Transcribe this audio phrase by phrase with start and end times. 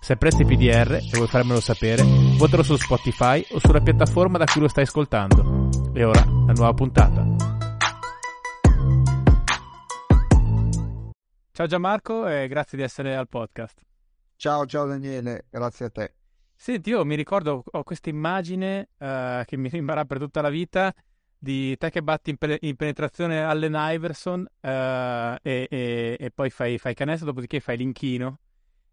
[0.00, 2.02] Se apprezzi PDR e vuoi farmelo sapere,
[2.38, 5.68] votalo su Spotify o sulla piattaforma da cui lo stai ascoltando.
[5.92, 7.26] E ora, la nuova puntata.
[11.50, 13.82] Ciao Gianmarco e grazie di essere al podcast.
[14.36, 16.14] Ciao, ciao Daniele, grazie a te.
[16.54, 20.94] Senti, io mi ricordo, ho questa immagine uh, che mi rimarrà per tutta la vita
[21.36, 26.50] di te che batti in, pe- in penetrazione Allen Iverson uh, e, e, e, poi
[26.50, 28.38] fai, fai canestro, dopodiché fai l'inchino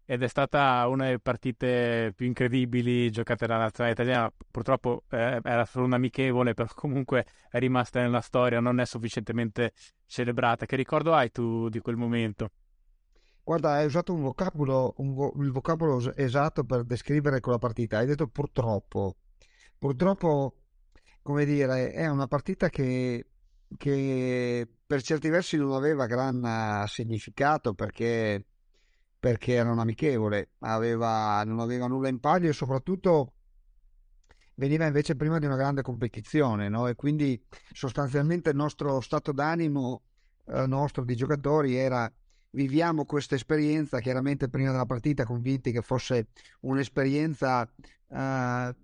[0.08, 4.32] ed è stata una delle partite più incredibili giocate dalla nazionale italiana.
[4.50, 9.72] Purtroppo eh, era solo un amichevole, però comunque è rimasta nella storia, non è sufficientemente
[10.06, 10.64] celebrata.
[10.64, 12.50] Che ricordo hai tu di quel momento?
[13.42, 17.98] Guarda, hai usato un vocabolo, un vo- il vocabolo esatto per descrivere quella partita.
[17.98, 19.16] Hai detto purtroppo.
[19.76, 20.54] Purtroppo,
[21.22, 23.26] come dire, è una partita che,
[23.76, 28.44] che per certi versi non aveva gran significato perché
[29.26, 33.32] perché era un amichevole, aveva, non aveva nulla in palio e soprattutto
[34.54, 36.86] veniva invece prima di una grande competizione, no?
[36.86, 40.02] E quindi sostanzialmente il nostro stato d'animo,
[40.46, 42.08] eh, nostro di giocatori, era
[42.50, 46.28] viviamo questa esperienza, chiaramente prima della partita convinti che fosse
[46.60, 47.68] un'esperienza
[48.08, 48.76] eh,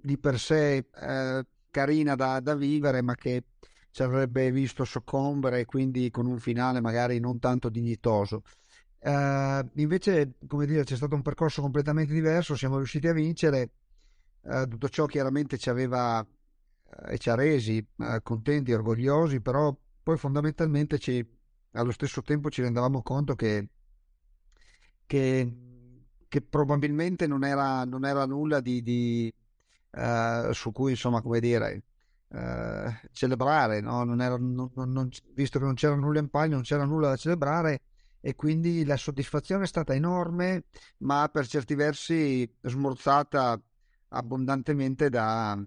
[0.00, 3.44] di per sé eh, carina da, da vivere, ma che
[3.90, 8.42] ci avrebbe visto soccombere, quindi con un finale magari non tanto dignitoso.
[9.06, 13.70] Uh, invece, come dire, c'è stato un percorso completamente diverso, siamo riusciti a vincere,
[14.40, 17.86] uh, tutto ciò chiaramente ci aveva uh, e ci ha resi
[18.24, 21.24] contenti, orgogliosi, però poi fondamentalmente ci,
[21.74, 23.68] allo stesso tempo ci rendavamo conto che,
[25.06, 25.56] che,
[26.26, 29.32] che probabilmente non era, non era, nulla di, di
[30.50, 31.84] su cui, insomma, come dire,
[33.12, 34.02] celebrare, no?
[34.02, 37.82] non era, non, visto che non c'era nulla in palio, non c'era nulla da celebrare
[38.20, 40.64] e quindi la soddisfazione è stata enorme,
[40.98, 43.60] ma per certi versi smorzata
[44.08, 45.58] abbondantemente da,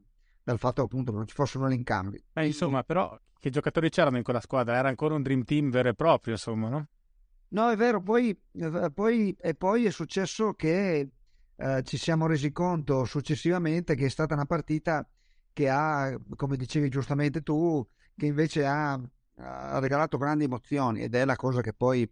[0.43, 2.21] dal fatto appunto che non ci fossero rincambi.
[2.33, 4.75] Eh, insomma, però che giocatori c'erano in quella squadra?
[4.75, 6.87] Era ancora un dream team vero e proprio, insomma, no?
[7.51, 8.37] No, è vero, poi,
[8.93, 11.09] poi, e poi è successo che
[11.55, 15.07] eh, ci siamo resi conto successivamente che è stata una partita
[15.51, 17.85] che ha, come dicevi giustamente tu,
[18.15, 18.93] che invece ha,
[19.37, 22.09] ha regalato grandi emozioni ed è la cosa che poi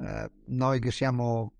[0.00, 1.54] eh, noi che siamo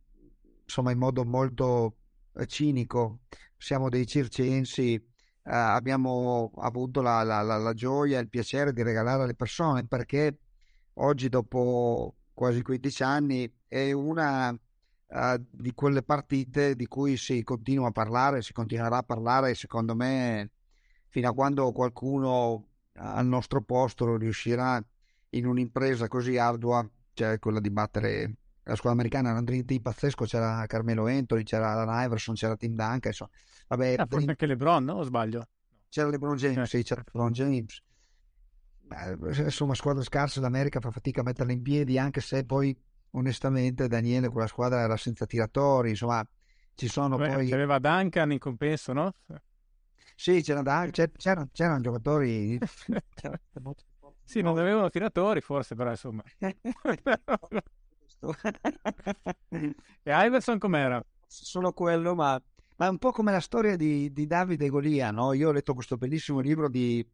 [0.64, 1.96] insomma in modo molto
[2.34, 3.20] eh, cinico,
[3.56, 5.02] siamo dei circensi, eh,
[5.42, 10.38] abbiamo avuto la, la, la, la gioia e il piacere di regalare alle persone perché
[10.94, 17.88] oggi dopo quasi 15 anni è una uh, di quelle partite di cui si continua
[17.88, 20.52] a parlare, si continuerà a parlare secondo me
[21.08, 24.82] fino a quando qualcuno al nostro posto riuscirà
[25.30, 26.88] in un'impresa così ardua
[27.20, 31.42] cioè quella di battere la squadra americana era un dream team pazzesco, c'era Carmelo Anthony,
[31.42, 33.30] c'era Alan Iverson, c'era Tim Duncan, insomma.
[33.68, 34.94] Vabbè, ah, forse anche LeBron, no?
[34.94, 35.48] O sbaglio?
[35.88, 36.78] C'era LeBron James, eh.
[36.78, 37.82] sì, c'era LeBron James.
[38.80, 42.76] Beh, insomma, squadra scarsa, l'America fa fatica a metterla in piedi, anche se poi,
[43.12, 46.24] onestamente, Daniele, quella squadra era senza tiratori, insomma,
[46.74, 47.48] ci sono Beh, poi...
[47.48, 49.12] C'aveva Duncan in compenso, no?
[50.14, 52.58] Sì, c'era Duncan, c'erano, c'erano giocatori...
[54.30, 56.22] sì, non avevano tiratori forse, però insomma...
[59.48, 59.74] e
[60.04, 61.04] Iverson com'era?
[61.26, 62.40] Solo quello, ma,
[62.76, 65.32] ma, è un po' come la storia di, di Davide Golia, no?
[65.32, 67.04] Io ho letto questo bellissimo libro di,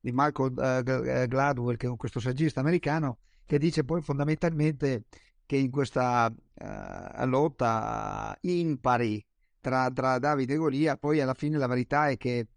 [0.00, 5.04] di Michael uh, Gladwell, che è questo saggista americano, che dice poi fondamentalmente
[5.46, 9.24] che in questa uh, lotta impari
[9.60, 12.48] tra, tra, Davide e Golia, poi alla fine la verità è che,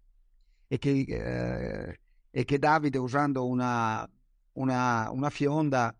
[0.66, 4.08] è che, uh, è che Davide usando una,
[4.52, 5.94] una, una fionda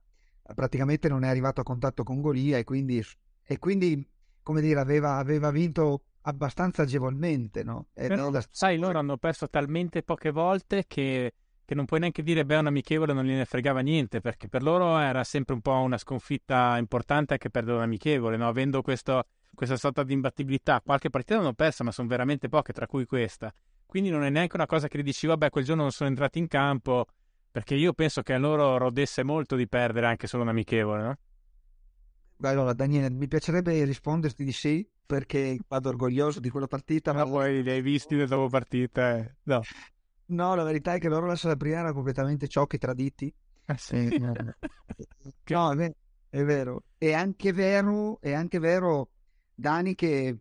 [0.54, 3.04] praticamente non è arrivato a contatto con Golia e quindi,
[3.42, 4.06] e quindi
[4.48, 7.62] come dire, aveva, aveva vinto abbastanza agevolmente.
[7.62, 7.88] No?
[7.92, 8.42] Però, da...
[8.50, 11.34] Sai, loro hanno perso talmente poche volte che,
[11.64, 14.98] che, non puoi neanche dire, beh, un amichevole non gliene fregava niente, perché per loro
[14.98, 18.48] era sempre un po' una sconfitta importante anche perdere un amichevole, no?
[18.48, 20.80] avendo questo, questa sorta di imbattibilità.
[20.82, 23.52] Qualche partita l'hanno persa, ma sono veramente poche, tra cui questa.
[23.88, 26.46] Quindi non è neanche una cosa che dici, vabbè, quel giorno non sono entrati in
[26.46, 27.06] campo,
[27.50, 31.18] perché io penso che a loro rodesse molto di perdere anche solo un amichevole, no?
[32.42, 37.14] Allora, Daniele, mi piacerebbe risponderti di sì, perché vado orgoglioso di quella partita.
[37.14, 39.16] Ma poi li hai visti nella dopo partita?
[39.16, 39.36] Eh.
[39.44, 39.62] No.
[40.26, 43.32] no, la verità è che loro la Salabria erano completamente ciocchi traditi.
[43.64, 44.06] Eh sì.
[45.48, 45.94] no, è vero,
[46.28, 46.82] è vero.
[46.98, 49.08] È anche vero, è anche vero,
[49.54, 50.36] Dani, che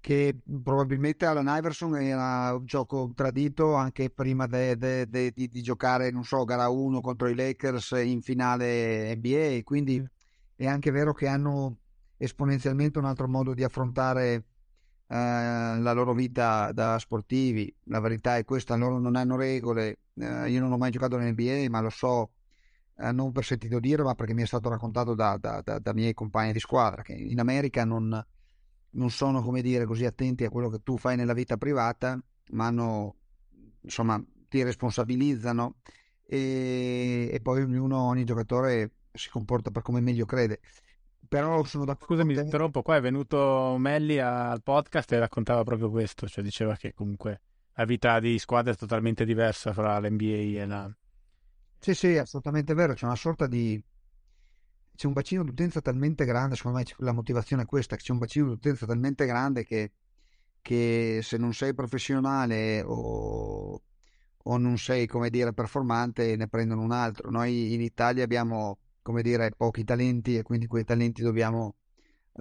[0.00, 5.62] che probabilmente Allen Iverson era un gioco tradito anche prima de, de, de, di, di,
[5.62, 10.02] giocare, non so, gara 1 contro i Lakers in finale NBA, quindi
[10.54, 11.78] è anche vero che hanno
[12.16, 14.44] esponenzialmente un altro modo di affrontare
[15.08, 15.14] eh,
[15.78, 17.74] la loro vita da sportivi.
[17.84, 21.68] La verità è questa, loro non hanno regole, eh, io non ho mai giocato nell'NBA,
[21.70, 22.32] ma lo so
[22.98, 25.92] eh, non per sentito dire, ma perché mi è stato raccontato da, da, da, da
[25.92, 28.24] miei compagni di squadra, che in America non
[28.90, 32.20] non sono, come dire, così attenti a quello che tu fai nella vita privata,
[32.50, 33.16] ma hanno,
[33.80, 35.76] insomma, ti responsabilizzano
[36.24, 40.60] e, e poi ognuno, ogni giocatore si comporta per come meglio crede.
[41.28, 42.14] Però sono d'accordo.
[42.14, 42.82] Scusami, ti interrompo.
[42.82, 47.42] Qua è venuto Melli al podcast e raccontava proprio questo, cioè diceva che comunque
[47.74, 50.24] la vita di squadra è totalmente diversa fra l'NBA
[50.60, 50.96] e la.
[51.78, 52.94] Sì, sì, assolutamente vero.
[52.94, 53.82] C'è una sorta di
[54.98, 58.48] c'è un bacino d'utenza talmente grande, secondo me la motivazione è questa, c'è un bacino
[58.48, 59.92] d'utenza talmente grande che,
[60.60, 63.80] che se non sei professionale o,
[64.36, 67.30] o, non sei, come dire, performante, ne prendono un altro.
[67.30, 71.76] Noi in Italia abbiamo, come dire, pochi talenti e quindi quei talenti dobbiamo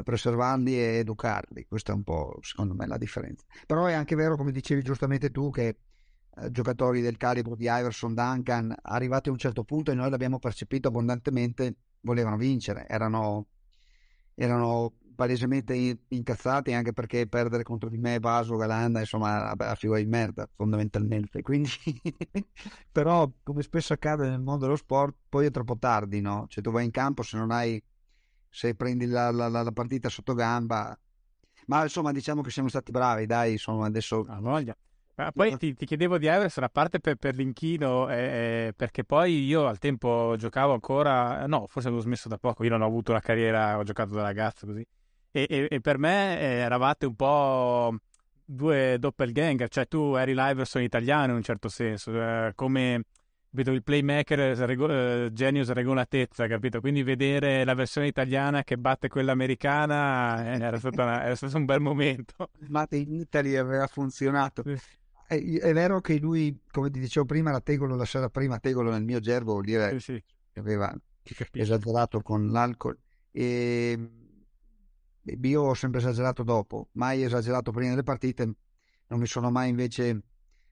[0.03, 1.67] preservarli e educarli.
[1.67, 3.45] Questa è un po', secondo me, la differenza.
[3.67, 5.77] Però è anche vero, come dicevi giustamente tu, che
[6.35, 10.39] eh, giocatori del calibro di Iverson, Duncan, arrivati a un certo punto e noi l'abbiamo
[10.39, 13.47] percepito abbondantemente, volevano vincere, erano,
[14.35, 20.05] erano palesemente incazzati anche perché perdere contro di me, Vaso, Galanda, insomma, a figura di
[20.05, 21.41] merda fondamentalmente.
[21.43, 21.69] Quindi,
[22.91, 26.45] però, come spesso accade nel mondo dello sport, poi è troppo tardi, no?
[26.47, 27.81] Cioè, tu vai in campo se non hai,
[28.49, 30.97] se prendi la, la, la partita sotto gamba.
[31.67, 34.23] Ma insomma, diciamo che siamo stati bravi, dai, insomma, adesso.
[34.39, 34.75] Voglia.
[35.17, 39.45] Ma poi ti, ti, chiedevo di Everson, a parte per, per l'inchino, eh, perché poi
[39.45, 43.11] io al tempo giocavo ancora, no, forse avevo smesso da poco, io non ho avuto
[43.11, 44.85] una carriera, ho giocato da ragazzo così,
[45.31, 47.95] e, e, e per me eh, eravate un po'
[48.45, 53.01] due doppelganger, cioè tu eri l'Iverson italiano in un certo senso, eh, come
[53.49, 56.79] capito, il playmaker rego- eh, genius regolatezza, capito?
[56.79, 61.65] Quindi vedere la versione italiana che batte quella americana eh, era, una, era, stato un
[61.65, 62.49] bel momento.
[62.67, 64.61] Mate in Italy aveva funzionato.
[65.27, 68.91] È, è, vero che lui, come ti dicevo prima, la Tegolo la sera prima, Tegolo
[68.91, 70.23] nel mio gergo vuol dire sì, sì.
[70.53, 70.95] che aveva
[71.51, 72.97] esagerato con l'alcol
[73.31, 74.09] e
[75.23, 78.45] io ho sempre esagerato dopo, mai esagerato prima delle partite,
[79.07, 80.21] non mi sono mai invece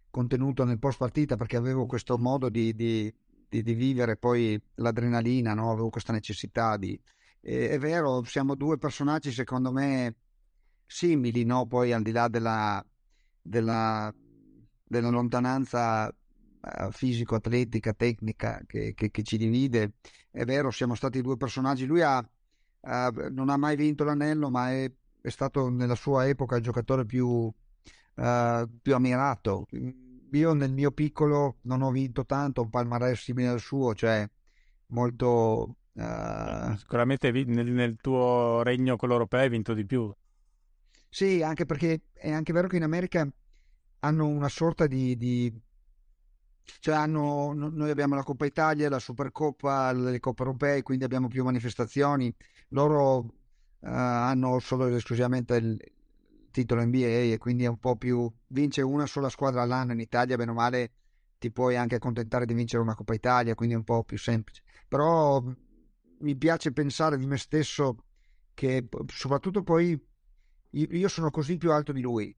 [0.09, 3.13] contenuto nel post partita perché avevo questo modo di, di,
[3.49, 5.71] di, di vivere poi l'adrenalina, no?
[5.71, 6.97] avevo questa necessità di...
[7.41, 10.15] E, è vero, siamo due personaggi secondo me
[10.85, 11.65] simili, no?
[11.65, 12.83] poi al di là della,
[13.41, 14.13] della
[14.87, 19.93] della lontananza eh, fisico-atletica, tecnica che, che, che, ci divide.
[20.31, 21.85] È vero, siamo stati due personaggi.
[21.85, 22.17] Lui ha,
[22.81, 24.91] ha, non ha mai vinto l'anello, ma è,
[25.21, 27.53] è, stato nella sua epoca il giocatore più, uh,
[28.81, 29.67] più ammirato.
[30.31, 34.27] Io nel mio piccolo non ho vinto tanto, un palmarès simile al suo, cioè
[34.87, 35.77] molto...
[35.93, 36.75] Uh...
[36.77, 40.13] Sicuramente nel, nel tuo regno quello europeo hai vinto di più.
[41.07, 43.25] Sì, anche perché è anche vero che in America
[44.05, 45.51] hanno una sorta di, di
[46.79, 51.43] cioè hanno, noi abbiamo la Coppa Italia, la Supercoppa, le Coppe Europee, quindi abbiamo più
[51.43, 52.33] manifestazioni.
[52.69, 53.27] Loro uh,
[53.79, 55.79] hanno solo ed esclusivamente il
[56.51, 60.37] titolo NBA e quindi è un po' più vince una sola squadra all'anno in Italia,
[60.37, 60.91] bene o male
[61.37, 64.63] ti puoi anche accontentare di vincere una Coppa Italia, quindi è un po' più semplice.
[64.87, 65.43] Però
[66.19, 68.05] mi piace pensare di me stesso
[68.53, 69.99] che soprattutto poi
[70.69, 72.35] io sono così più alto di lui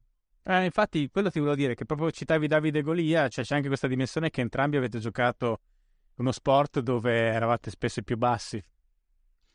[0.50, 3.86] eh, infatti, quello ti volevo dire, che proprio citavi Davide Golia, cioè c'è anche questa
[3.86, 5.60] dimensione che entrambi avete giocato
[6.14, 8.62] uno sport dove eravate spesso più bassi.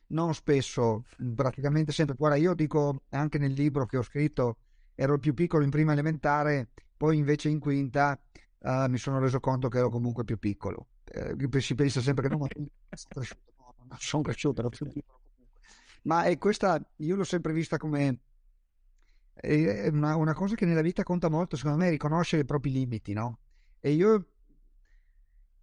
[0.07, 2.15] Non spesso, praticamente sempre.
[2.15, 4.57] Guarda, io dico anche nel libro che ho scritto,
[4.93, 8.15] ero più piccolo in prima elementare, poi invece in quinta
[8.59, 10.89] uh, mi sono reso conto che ero comunque più piccolo.
[11.05, 15.19] Eh, si pensa sempre che non, sono cresciuto, no, non sono cresciuto, ero più piccolo
[15.23, 15.59] comunque.
[16.03, 18.19] Ma è questa, io l'ho sempre vista come
[19.33, 22.71] è una, una, cosa che nella vita conta molto, secondo me, è riconoscere i propri
[22.71, 23.39] limiti, no?
[23.79, 24.27] E io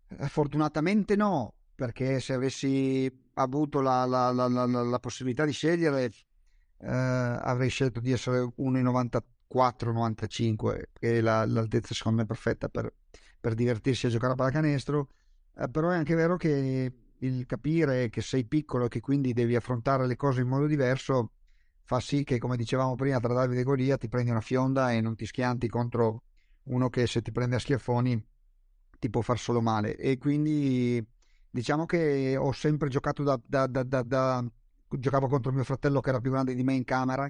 [0.08, 6.10] eh, fortunatamente no, perché se avessi avuto la, la, la, la possibilità di scegliere,
[6.78, 12.92] eh, avrei scelto di essere 1,94-95, che è l'altezza secondo me perfetta per,
[13.40, 15.08] per divertirsi a giocare a pallacanestro.
[15.56, 19.54] Eh, però è anche vero che il capire che sei piccolo e che quindi devi
[19.54, 21.32] affrontare le cose in modo diverso
[21.90, 25.00] fa sì che, come dicevamo prima, tra Davide e Golia ti prendi una fionda e
[25.00, 26.22] non ti schianti contro
[26.66, 28.24] uno che se ti prende a schiaffoni
[29.00, 29.96] ti può far solo male.
[29.96, 31.04] E quindi
[31.50, 34.44] diciamo che ho sempre giocato da, da, da, da,
[34.88, 37.28] giocavo contro mio fratello che era più grande di me in camera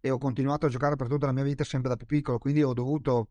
[0.00, 2.64] e ho continuato a giocare per tutta la mia vita sempre da più piccolo, quindi
[2.64, 3.28] ho dovuto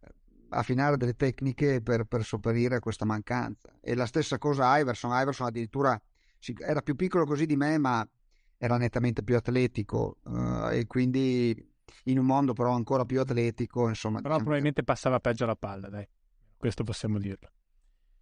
[0.00, 0.14] eh,
[0.48, 3.70] affinare delle tecniche per, per sopperire a questa mancanza.
[3.82, 6.00] E la stessa cosa Iverson, Iverson addirittura
[6.66, 8.08] era più piccolo così di me, ma
[8.58, 14.20] era nettamente più atletico uh, e quindi in un mondo però ancora più atletico, insomma.
[14.20, 16.06] Però probabilmente passava peggio la palla, dai.
[16.56, 17.50] Questo possiamo dirlo.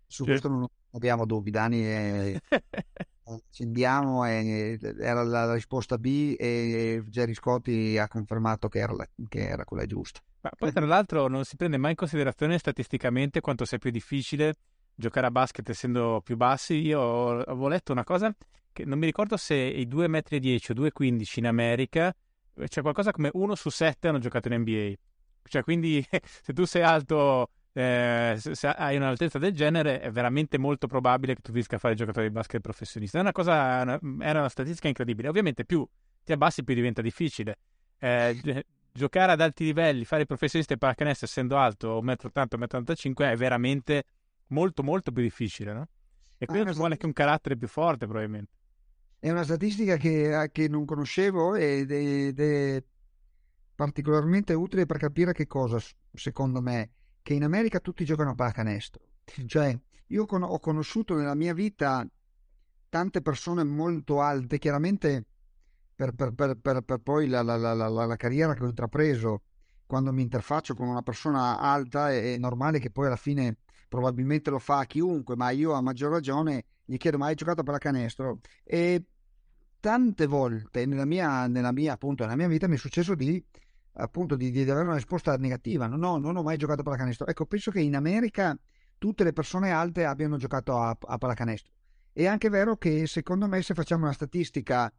[0.06, 0.30] Su sì.
[0.30, 1.82] questo non abbiamo dubbi, Dani.
[1.82, 2.40] È...
[3.26, 9.48] accendiamo e era la risposta B e Jerry Scotti ha confermato che era, la, che
[9.48, 10.20] era quella giusta.
[10.42, 14.56] Ma poi tra l'altro non si prende mai in considerazione statisticamente quanto sia più difficile
[14.94, 16.74] giocare a basket essendo più bassi.
[16.74, 18.34] Io avevo letto una cosa
[18.74, 22.14] che non mi ricordo se i 2,10 m o 2,15 in America
[22.66, 24.92] c'è qualcosa come 1 su 7 hanno giocato in NBA.
[25.44, 26.04] Cioè quindi
[26.42, 31.40] se tu sei alto eh, se hai un'altezza del genere è veramente molto probabile che
[31.40, 33.16] tu riesca a fare giocatori di basket professionisti.
[33.16, 35.28] È una cosa, una, era una statistica incredibile.
[35.28, 35.86] Ovviamente più
[36.22, 37.58] ti abbassi più diventa difficile.
[37.98, 43.10] Eh, giocare ad alti livelli, fare i professionisti a pallacanestro essendo alto 1,80 m, 1,85
[43.10, 44.04] m è veramente
[44.48, 45.88] molto molto più difficile, no?
[46.38, 48.52] E quindi ah, vuole anche un carattere più forte probabilmente.
[49.24, 52.84] È una statistica che, che non conoscevo ed è, ed è
[53.74, 55.78] particolarmente utile per capire che cosa,
[56.12, 56.90] secondo me,
[57.22, 59.02] che in America tutti giocano a pallacanestro.
[59.46, 62.06] Cioè, io con- ho conosciuto nella mia vita
[62.90, 65.24] tante persone molto alte, chiaramente
[65.94, 69.40] per, per, per, per poi la, la, la, la, carriera che ho intrapreso,
[69.86, 73.56] quando mi interfaccio con una persona alta, è, è normale che poi alla fine
[73.88, 77.64] probabilmente lo fa chiunque, ma io a maggior ragione gli chiedo mai hai giocato a
[77.64, 78.40] pallacanestro?
[78.62, 79.02] E
[79.84, 83.44] tante volte nella mia, nella mia, appunto, nella mia vita mi è successo di
[83.96, 85.86] appunto di, di, avere una risposta negativa.
[85.86, 87.26] Non ho, non ho mai giocato a pallacanestro.
[87.26, 88.58] Ecco, penso che in America
[88.96, 91.70] tutte le persone alte abbiano giocato a, a pallacanestro.
[92.14, 94.90] È anche vero che secondo me se facciamo una statistica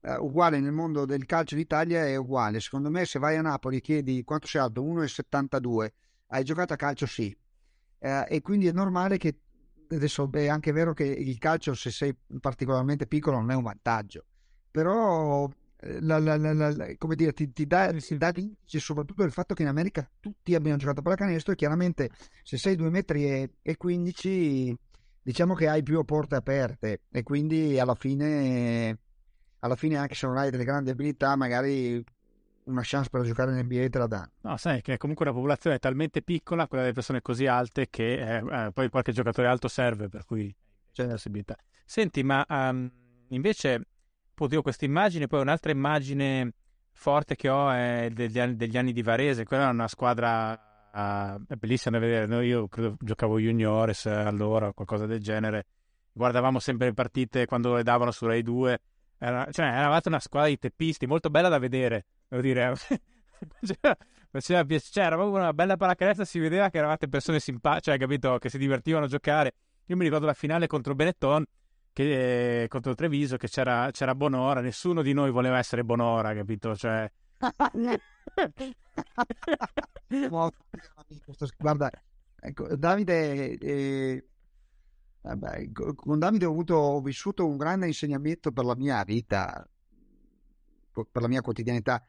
[0.00, 2.58] uh, uguale nel mondo del calcio d'Italia è uguale.
[2.58, 5.88] Secondo me se vai a Napoli e chiedi quanto sei alto, 1,72,
[6.30, 7.06] hai giocato a calcio?
[7.06, 7.32] Sì.
[8.00, 9.38] Uh, e quindi è normale che
[9.88, 14.24] adesso è anche vero che il calcio se sei particolarmente piccolo non è un vantaggio.
[14.72, 15.48] Però
[16.00, 19.62] la, la, la, come dire, ti, ti dà, ti dà indice soprattutto il fatto che
[19.62, 22.10] in America tutti abbiano giocato a pallacanestro e chiaramente
[22.42, 24.76] se sei 2 metri e, e 15
[25.22, 28.98] diciamo che hai più porte aperte e quindi alla fine
[29.60, 32.04] alla fine anche se non hai delle grandi abilità magari
[32.64, 34.30] una chance per giocare in NBA te la dà.
[34.42, 38.36] No, sai che comunque la popolazione è talmente piccola, quella delle persone così alte, che
[38.36, 40.54] eh, eh, poi qualche giocatore alto serve, per cui
[40.92, 41.56] c'è la possibilità.
[41.84, 42.88] Senti, ma um,
[43.28, 43.86] invece
[44.38, 46.52] oddio, questa immagine, poi un'altra immagine
[46.92, 50.52] forte che ho è degli degli anni di Varese, quella è una squadra
[50.92, 52.42] uh, bellissima da vedere, no?
[52.42, 55.66] io credo giocavo juniores allora, qualcosa del genere,
[56.12, 58.80] guardavamo sempre le partite quando le davano su Rai 2,
[59.18, 62.74] era, cioè eravate una squadra di teppisti, molto bella da vedere, devo dire,
[64.30, 68.38] piacere, cioè, era proprio una bella pallacanestro, si vedeva che eravate persone simpatiche, cioè, capito,
[68.38, 69.54] che si divertivano a giocare,
[69.86, 71.44] io mi ricordo la finale contro Benetton,
[71.92, 76.74] che, contro Treviso che c'era, c'era Bonora, nessuno di noi voleva essere Bonora, capito?
[76.74, 77.10] Cioè...
[81.58, 81.90] Guarda,
[82.40, 84.26] ecco, Davide, eh,
[85.22, 89.68] vabbè, con Davide ho, avuto, ho vissuto un grande insegnamento per la mia vita,
[90.92, 92.02] per la mia quotidianità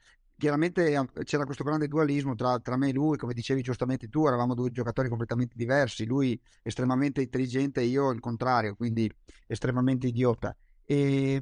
[0.44, 4.54] chiaramente c'era questo grande dualismo tra, tra, me e lui, come dicevi giustamente tu, eravamo
[4.54, 9.10] due giocatori completamente diversi, lui estremamente intelligente e io il contrario, quindi
[9.48, 10.54] estremamente idiota.
[10.84, 11.42] E,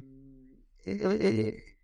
[0.84, 1.76] e, e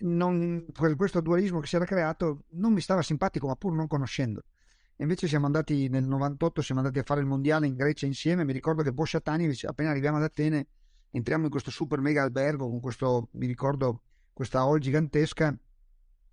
[0.00, 0.64] non,
[0.96, 4.42] questo dualismo che si era creato non mi stava simpatico, ma pur non conoscendo.
[4.96, 8.54] invece siamo andati nel 98, siamo andati a fare il mondiale in Grecia insieme, mi
[8.54, 10.68] ricordo che Boscia Tanic, appena arriviamo ad Atene,
[11.10, 15.54] entriamo in questo super mega albergo con questo, mi ricordo, questa hall gigantesca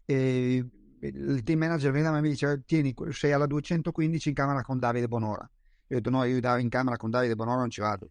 [0.06, 0.66] e
[1.00, 5.08] il team manager me e mi dice tieni sei alla 215 in camera con Davide
[5.08, 5.50] Bonora.
[5.88, 8.10] Io ho detto no io in camera con Davide Bonora non ci vado.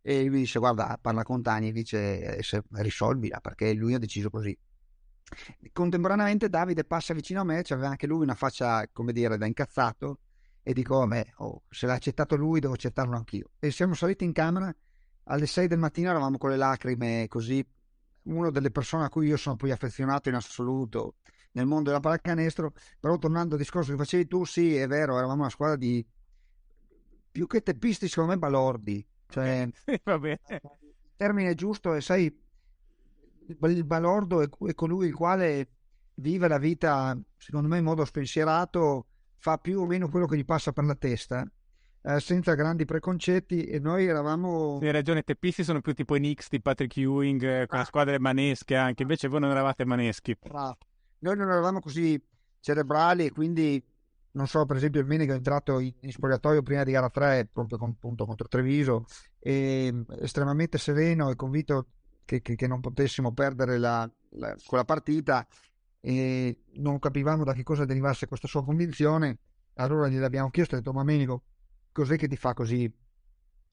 [0.00, 2.38] E lui dice guarda parla con Tani e dice
[2.70, 4.56] risolvila perché lui ha deciso così.
[5.72, 10.20] Contemporaneamente Davide passa vicino a me c'aveva anche lui una faccia come dire da incazzato
[10.62, 13.50] e dico vabbè oh, se l'ha accettato lui devo accettarlo anch'io.
[13.58, 14.74] E siamo saliti in camera
[15.24, 17.66] alle 6 del mattino eravamo con le lacrime così
[18.28, 21.16] una delle persone a cui io sono poi affezionato in assoluto
[21.52, 25.40] nel mondo della pallacanestro, però tornando al discorso che facevi tu, sì, è vero, eravamo
[25.40, 26.04] una squadra di
[27.30, 29.68] più che teppisti, secondo me balordi, Cioè,
[30.04, 30.38] Va bene.
[30.48, 30.60] il
[31.16, 32.24] termine giusto è, sai,
[33.46, 35.70] il balordo è, è colui il quale
[36.14, 39.06] vive la vita, secondo me, in modo spensierato,
[39.36, 41.48] fa più o meno quello che gli passa per la testa,
[42.02, 44.78] eh, senza grandi preconcetti e noi eravamo...
[44.80, 47.78] Sì, hai ragione, i teppisti sono più tipo i Knicks di Patrick Ewing, eh, con
[47.78, 50.36] la squadra manesche anche, invece voi non eravate maneschi.
[50.40, 50.76] Bravo.
[51.20, 52.20] Noi non eravamo così
[52.60, 53.82] cerebrali e quindi
[54.32, 57.48] non so, per esempio il Menego è entrato in, in spogliatoio prima di gara 3,
[57.52, 59.06] proprio con, appunto, contro Treviso,
[59.38, 61.86] e, estremamente sereno e convinto
[62.24, 65.46] che, che, che non potessimo perdere la, la, quella partita
[66.00, 69.38] e non capivamo da che cosa derivasse questa sua convinzione.
[69.74, 71.42] Allora gliel'abbiamo chiesto, ho detto, ma Menico,
[71.98, 72.88] cos'è che ti fa così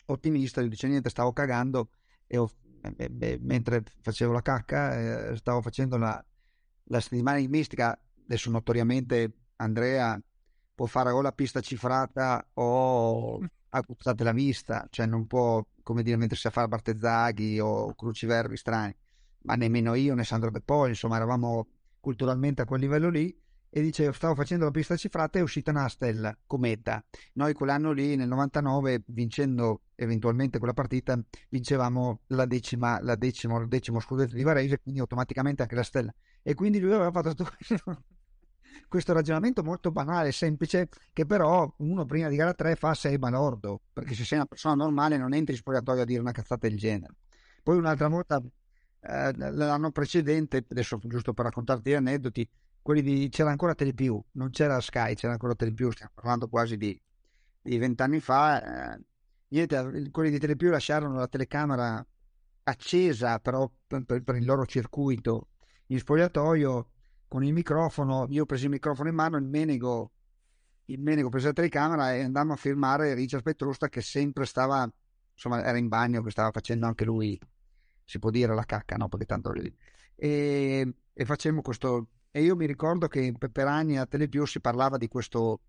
[0.08, 0.62] ottimista?
[0.62, 1.90] Io dice niente, stavo cagando
[2.26, 2.50] e ho,
[2.98, 6.24] eh, beh, mentre facevo la cacca eh, stavo facendo la,
[6.86, 7.96] la settimana di mistica.
[8.24, 10.20] Adesso notoriamente Andrea
[10.74, 13.40] può fare o la pista cifrata o
[13.70, 18.58] a puzzate la vista, cioè non può, come dire, mettersi a fare battezaghi o cruciverbi
[18.58, 18.96] strani,
[19.44, 21.68] ma nemmeno io né Sandro De Poi, insomma eravamo
[22.00, 23.36] culturalmente a quel livello lì
[23.78, 27.04] e dice stavo facendo la pista cifrata e è uscita una stella, cometa.
[27.34, 33.68] Noi quell'anno lì nel 99 vincendo eventualmente quella partita vincevamo la decima, la decimo, il
[33.68, 36.16] decimo scudetto di Varese, quindi automaticamente anche la stella.
[36.42, 38.04] E quindi lui aveva fatto questo
[38.88, 43.82] questo ragionamento molto banale, semplice, che però uno prima di gara 3 fa sei balordo,
[43.92, 46.78] perché se sei una persona normale non entri in spogliatoio a dire una cazzata del
[46.78, 47.16] genere.
[47.62, 48.42] Poi un'altra volta,
[49.02, 52.50] eh, l'anno precedente, adesso giusto per raccontarti gli aneddoti,
[52.86, 56.96] quelli di, c'era ancora Telepiù, non c'era Sky, c'era ancora Telepiù, stiamo parlando quasi di
[57.64, 58.94] vent'anni fa.
[58.94, 59.02] Eh,
[59.48, 62.06] niente, quelli di Telepiù lasciarono la telecamera
[62.62, 65.48] accesa però per, per il loro circuito
[65.88, 66.90] in spogliatoio
[67.28, 70.12] con il microfono, io ho preso il microfono in mano, il Menego,
[70.86, 74.88] il Menego prese la telecamera e andammo a firmare Richard Petrusta che sempre stava,
[75.34, 77.36] insomma era in bagno, che stava facendo anche lui,
[78.04, 79.10] si può dire la cacca, no?
[79.10, 79.52] Perché tanto.
[80.16, 84.98] E, e facemmo questo, e io mi ricordo che per anni a Telepiù si parlava
[84.98, 85.62] di questo,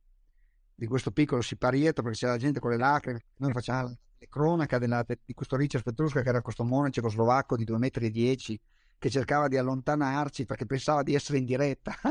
[0.74, 3.96] di questo piccolo siparietto perché c'era gente con le lacrime, noi facciamo la
[4.28, 8.60] cronaca della, di questo Richard Petruska che era questo monaco cecoslovacco di 2,10 metri
[8.98, 11.94] che cercava di allontanarci perché pensava di essere in diretta.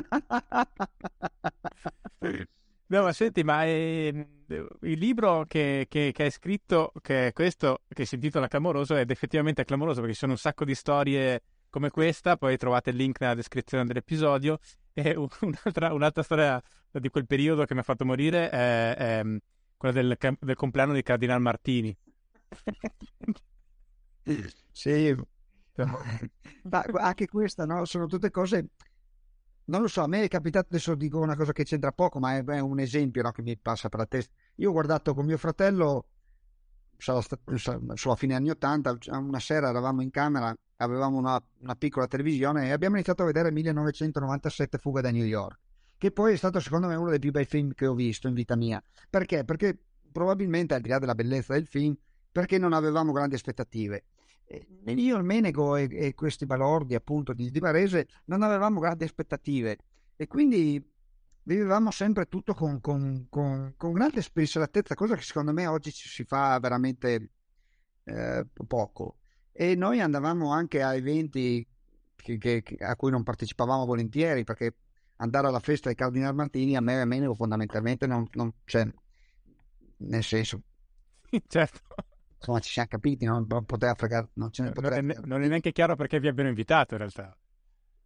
[2.87, 4.27] No, ma senti, ma eh,
[4.81, 9.09] il libro che, che, che, hai scritto, che è questo, che si intitola Clamoroso, ed
[9.09, 11.41] effettivamente clamoroso perché ci sono un sacco di storie
[11.75, 14.59] come questa, poi trovate il link nella descrizione dell'episodio,
[14.93, 19.23] e un'altra, un'altra storia di quel periodo che mi ha fatto morire è, è
[19.75, 21.93] quella del, del compleanno di Cardinal Martini.
[24.71, 25.13] sì,
[26.63, 27.83] ma anche questa, no?
[27.83, 28.69] Sono tutte cose.
[29.65, 32.37] Non lo so, a me è capitato, adesso dico una cosa che c'entra poco, ma
[32.37, 34.33] è, è un esempio no, che mi passa per la testa.
[34.55, 36.05] Io ho guardato con mio fratello,
[36.97, 42.71] sulla fine anni 80, una sera eravamo in camera, avevamo una, una piccola televisione e
[42.71, 45.59] abbiamo iniziato a vedere 1997 Fuga da New York,
[45.97, 48.33] che poi è stato secondo me uno dei più bei film che ho visto in
[48.33, 48.81] vita mia.
[49.09, 49.43] Perché?
[49.43, 49.77] Perché
[50.11, 51.95] probabilmente al di là della bellezza del film,
[52.31, 54.05] perché non avevamo grandi aspettative
[54.85, 59.77] io, il Menego e, e, questi balordi appunto di, di Varese non avevamo grandi aspettative
[60.15, 60.83] e quindi
[61.45, 66.07] vivevamo sempre tutto con, con, con, con grande spensieratezza, cosa che secondo me oggi ci
[66.07, 67.31] si fa veramente
[68.03, 69.17] eh, poco.
[69.51, 71.65] E noi andavamo anche a eventi
[72.15, 74.75] che, che, a cui non partecipavamo volentieri perché
[75.17, 78.85] andare alla festa di Cardinal Martini a me e Menego fondamentalmente non, non c'è,
[79.97, 80.61] nel senso...
[81.47, 81.79] certo
[82.37, 85.47] insomma ci siamo capiti, non poteva fregare, non ce ne poteva non, è, non è
[85.47, 87.35] neanche chiaro perché vi abbiano invitato in realtà.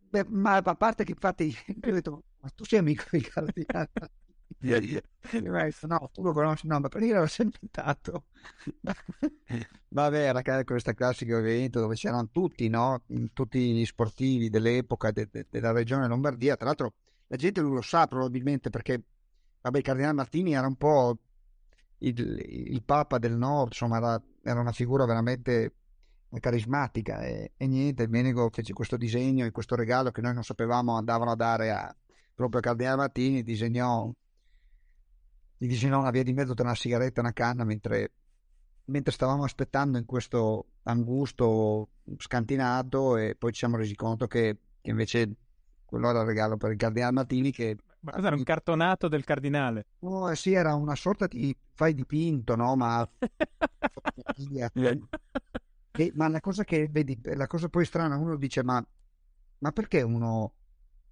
[0.09, 3.91] Beh, ma a parte che infatti io ho detto, ma tu sei amico di Cardinale?
[4.61, 5.01] Yeah, yeah.
[5.83, 8.25] no, tu lo conosci, no, ma perché l'ho sempre invitato.
[9.89, 13.03] Vabbè, era questo classico evento dove c'erano tutti, no?
[13.31, 16.57] Tutti gli sportivi dell'epoca de, de, della regione Lombardia.
[16.57, 16.93] Tra l'altro,
[17.27, 19.01] la gente lo sa probabilmente perché,
[19.61, 21.17] vabbè, il Cardinale Martini era un po'
[21.99, 25.75] il, il Papa del Nord, insomma, era, era una figura veramente
[26.39, 30.43] carismatica e, e, niente, il Menego fece questo disegno e questo regalo che noi non
[30.43, 31.95] sapevamo andavano a dare a,
[32.39, 34.09] proprio a Cardinale Martini, disegnò,
[35.57, 38.13] gli disegnò una via di mezzo tra una sigaretta e una canna mentre,
[38.85, 44.89] mentre stavamo aspettando in questo angusto scantinato e poi ci siamo resi conto che, che
[44.89, 45.35] invece
[45.83, 49.87] quello era il regalo per il Cardinale Martini che ma cos'era un cartonato del cardinale?
[49.99, 52.77] Oh, sì, era una sorta di fai dipinto, no?
[52.77, 53.05] Ma...
[55.91, 58.81] e, ma la cosa che vedi, la cosa poi strana, uno dice, ma,
[59.57, 60.53] ma perché uno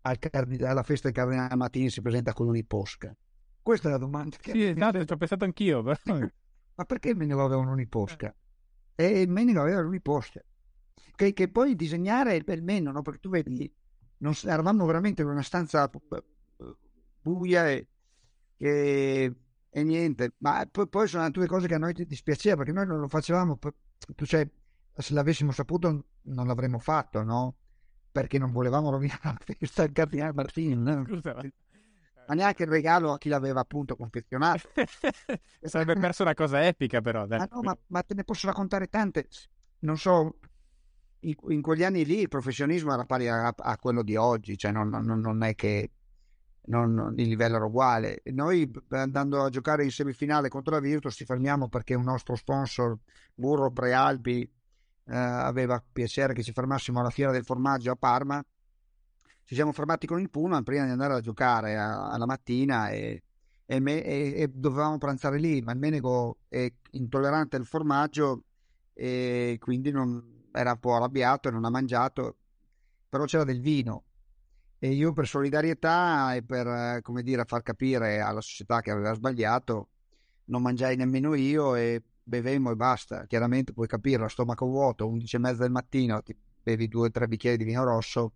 [0.08, 0.62] al card...
[0.62, 3.16] alla festa del cardinale Mattini si presenta con un'iposca?
[3.62, 4.38] Questa è la domanda.
[4.38, 4.52] Che...
[4.52, 5.84] Sì, no, ci ho pensato anch'io.
[5.84, 5.98] Però...
[6.76, 8.34] ma perché me ne aveva un'iposca?
[9.00, 10.44] e il Menego aveva lui poster.
[11.16, 13.04] Che, che poi disegnare è meno, no?
[13.04, 13.72] Perché tu vedi,
[14.18, 15.90] non, eravamo veramente in una stanza
[17.22, 17.88] buia e,
[18.58, 19.36] e,
[19.70, 23.00] e niente, ma poi, poi, sono due cose che a noi dispiaceva perché noi non
[23.00, 23.60] lo facevamo,
[24.16, 24.50] tu cioè,
[24.96, 27.56] se l'avessimo saputo non l'avremmo fatto, no?
[28.18, 30.76] Perché non volevamo rovinare la festa del Cardinale Martini.
[30.76, 31.06] No?
[32.28, 34.70] ma neanche il regalo a chi l'aveva appunto confezionato.
[35.62, 37.28] Sarebbe perso una cosa epica però.
[37.30, 39.28] Ah, no, ma, ma, te ne posso raccontare tante.
[39.82, 40.40] Non so,
[41.20, 44.72] in, in, quegli anni lì il professionismo era pari a, a quello di oggi, cioè
[44.72, 45.92] non, non, non è che
[46.66, 48.24] non, il livello era uguale.
[48.34, 52.98] Noi andando a giocare in semifinale contro la Virtus ci fermiamo perché un nostro sponsor,
[53.36, 54.52] Burro Prealpi,
[55.10, 58.44] eh, aveva piacere che ci fermassimo alla fiera del formaggio a Parma.
[59.44, 63.24] Ci siamo fermati con il pullman prima di andare a giocare a, alla mattina e,
[63.66, 68.44] e, me, e, e, dovevamo pranzare lì, ma il Menego è intollerante al formaggio
[68.94, 72.38] e quindi non, era un po' arrabbiato e non ha mangiato,
[73.08, 74.04] però c'era del vino.
[74.80, 79.90] E io per solidarietà e per come dire, far capire alla società che aveva sbagliato
[80.48, 83.26] non mangiai nemmeno io e bevemmo e basta.
[83.26, 87.12] Chiaramente puoi capire, a stomaco vuoto, 11 e mezza del mattino, ti bevi due o
[87.12, 88.34] tre bicchieri di vino rosso.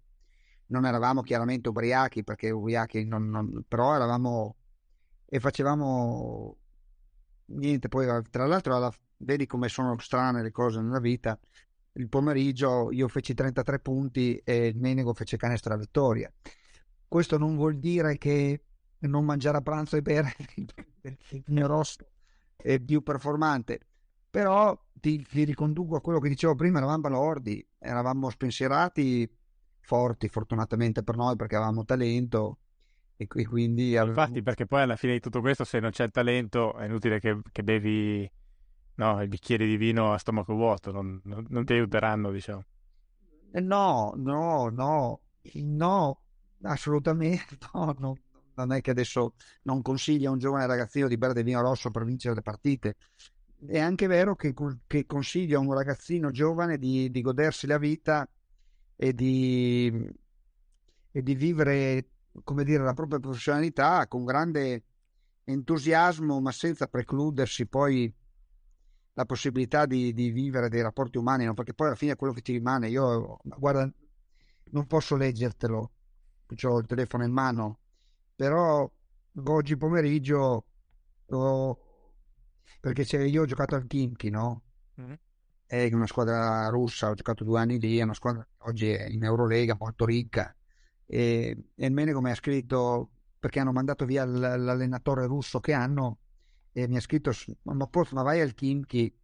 [0.68, 4.56] Non eravamo chiaramente ubriachi perché ubriachi non, non, però eravamo
[5.26, 6.58] e facevamo
[7.48, 7.90] niente.
[7.90, 11.38] Poi tra l'altro alla, vedi come sono strane le cose nella vita.
[11.94, 16.32] Il pomeriggio io feci 33 punti e il Menego fece canestra vittoria.
[17.06, 18.64] Questo non vuol dire che
[19.00, 20.34] non mangiare a pranzo e bere
[21.02, 22.06] il mio rosso
[22.62, 23.80] è più performante.
[24.30, 29.30] Però ti, ti riconduco a quello che dicevo prima eravamo balordi eravamo spensierati
[29.80, 32.60] forti fortunatamente per noi perché avevamo talento
[33.18, 34.22] e, e quindi avevamo...
[34.22, 37.20] infatti perché poi alla fine di tutto questo se non c'è il talento è inutile
[37.20, 38.32] che, che bevi
[38.96, 42.64] no, il bicchiere di vino a stomaco vuoto non, non, non ti aiuteranno diciamo.
[43.54, 45.22] Eh no no no
[45.54, 46.22] no
[46.62, 48.18] assolutamente no, no
[48.66, 51.90] non è che adesso non consiglia a un giovane ragazzino di bere del vino rosso
[51.92, 52.96] per vincere le partite.
[53.66, 54.54] È anche vero che,
[54.88, 58.28] che consiglio a un ragazzino giovane di, di godersi la vita
[58.96, 60.10] e di,
[61.12, 62.10] e di vivere,
[62.44, 64.84] come dire, la propria professionalità con grande
[65.44, 68.12] entusiasmo, ma senza precludersi poi
[69.14, 71.54] la possibilità di, di vivere dei rapporti umani, no?
[71.54, 72.90] perché poi alla fine quello che ti rimane.
[72.90, 73.92] Io, guarda,
[74.72, 75.92] non posso leggertelo,
[76.64, 77.80] ho il telefono in mano,
[78.36, 78.90] però
[79.46, 80.66] oggi pomeriggio,
[81.28, 81.80] ho...
[82.80, 84.62] perché io ho giocato al Kimchi, no?
[85.00, 85.14] Mm-hmm
[85.72, 89.24] è una squadra russa, ho giocato due anni lì, è una squadra oggi è in
[89.24, 90.54] Eurolega molto ricca.
[91.06, 96.20] E, e il Menego mi ha scritto perché hanno mandato via l'allenatore russo che hanno
[96.74, 97.32] e mi ha scritto
[97.64, 99.18] ma, ma vai al Kimchi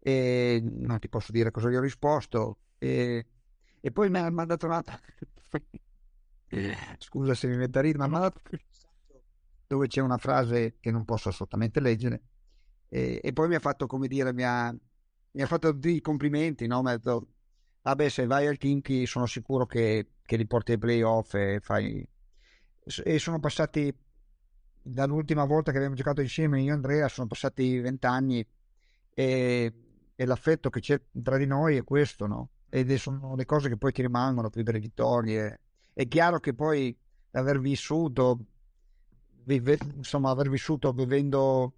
[0.00, 3.26] e non ti posso dire cosa gli ho risposto e,
[3.80, 4.98] e poi mi ha mandato un'altra
[6.98, 8.32] scusa se mi mette a ridere ma
[9.66, 12.22] dove c'è una frase che non posso assolutamente leggere
[12.88, 14.74] e, e poi mi ha fatto come dire mi ha,
[15.38, 16.82] mi ha fatto dei complimenti, no?
[16.82, 17.28] Mi ha detto,
[17.82, 22.06] vabbè, se vai al Kinky sono sicuro che, che li porti ai playoff e fai...
[23.04, 23.94] E sono passati,
[24.80, 28.46] dall'ultima volta che abbiamo giocato insieme, io e Andrea, sono passati vent'anni
[29.10, 29.72] e,
[30.14, 32.50] e l'affetto che c'è tra di noi è questo, no?
[32.70, 35.60] Ed sono le cose che poi ti rimangono più delle vittorie.
[35.98, 36.96] È chiaro che poi
[37.32, 38.38] aver vissuto,
[39.42, 41.72] vive, insomma, aver vissuto bevendo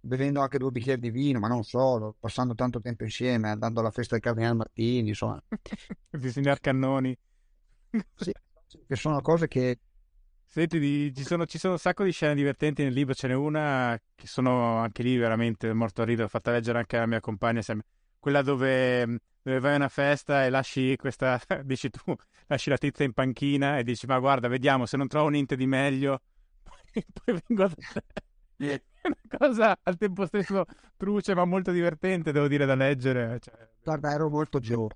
[0.00, 3.90] bevendo anche due bicchieri di vino, ma non solo, passando tanto tempo insieme, andando alla
[3.90, 5.42] festa del Cardinale Martini, insomma.
[6.08, 7.14] Disegnare cannoni.
[8.14, 8.32] sì,
[8.86, 9.78] che sono cose che...
[10.46, 14.00] Senti, ci sono, ci sono, un sacco di scene divertenti nel libro, ce n'è una
[14.14, 17.60] che sono anche lì veramente morto a ridere, l'ho fatta leggere anche alla mia compagna,
[18.18, 22.14] quella dove, dove vai a una festa e lasci questa, dici tu,
[22.46, 25.66] lasci la tizia in panchina e dici ma guarda, vediamo, se non trovo niente di
[25.66, 26.20] meglio,
[26.62, 28.02] poi, poi vengo da te
[28.58, 30.64] è una cosa al tempo stesso
[30.96, 33.38] truce ma molto divertente, devo dire, da leggere.
[33.40, 33.68] Cioè...
[33.82, 34.90] Guarda, ero molto giovane.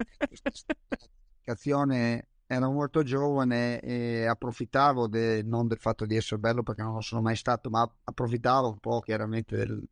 [2.46, 7.00] ero molto giovane e approfittavo de, non del fatto di essere bello perché non lo
[7.00, 9.82] sono mai stato, ma approfittavo un po' chiaramente del,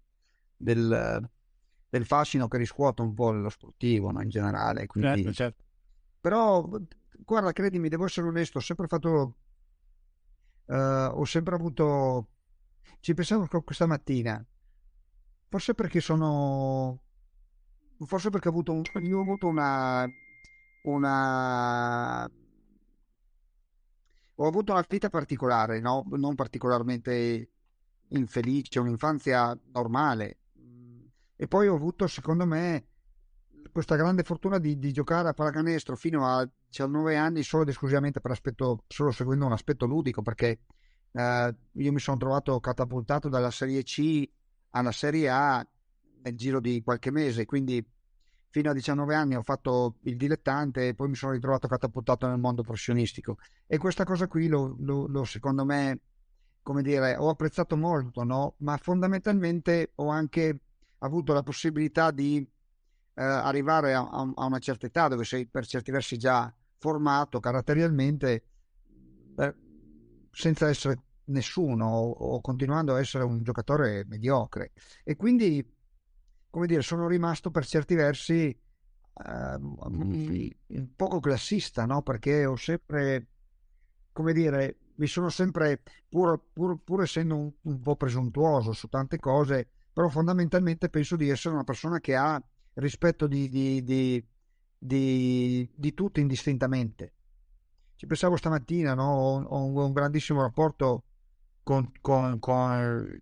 [0.57, 1.31] del,
[1.91, 4.23] del fascino che riscuote un po' lo sportivo no?
[4.23, 4.87] in generale.
[4.87, 5.23] Quindi...
[5.23, 5.65] Certo, certo.
[6.21, 6.69] Però,
[7.25, 9.35] guarda, credimi, devo essere onesto, ho sempre fatto...
[10.67, 12.29] Uh, ho sempre avuto
[13.01, 14.45] ci pensavo questa mattina.
[15.49, 17.03] Forse perché sono.
[18.05, 18.83] Forse perché ho avuto, un...
[19.03, 20.07] Io ho avuto una.
[20.83, 22.31] Una.
[24.35, 26.05] Ho avuto una vita particolare, no?
[26.13, 27.51] non particolarmente
[28.09, 30.39] infelice, un'infanzia normale.
[31.43, 32.85] E poi ho avuto, secondo me,
[33.73, 38.21] questa grande fortuna di, di, giocare a pallacanestro fino a 19 anni solo ed esclusivamente
[38.21, 40.61] per aspetto, solo seguendo un aspetto ludico, perché
[41.13, 44.23] eh, io mi sono trovato catapultato dalla Serie C
[44.73, 45.67] alla Serie A
[46.25, 47.83] nel giro di qualche mese, quindi
[48.51, 52.39] fino a 19 anni ho fatto il dilettante e poi mi sono ritrovato catapultato nel
[52.39, 53.39] mondo professionistico.
[53.67, 56.01] E questa cosa qui lo, lo, lo secondo me,
[56.63, 58.57] come dire, ho apprezzato molto, no?
[58.59, 60.61] Ma fondamentalmente ho anche
[61.01, 62.39] avuto la possibilità di
[63.15, 68.45] eh, arrivare a, a, una certa età dove sei per certi versi già formato caratterialmente
[69.37, 69.55] eh,
[70.31, 74.73] senza essere nessuno o, o, continuando a essere un giocatore mediocre
[75.05, 75.65] e quindi
[76.49, 82.03] come dire sono rimasto per certi versi eh, un poco classista no?
[82.03, 83.27] perché ho sempre
[84.13, 89.19] come dire mi sono sempre pur, pur, pur essendo un, un po' presuntuoso su tante
[89.19, 89.69] cose
[90.01, 92.43] però fondamentalmente penso di essere una persona che ha
[92.75, 97.13] rispetto di, di, di, di, tutti indistintamente.
[97.97, 99.13] Ci pensavo stamattina, no?
[99.13, 101.05] ho, ho un grandissimo rapporto
[101.63, 103.19] con, con, con,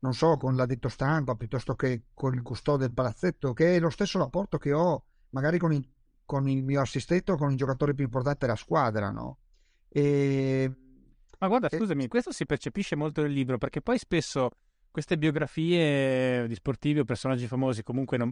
[0.00, 3.88] non so, con l'addetto stampa piuttosto che con il custode del palazzetto, che è lo
[3.88, 5.88] stesso rapporto che ho magari con il,
[6.26, 9.38] con il mio assistente o con il giocatore più importante della squadra, no?
[9.88, 10.70] E...
[11.38, 14.50] Ma guarda, scusami, questo si percepisce molto nel libro perché poi spesso
[14.92, 18.30] queste biografie di sportivi o personaggi famosi comunque non,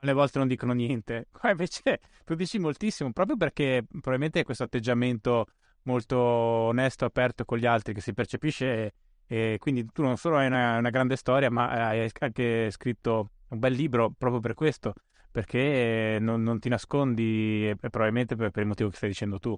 [0.00, 1.26] alle volte non dicono niente.
[1.38, 5.46] Qua invece tu dici moltissimo, proprio perché probabilmente è questo atteggiamento
[5.82, 8.94] molto onesto, aperto con gli altri che si percepisce
[9.26, 13.58] e quindi tu non solo hai una, una grande storia, ma hai anche scritto un
[13.58, 14.94] bel libro proprio per questo,
[15.30, 19.56] perché non, non ti nascondi e, probabilmente per, per, il motivo che stai dicendo tu.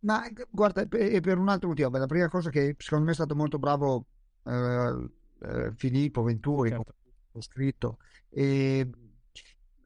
[0.00, 1.90] Ma guarda, è per un altro motivo.
[1.90, 4.04] La prima cosa che secondo me è stato molto bravo
[4.44, 6.94] eh, eh, Filippo Venturi, certo.
[7.32, 7.98] ho scritto.
[8.28, 8.88] E,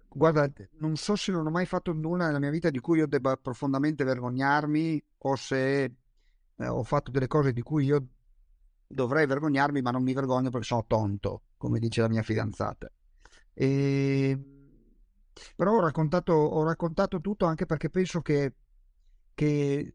[0.08, 3.06] guarda, non so se non ho mai fatto nulla nella mia vita di cui io
[3.06, 8.06] debba profondamente vergognarmi o se eh, ho fatto delle cose di cui io
[8.86, 12.90] dovrei vergognarmi, ma non mi vergogno perché sono tonto, come dice la mia fidanzata.
[13.54, 14.38] E...
[15.56, 18.52] Però ho raccontato, ho raccontato tutto anche perché penso che,
[19.34, 19.94] che,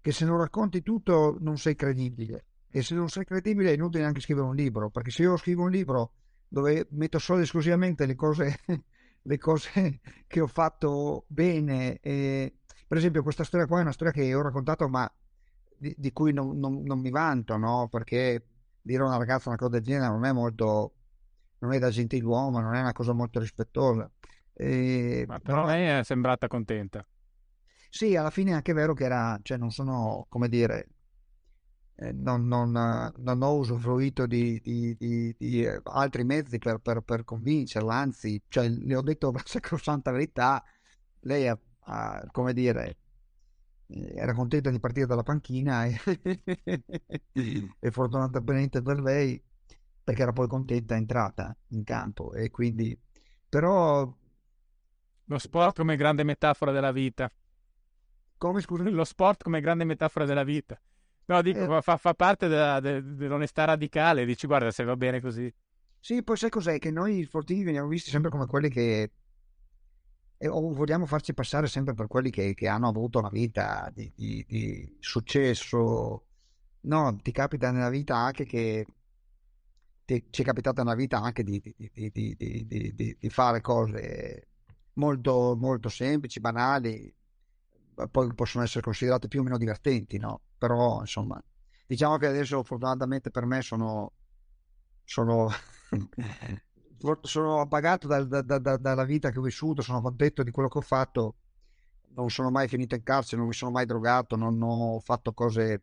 [0.00, 4.02] che se non racconti tutto non sei credibile e se non sei credibile è inutile
[4.02, 6.12] neanche scrivere un libro, perché se io scrivo un libro
[6.46, 8.60] dove metto solo e esclusivamente le cose,
[9.22, 12.54] le cose che ho fatto bene, e,
[12.86, 15.10] per esempio questa storia qua è una storia che ho raccontato ma
[15.76, 17.88] di, di cui non, non, non, mi vanto, no?
[17.90, 18.44] perché
[18.82, 20.92] dire a una ragazza una cosa del genere non è molto,
[21.58, 24.10] non è da gentiluomo, non è una cosa molto rispettosa.
[24.52, 27.04] E, ma però lei è sembrata contenta.
[27.88, 30.88] Sì, alla fine è anche vero che era, cioè non sono, come dire,
[32.12, 37.24] non, non, non, ho usufruito di, di, di, di eh, altri mezzi per, per, per,
[37.24, 40.64] convincerla, anzi, cioè, le ho detto la sacrosanta verità,
[41.20, 42.96] lei ha, ha, come dire,
[43.86, 46.00] eh, era contenta di partire dalla panchina e,
[47.78, 49.42] e fortunatamente per lei,
[50.02, 52.98] perché era poi contenta entrata in campo e quindi,
[53.48, 54.10] però...
[55.24, 57.30] Lo sport come grande metafora della vita.
[58.38, 58.88] Come scusa?
[58.88, 60.80] Lo sport come grande metafora della vita.
[61.30, 65.20] No, dico, eh, fa, fa, parte della, de, dell'onestà radicale, dici guarda se va bene
[65.20, 65.52] così.
[66.00, 66.80] Sì, poi sai cos'è?
[66.80, 69.12] Che noi sportivi veniamo visti sempre come quelli che...
[70.38, 74.10] Eh, o vogliamo farci passare sempre per quelli che, che hanno avuto una vita di,
[74.12, 76.24] di, di, successo.
[76.80, 78.86] No, ti capita nella vita anche che...
[80.04, 81.62] Ti, ci è capitato nella vita anche di,
[83.20, 84.48] di fare cose
[84.94, 87.14] molto, molto semplici, banali,
[88.10, 90.40] poi possono essere considerate più o meno divertenti, no?
[90.60, 91.42] Però, insomma,
[91.86, 94.12] diciamo che adesso fortunatamente per me sono,
[95.04, 95.48] sono,
[97.22, 100.76] sono appagato da, da, da, dalla vita che ho vissuto, sono contento di quello che
[100.76, 101.36] ho fatto,
[102.08, 105.82] non sono mai finito in carcere, non mi sono mai drogato, non, ho fatto cose,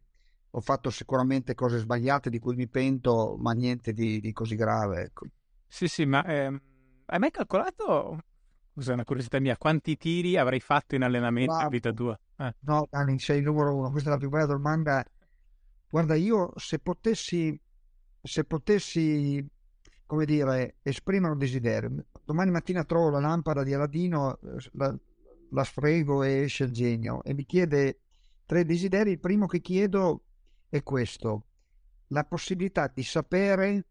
[0.51, 5.05] ho fatto sicuramente cose sbagliate di cui mi pento, ma niente di, di così grave.
[5.05, 5.25] Ecco.
[5.65, 6.61] Sì, sì, ma ehm,
[7.07, 8.19] hai mai calcolato
[8.77, 12.15] Scusa, una curiosità mia, quanti tiri avrai fatto in allenamento in vita tua?
[12.37, 12.53] Eh.
[12.59, 15.03] No, Dani, sei il numero uno, questa è la più bella domanda.
[15.89, 17.59] Guarda, io se potessi,
[18.21, 19.43] se potessi,
[20.05, 24.37] come dire, esprimere un desiderio, domani mattina trovo la lampada di Aladino,
[24.73, 24.95] la,
[25.49, 28.01] la sfrego e esce il genio e mi chiede
[28.45, 29.09] tre desideri.
[29.09, 30.25] Il primo che chiedo
[30.69, 31.45] è questo,
[32.09, 33.87] la possibilità di sapere,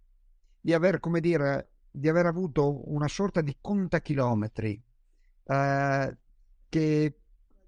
[0.61, 4.83] di avere, come dire, di aver avuto una sorta di contachilometri
[5.45, 6.17] eh,
[6.69, 7.19] che,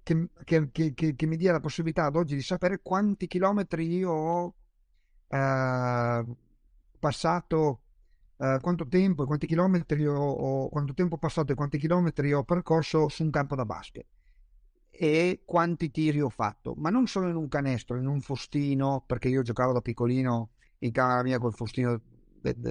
[0.03, 0.29] che,
[0.71, 4.55] che, che, mi dia la possibilità ad oggi di sapere quanti chilometri io ho
[5.27, 6.25] eh,
[6.99, 7.81] passato
[8.35, 12.43] uh, quanto tempo e quanti chilometri ho, ho, quanto tempo passato e quanti chilometri ho
[12.43, 14.05] percorso su un campo da basket
[14.91, 19.29] e quanti tiri ho fatto, ma non solo in un canestro, in un fustino, perché
[19.29, 22.01] io giocavo da piccolino in camera mia col fustino,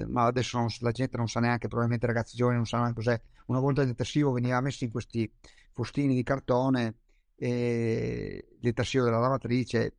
[0.07, 3.01] ma adesso non, la gente non sa neanche, probabilmente i ragazzi giovani non sanno neanche
[3.03, 3.21] cos'è.
[3.47, 5.31] Una volta il detersivo veniva messo in questi
[5.73, 6.95] fustini di cartone,
[7.41, 9.95] e il detersivo della lavatrice,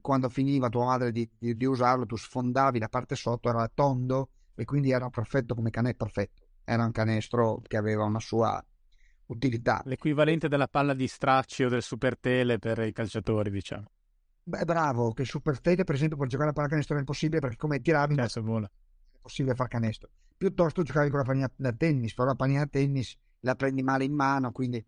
[0.00, 4.30] quando finiva tua madre di, di, di, usarlo, tu sfondavi la parte sotto, era tondo
[4.54, 6.42] e quindi era perfetto come canestro, perfetto.
[6.64, 8.64] Era un canestro che aveva una sua
[9.26, 9.82] utilità.
[9.84, 13.90] L'equivalente della palla di stracci o del super tele per i calciatori, diciamo.
[14.44, 17.80] Beh, bravo, che super tele, per esempio, per giocare a pallacanestro è impossibile perché come
[17.80, 18.42] tiravi certo, è
[19.22, 20.10] possibile far canestro.
[20.36, 24.04] Piuttosto giocavi con la panina da tennis, però la panina da tennis la prendi male
[24.04, 24.84] in mano, quindi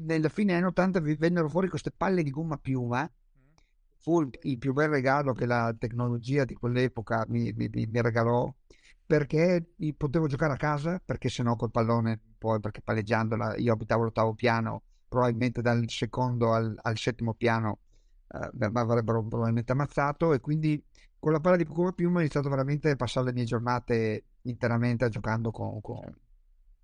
[0.00, 3.10] nella fine anni 80 vennero fuori queste palle di gomma piuma
[4.02, 8.52] fu il più bel regalo che la tecnologia di quell'epoca mi, mi, mi regalò
[9.06, 14.02] perché potevo giocare a casa perché se no col pallone poi perché palleggiandola io abitavo
[14.02, 17.78] all'ottavo piano probabilmente dal secondo al, al settimo piano
[18.28, 20.82] eh, mi avrebbero probabilmente ammazzato e quindi
[21.22, 25.08] con la palla di come piuma ho iniziato veramente a passare le mie giornate interamente
[25.08, 26.00] giocando con, con,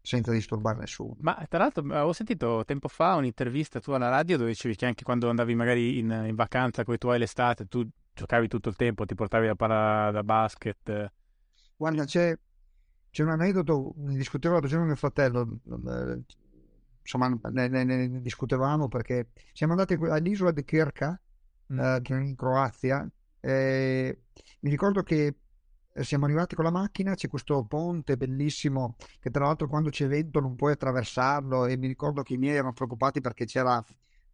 [0.00, 1.16] senza disturbare nessuno.
[1.18, 5.02] Ma tra l'altro avevo sentito tempo fa un'intervista tua alla radio dove dicevi che anche
[5.02, 9.04] quando andavi magari in, in vacanza con i tuoi l'estate tu giocavi tutto il tempo,
[9.06, 11.12] ti portavi la palla da basket.
[11.74, 12.38] Guarda, c'è,
[13.10, 15.58] c'è un aneddoto, ne discutevo l'altro giorno con mio fratello,
[17.02, 21.20] insomma ne, ne, ne, discutevamo perché siamo andati all'isola di Kirka,
[21.72, 21.80] mm.
[21.80, 23.04] eh, in Croazia,
[23.40, 24.22] e
[24.60, 25.36] mi ricordo che
[25.98, 30.06] eh, siamo arrivati con la macchina, c'è questo ponte bellissimo che tra l'altro quando c'è
[30.06, 33.82] vento non puoi attraversarlo e mi ricordo che i miei erano preoccupati perché c'era,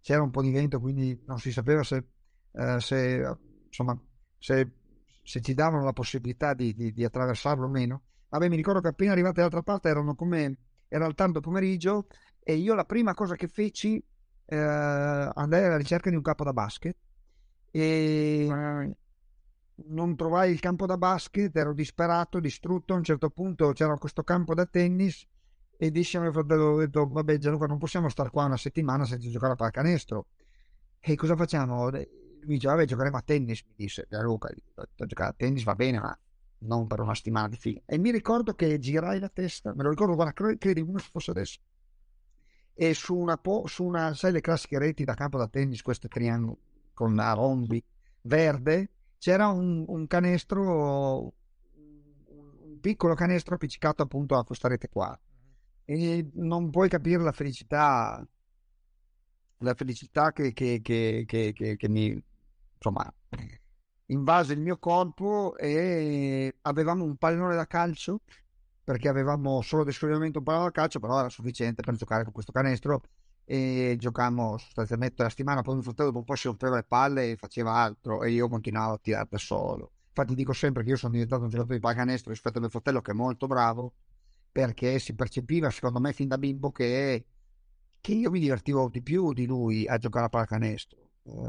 [0.01, 2.05] c'era un po' di vento, quindi non si sapeva se,
[2.53, 3.37] eh, se,
[3.67, 3.99] insomma,
[4.39, 4.73] se,
[5.23, 8.03] se, ci davano la possibilità di, di, di, attraversarlo o meno.
[8.29, 12.09] Vabbè, mi ricordo che appena arrivati dall'altra parte erano come, era il tardo pomeriggio
[12.41, 14.05] e io la prima cosa che feci
[14.47, 16.97] eh, andai alla ricerca di un capo da basket
[17.71, 18.95] e
[19.87, 22.95] non trovai il campo da basket, ero disperato, distrutto.
[22.95, 25.27] A un certo punto c'era questo campo da tennis
[25.77, 29.05] e dissi a mio fratello: ho detto, Vabbè, Gianluca, non possiamo stare qua una settimana
[29.05, 30.27] senza giocare a pallacanestro.
[31.01, 31.91] E cosa facciamo?
[31.91, 32.07] Mi
[32.47, 33.63] dice: Vabbè, giocheremo a tennis.
[33.67, 34.49] Mi disse Gianluca,
[34.95, 36.19] giocare a tennis va bene, ma
[36.59, 37.81] non per una settimana di fila.
[37.85, 41.61] E mi ricordo che girai la testa, me lo ricordo, guarda, come se fosse adesso.
[42.77, 46.09] E su una, po- su una, sai, le classiche reti da campo da tennis, queste
[46.09, 46.59] triangoli
[46.93, 47.83] con a rombi
[48.23, 51.33] verde c'era un, un canestro,
[51.75, 55.19] un piccolo canestro appiccicato appunto a questa rete qua.
[55.85, 58.27] E non puoi capire la felicità,
[59.59, 62.23] la felicità che, che, che, che mi
[62.75, 63.13] insomma
[64.07, 68.21] invase il mio corpo e avevamo un pallone da calcio
[68.85, 69.83] perché avevamo solo
[70.29, 73.01] ed un pallone da calcio, però era sufficiente per giocare con questo canestro
[73.45, 77.33] e giocammo sostanzialmente la settimana, poi mio fratello dopo un po' si rompeva le palle
[77.33, 79.93] e faceva altro e io continuavo a tirare da solo.
[80.09, 83.01] Infatti dico sempre che io sono diventato un giocatore di pallacanestro rispetto a mio fratello
[83.01, 83.95] che è molto bravo
[84.51, 87.27] perché si percepiva secondo me fin da bimbo che,
[88.01, 91.43] che io mi divertivo di più di lui a giocare a pallacanestro uh,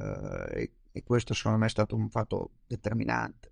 [0.52, 3.52] e, e questo secondo me è stato un fatto determinante.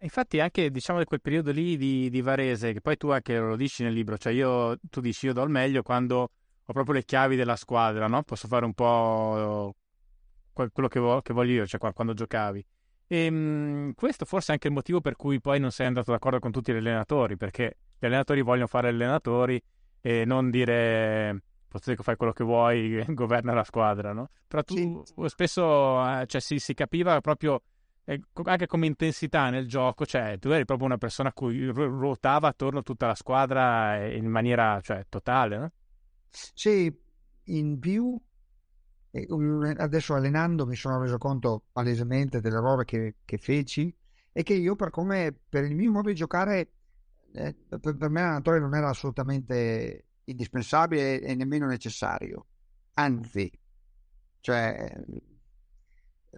[0.00, 3.56] Infatti anche diciamo di quel periodo lì di, di Varese, che poi tu anche lo
[3.56, 6.30] dici nel libro, cioè io, tu dici io do il meglio quando
[6.68, 8.22] ho proprio le chiavi della squadra, no?
[8.22, 9.74] Posso fare un po'
[10.52, 12.64] quello che, vo- che voglio io, cioè quando giocavi.
[13.06, 16.10] E ehm, mh, questo forse è anche il motivo per cui poi non sei andato
[16.10, 19.62] d'accordo con tutti gli allenatori, perché gli allenatori vogliono fare allenatori
[20.00, 24.30] e non dire posso fai quello che vuoi, governa la squadra, no?
[24.48, 25.28] Però tu sì.
[25.28, 27.62] spesso eh, cioè, si, si, capiva proprio
[28.04, 32.48] eh, anche come intensità nel gioco, cioè tu eri proprio una persona a cui ruotava
[32.48, 35.72] attorno tutta la squadra in maniera cioè, totale, no?
[36.54, 36.94] Sì,
[37.44, 38.18] in più,
[39.78, 43.94] adesso allenando mi sono reso conto palesemente dell'errore che, che feci
[44.32, 46.70] e che io per come, per il mio modo di giocare,
[47.32, 52.46] eh, per, per me l'allenatore non era assolutamente indispensabile e nemmeno necessario.
[52.94, 53.50] Anzi,
[54.40, 54.92] cioè,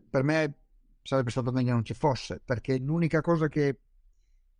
[0.08, 0.54] per me
[1.02, 3.78] sarebbe stato meglio non ci fosse, perché l'unica cosa che,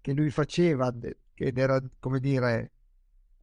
[0.00, 0.92] che lui faceva,
[1.34, 2.72] che era, come dire,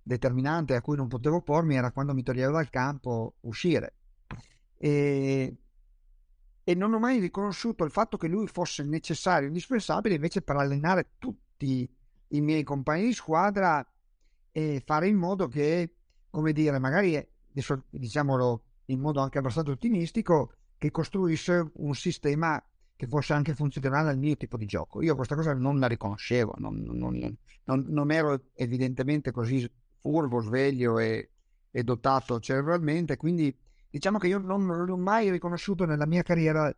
[0.08, 3.95] determinante a cui non potevo pormi era quando mi toglievo dal campo uscire.
[4.78, 5.58] E,
[6.64, 11.14] e non ho mai riconosciuto il fatto che lui fosse necessario, indispensabile invece per allenare
[11.18, 11.89] tutti
[12.30, 13.86] i miei compagni di squadra
[14.51, 15.95] e fare in modo che,
[16.30, 17.16] come dire, magari
[17.49, 22.64] adesso diciamolo in modo anche abbastanza ottimistico, che costruisse un sistema
[22.95, 25.01] che fosse anche funzionale al mio tipo di gioco.
[25.01, 29.68] Io questa cosa non la riconoscevo, non, non, non, non ero evidentemente così
[30.06, 31.32] furbo, sveglio e,
[31.72, 33.56] e, dotato cerebralmente, quindi
[33.89, 36.72] diciamo che io non, non ho mai riconosciuto nella mia carriera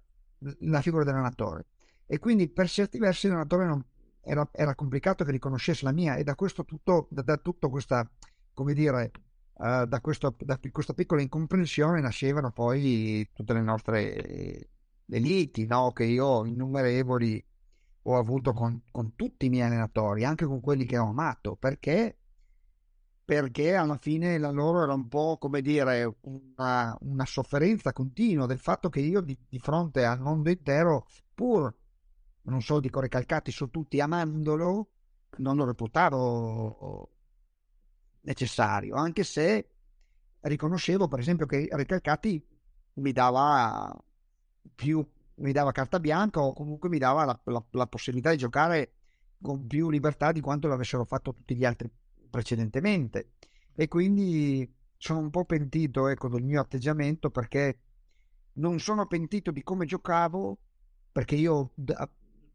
[0.59, 1.65] la figura dell'allenatore
[2.05, 3.85] e quindi per certi versi l'allenatore
[4.21, 8.09] era, era, complicato che riconoscesse la mia e da questo tutto, da, da tutto questa,
[8.53, 9.11] come dire,
[9.55, 14.69] uh, da, questo, da questa piccola incomprensione nascevano poi tutte le nostre
[15.09, 15.91] le liti no?
[15.91, 17.43] che io innumerevoli
[18.03, 22.17] ho avuto con, con, tutti i miei allenatori, anche con quelli che ho amato, perché,
[23.27, 28.57] perché alla fine la loro era un po' come dire una, una sofferenza continua del
[28.57, 31.05] fatto che io di, di, fronte al mondo intero,
[31.35, 31.75] pur
[32.43, 34.91] non so, dico recalcati su tutti, amandolo,
[35.39, 37.11] non lo reputavo
[38.21, 39.71] necessario, anche se
[40.39, 42.41] riconoscevo per esempio che Recalcati
[42.93, 43.93] mi dava
[44.73, 45.05] più
[45.35, 48.93] mi dava carta bianca o comunque mi dava la, la, la, possibilità di giocare
[49.41, 51.91] con più libertà di quanto l'avessero fatto tutti gli altri
[52.29, 53.31] precedentemente.
[53.75, 57.79] E quindi sono un po' pentito ecco, del mio atteggiamento perché
[58.53, 60.57] non sono pentito di come giocavo
[61.11, 61.73] perché io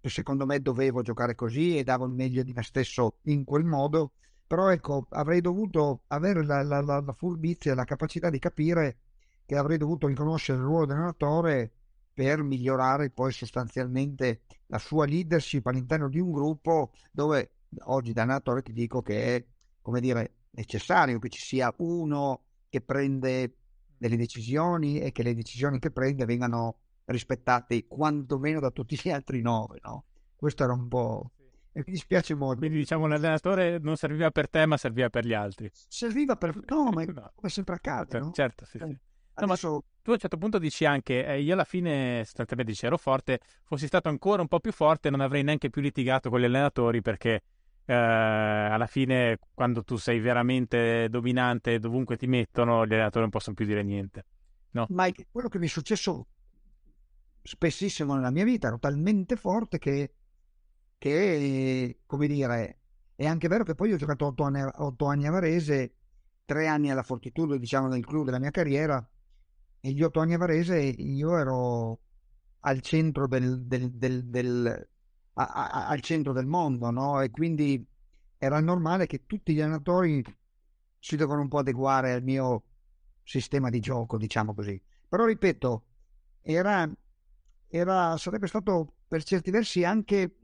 [0.03, 4.12] secondo me dovevo giocare così e davo il meglio di me stesso in quel modo.
[4.47, 8.99] Però ecco avrei dovuto avere la, la, la furbizia la capacità di capire
[9.47, 11.73] che avrei dovuto riconoscere il ruolo dell'allenatore
[12.12, 17.53] per migliorare poi sostanzialmente la sua leadership all'interno di un gruppo dove
[17.85, 19.47] oggi da natore ti dico che è
[19.83, 23.57] come dire necessario che ci sia uno che prende
[23.99, 29.43] delle decisioni e che le decisioni che prende vengano rispettate quantomeno da tutti gli altri
[29.43, 30.05] nove no?
[30.35, 31.33] questo era un po'
[31.72, 35.35] e mi dispiace molto quindi diciamo l'allenatore non serviva per te ma serviva per gli
[35.35, 37.33] altri serviva per no ma no.
[37.35, 38.30] come sempre accade no?
[38.33, 38.99] certo sì, sì.
[39.35, 42.85] No, ma tu a un certo punto dici anche, eh, io alla fine, sostanzialmente dici,
[42.85, 46.41] ero forte, fossi stato ancora un po' più forte non avrei neanche più litigato con
[46.41, 47.43] gli allenatori perché
[47.85, 53.55] eh, alla fine quando tu sei veramente dominante dovunque ti mettono, gli allenatori non possono
[53.55, 54.26] più dire niente.
[54.70, 54.87] No?
[54.91, 56.26] Ma quello che mi è successo
[57.43, 60.14] spessissimo nella mia vita, ero talmente forte che,
[60.97, 62.78] che come dire,
[63.14, 65.95] è anche vero che poi ho giocato otto anni, otto anni a Varese,
[66.45, 69.07] tre anni alla Fortitudo, diciamo, nel clou della mia carriera,
[69.80, 72.01] e gli otto anni a Varese io ero
[72.61, 74.89] al centro del, del, del, del
[75.35, 77.20] a, a, al centro del mondo, no?
[77.20, 77.85] E quindi
[78.39, 80.22] era normale che tutti gli allenatori
[80.99, 82.62] si devono un po' adeguare al mio
[83.22, 84.80] sistema di gioco, diciamo così.
[85.09, 85.85] Però ripeto,
[86.43, 86.91] era,
[87.68, 90.35] era, sarebbe stato per certi versi anche,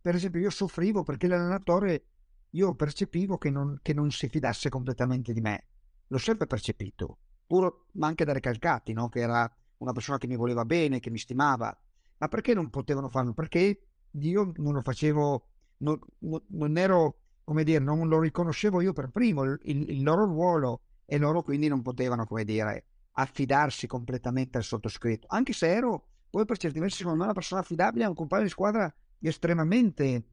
[0.00, 2.04] per esempio, io soffrivo perché l'allenatore,
[2.50, 5.64] io percepivo che non, che non si fidasse completamente di me.
[6.08, 7.18] L'ho sempre percepito
[7.50, 9.08] pur, ma anche da Recalcati, no?
[9.08, 11.76] che era una persona che mi voleva bene, che mi stimava.
[12.18, 13.32] Ma perché non potevano farlo?
[13.32, 15.46] Perché io non lo facevo,
[15.78, 20.82] non, non ero, come dire, non lo riconoscevo io per primo, il, il, loro ruolo
[21.04, 25.26] e loro quindi non potevano, come dire, affidarsi completamente al sottoscritto.
[25.30, 28.48] Anche se ero, poi per certi versi, secondo me, una persona affidabile, un compagno di
[28.48, 30.24] squadra estremamente,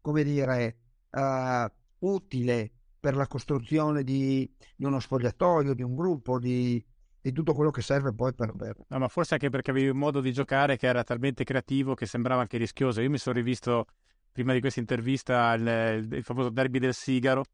[0.00, 0.78] come dire,
[1.10, 1.68] uh,
[2.06, 6.84] utile per la costruzione di, di uno spogliatoio, di un gruppo, di,
[7.30, 8.54] di, tutto quello che serve poi per...
[8.88, 12.06] No, ma forse anche perché avevi un modo di giocare che era talmente creativo che
[12.06, 13.00] sembrava anche rischioso.
[13.00, 13.86] Io mi sono rivisto
[14.30, 17.44] prima di questa intervista il, il, famoso derby del Sigaro,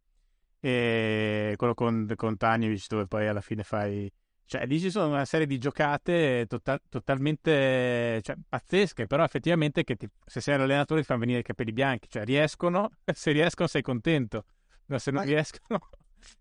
[0.58, 4.12] e quello con, con Tanjevic dove poi alla fine fai...
[4.44, 9.96] Cioè, lì ci sono una serie di giocate total, totalmente cioè, pazzesche, però effettivamente che
[9.96, 13.80] ti, se sei l'allenatore ti fanno venire i capelli bianchi, cioè riescono, se riescono sei
[13.80, 14.44] contento.
[14.86, 15.26] Ma se non ma...
[15.26, 15.88] riescono...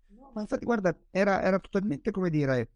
[0.08, 2.68] No, ma infatti, guarda, era, era totalmente come dire...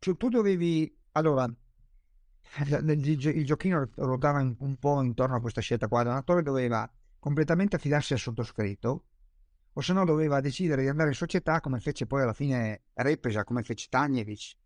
[0.00, 0.92] Cioè, tu dovevi...
[1.12, 6.02] Allora, il, il giochino ruotava un po' intorno a questa scelta qua.
[6.02, 9.04] L'allenatore doveva completamente affidarsi al sottoscritto
[9.72, 13.44] o se no doveva decidere di andare in società come fece poi alla fine Repesa,
[13.44, 14.56] come fece Tanjevic,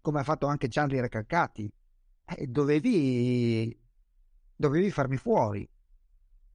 [0.00, 1.70] come ha fatto anche Charlie Recalcati.
[2.24, 3.78] E dovevi,
[4.56, 5.68] dovevi farmi fuori.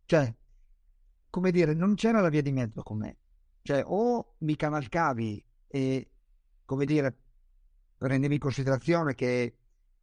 [0.05, 0.35] Cioè,
[1.29, 3.17] come dire, non c'era la via di mezzo con me.
[3.61, 6.11] Cioè, o mi cavalcavi e,
[6.65, 7.22] come dire,
[8.03, 9.55] prendevi in considerazione che,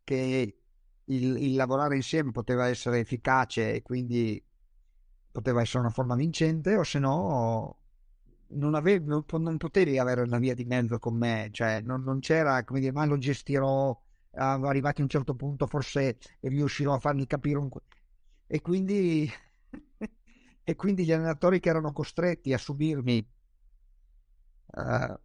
[0.03, 0.57] che
[1.05, 4.43] il, il, lavorare insieme poteva essere efficace e quindi
[5.31, 7.77] poteva essere una forma vincente, o se no
[8.49, 12.21] non, avevi, non, non potevi avere una via di mezzo con me, cioè non, non
[12.21, 13.95] c'era, come dire, ma lo gestirò,
[14.33, 17.69] arrivati a un certo punto forse riuscirò a fargli capire un...
[18.47, 19.31] E quindi
[20.65, 23.29] e quindi gli allenatori che erano costretti a subirmi
[24.67, 25.19] uh,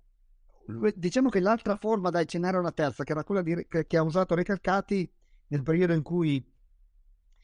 [0.96, 3.98] diciamo che l'altra forma da ce n'era una terza che era quella di, che, che,
[3.98, 5.10] ha usato Recalcati
[5.48, 6.44] nel periodo in cui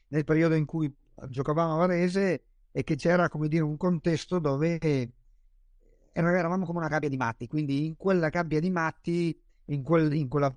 [0.08, 0.94] nel periodo in cui
[1.28, 4.78] giocavamo a Varese e che c'era, come dire, un contesto dove
[6.12, 10.28] eravamo come una gabbia di matti, quindi in quella gabbia di matti, in, quel, in
[10.28, 10.54] quella,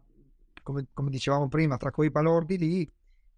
[0.63, 2.91] come, come, dicevamo prima, tra quei balordi lì,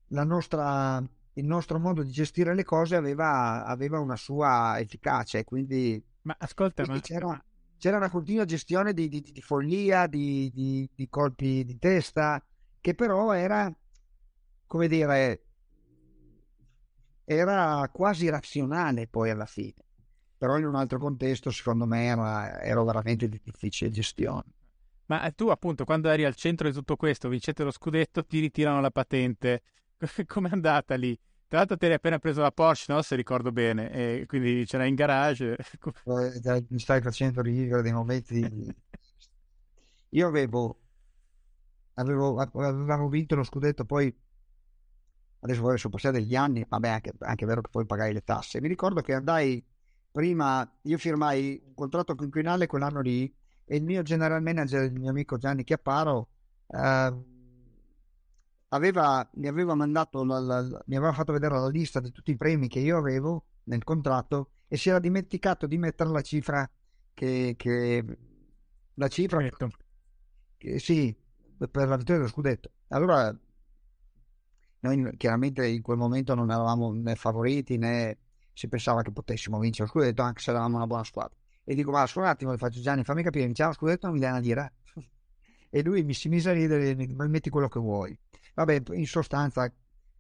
[0.08, 1.04] nostra,
[1.34, 6.84] il nostro modo di gestire le cose aveva, aveva una sua efficacia, quindi, ma ascolta,
[6.84, 7.44] quindi ma...
[7.78, 10.52] C'era, una continua gestione di, di, di follia, di,
[10.94, 12.44] di colpi di testa,
[12.82, 13.72] che però era,
[14.66, 15.44] come dire,
[17.24, 19.76] era quasi razionale poi alla fine,
[20.38, 24.46] però in un altro contesto secondo me era, era veramente di difficile gestione.
[25.08, 28.82] Ma tu appunto quando eri al centro di tutto questo, vincete lo scudetto, ti ritirano
[28.82, 29.62] la patente,
[30.26, 31.18] com'è andata lì?
[31.48, 33.02] Tra l'altro ti eri appena preso la Porsche, no?
[33.02, 35.56] Se ricordo bene, e quindi c'era in garage.
[35.56, 38.76] Eh, mi stai facendo rivivere dei momenti...
[40.12, 40.80] Io avevo,
[41.96, 44.14] avevo, avevamo vinto lo scudetto, poi
[45.40, 48.60] adesso vorrei passati degli anni, vabbè anche, anche è vero che poi pagai le tasse.
[48.60, 49.66] Mi ricordo che andai
[50.12, 53.34] prima, io firmai un contratto quinquennale quell'anno lì
[53.64, 56.30] e il mio general manager, il mio amico Gianni Chiapparo,
[56.68, 57.14] eh,
[58.70, 62.38] aveva, mi aveva mandato, la, la, mi aveva fatto vedere la lista di tutti i
[62.38, 66.70] premi che io avevo nel contratto e si era dimenticato di mettere la cifra
[67.14, 68.06] che, che
[68.96, 69.48] la cifra
[70.58, 71.16] che, sì,
[71.58, 72.72] per la vittoria dello scudetto.
[72.90, 73.36] Allora
[74.80, 78.18] noi chiaramente in quel momento non eravamo né favoriti né
[78.54, 81.36] si pensava che potessimo vincere lo scudetto anche se eravamo una buona squadra.
[81.64, 84.16] E dico, ma scusa un attimo, le faccio Gianni, fammi capire, vinciamo lo scudetto non
[84.16, 84.72] mi dai una lira?
[85.70, 88.18] e lui mi si mise a ridere, mi metti quello che vuoi.
[88.58, 89.72] Vabbè, in sostanza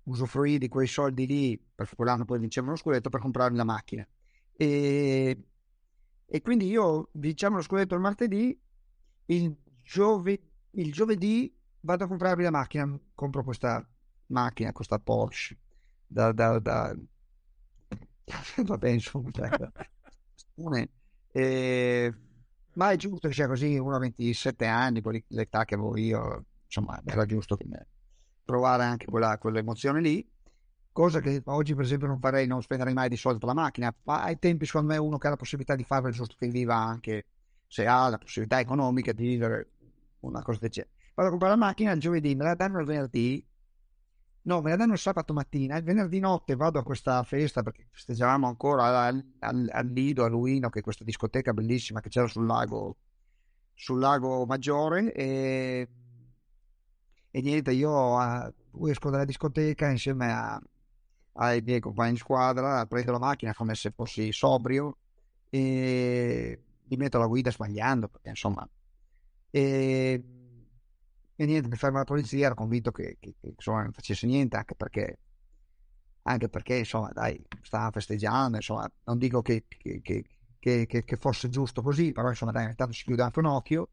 [0.04, 4.08] usufruì di quei soldi lì, per quell'anno poi vincevamo lo scudetto, per comprarmi la macchina.
[4.52, 5.44] E,
[6.24, 8.56] e quindi io vinciamo lo scudetto il martedì,
[9.26, 13.84] il, giove, il giovedì vado a comprarmi la macchina, compro questa
[14.28, 15.58] macchina, questa Porsche,
[16.06, 16.96] da, da, da...
[18.66, 19.32] vabbè insomma,
[21.32, 22.14] e...
[22.74, 27.02] ma è giusto che sia così, uno a 27 anni, l'età che avevo io, insomma
[27.04, 27.66] era giusto che
[28.48, 30.26] provare anche quella, quell'emozione lì,
[30.94, 34.24] cosa che oggi per esempio non farei, non spenderei mai di solito la macchina, ma
[34.24, 36.76] ai tempi secondo me uno che ha la possibilità di farlo è giusto che viva
[36.76, 37.26] anche
[37.68, 39.72] se ha la possibilità economica di vivere
[40.22, 40.94] una cosa del genere.
[41.14, 43.46] Vado a comprare la macchina il giovedì, me la danno il venerdì,
[44.48, 47.90] No, me la danno il sabato mattina, il venerdì notte vado a questa festa perché
[47.92, 52.28] festeggiavamo ancora al, al, al Lido, a Luino, che è questa discoteca bellissima che c'era
[52.28, 52.96] sul lago,
[53.74, 55.90] sul lago Maggiore e,
[57.38, 60.60] e niente, io uh, esco dalla discoteca insieme a,
[61.34, 64.98] ai miei compagni di squadra, prendo la macchina come se fossi sobrio
[65.52, 68.68] e mi metto alla guida sbagliando perché insomma...
[69.52, 70.24] E,
[71.36, 74.58] e niente, mi ferma la polizia, ero convinto che, che, che insomma, non facesse niente,
[74.58, 75.20] anche perché,
[76.24, 80.26] anche perché, insomma, dai, stava festeggiando, insomma, non dico che, che,
[81.20, 83.90] fosse giusto così, però, insomma, dai, intanto si chiude anche un occhio,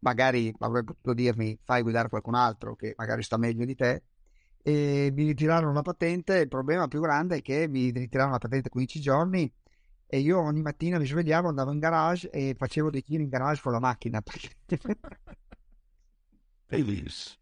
[0.00, 4.02] magari avrebbe potuto dirmi, fai guidare qualcun altro che magari sta meglio di te,
[4.62, 8.68] e mi ritirarono la patente, il problema più grande è che mi ritirarono la patente
[8.68, 9.52] 15 giorni,
[10.08, 13.60] e io ogni mattina mi svegliavo, andavo in garage e facevo dei giri in garage
[13.60, 14.22] con la macchina.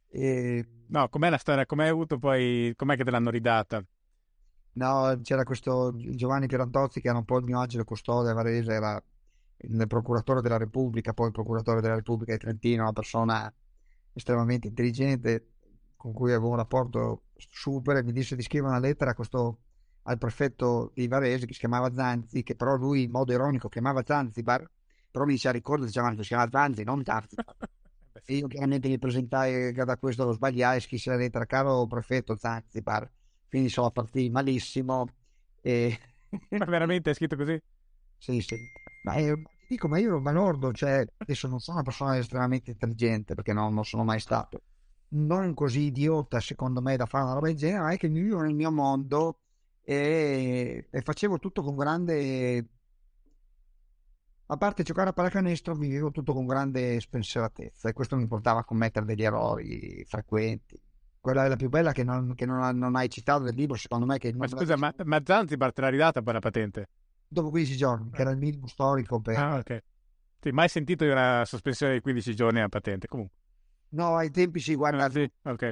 [0.09, 0.67] E...
[0.89, 1.65] No, com'è la storia?
[1.67, 2.73] Com'è avuto poi?
[2.77, 3.83] Com'è che te l'hanno ridata?
[4.75, 8.73] No, c'era questo Giovanni Pierantozzi che era un po' il mio angelo custode a Varese,
[8.73, 9.03] era
[9.59, 13.53] il procuratore della Repubblica, poi il procuratore della Repubblica di Trentino, una persona
[14.13, 15.49] estremamente intelligente
[15.97, 19.59] con cui avevo un rapporto super e mi disse di scrivere una lettera a questo,
[20.03, 24.03] al prefetto di Varese che si chiamava Zanzi, che però lui in modo ironico chiamava
[24.05, 24.69] Zanzibar,
[25.11, 27.57] però mi diceva ricordo diceva si chiama Zanzi, non Zanzibar.
[28.27, 33.11] E io chiaramente mi presentai da questo lo sbagliai, scrissi la lettera caro prefetto Zanzibar,
[33.49, 35.07] quindi sono partiti malissimo.
[35.61, 35.99] E...
[36.51, 37.61] Ma veramente è scritto così?
[38.17, 38.57] Sì, sì.
[39.05, 39.33] Ma è,
[39.69, 43.73] dico, ma io ero balordo, cioè adesso non sono una persona estremamente intelligente perché non,
[43.75, 44.63] non sono mai stato.
[45.09, 48.55] Non così idiota, secondo me, da fare una roba del genere, è che vivo nel
[48.55, 49.41] mio mondo
[49.83, 52.67] e, e facevo tutto con grande
[54.47, 58.65] a parte giocare a pallacanestro vivevo tutto con grande spensieratezza e questo mi portava a
[58.65, 60.79] commettere degli errori frequenti.
[61.19, 64.05] Quella è la più bella che non, che non, non hai citato nel libro, secondo
[64.05, 64.19] me.
[64.19, 66.89] Che ma scusa, ma, ma Zanzibar te l'ha ridata poi la patente?
[67.35, 69.37] Dopo 15 giorni, che era il minimo storico per...
[69.37, 69.83] Ah, ok.
[70.41, 73.37] Sì, mai sentito di una sospensione di 15 giorni a patente, comunque.
[73.91, 75.05] No, ai tempi si guarda...
[75.07, 75.71] Ah, sì, ok.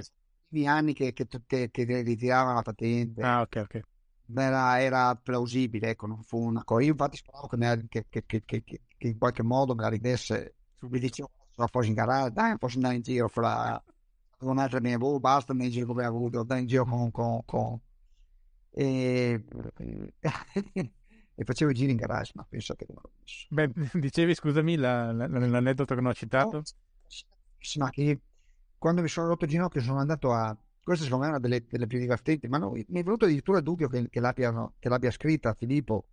[0.49, 3.23] I anni che, che, che, che ritiravano la patente.
[3.23, 3.81] Ah, ok, ok
[4.35, 6.83] era, era, plausibile, ecco, non fu una cosa.
[6.85, 7.49] Io infatti speravo
[7.89, 10.55] che, che, che, che, in qualche modo me la ridesse.
[10.81, 13.83] Mi dicevo, se fossi in garage, dai, posso andare in giro fra
[14.39, 17.45] con altre mie boh, basta andare in giro come avuto, andare in giro con, con,
[17.45, 17.79] con,
[18.71, 19.45] e,
[21.35, 22.87] e facevo i giri in garage, ma penso che.
[23.49, 26.59] Beh, dicevi, scusami, la, la, l'aneddoto che non ho citato?
[26.59, 26.62] Oh,
[27.78, 28.20] ma che
[28.78, 30.57] quando mi sono rotto il ginocchio sono andato a...
[30.83, 33.59] Questa secondo me è una delle, delle più divertenti, ma no, mi è venuto addirittura
[33.59, 36.07] il dubbio che, che, che l'abbia scritta Filippo,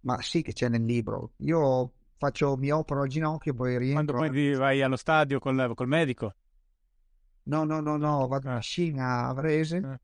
[0.00, 1.34] ma sì che c'è nel libro.
[1.38, 4.16] Io faccio, mi opero al ginocchio, poi rientro...
[4.16, 6.34] Quando poi vai allo stadio col, col medico?
[7.44, 10.00] No, no, no, no, vado a Scina a Varese eh.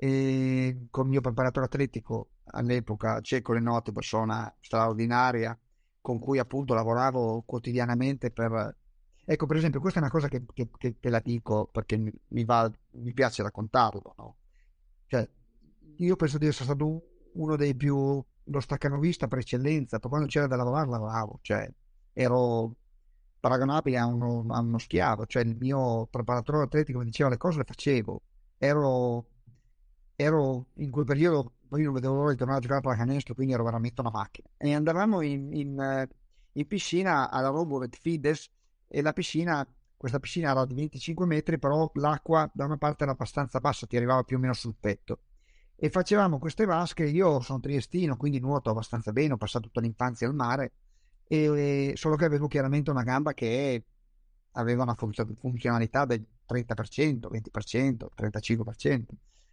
[0.00, 5.58] E con mio preparatore atletico all'epoca, Cecco Lenotti, persona straordinaria,
[6.00, 8.76] con cui appunto lavoravo quotidianamente per...
[9.24, 12.12] Ecco, per esempio, questa è una cosa che, che, che te la dico perché mi,
[12.28, 14.36] mi, va, mi piace raccontarlo, no?
[15.06, 15.28] Cioè,
[15.96, 17.02] io penso di essere stato
[17.34, 21.68] uno dei più lo staccanovista per eccellenza, per quando c'era da lavorare lavoravo, cioè
[22.12, 22.74] ero
[23.40, 27.58] paragonabile a uno, a uno schiavo, cioè il mio preparatore atletico mi diceva le cose
[27.58, 28.22] le facevo,
[28.56, 29.26] ero,
[30.20, 33.52] ero in quel periodo, poi non vedevo l'ora di tornare a giocare a pallacanestro, quindi
[33.52, 34.48] ero veramente una macchina.
[34.56, 36.08] E andavamo in, in,
[36.52, 38.50] in piscina alla Robovet Fides
[38.88, 39.64] e la piscina,
[39.96, 43.96] questa piscina era di 25 metri, però l'acqua da una parte era abbastanza bassa, ti
[43.96, 45.20] arrivava più o meno sul petto.
[45.76, 50.26] E facevamo queste vasche, io sono triestino, quindi nuoto abbastanza bene, ho passato tutta l'infanzia
[50.26, 50.72] al mare,
[51.28, 53.84] e, solo che avevo chiaramente una gamba che
[54.52, 59.04] aveva una funzionalità del 30%, 20%, 35%.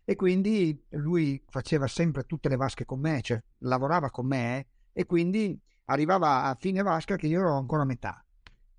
[0.07, 5.05] E quindi lui faceva sempre tutte le vasche con me, cioè lavorava con me e
[5.05, 8.23] quindi arrivava a fine vasca che io ero ancora a metà.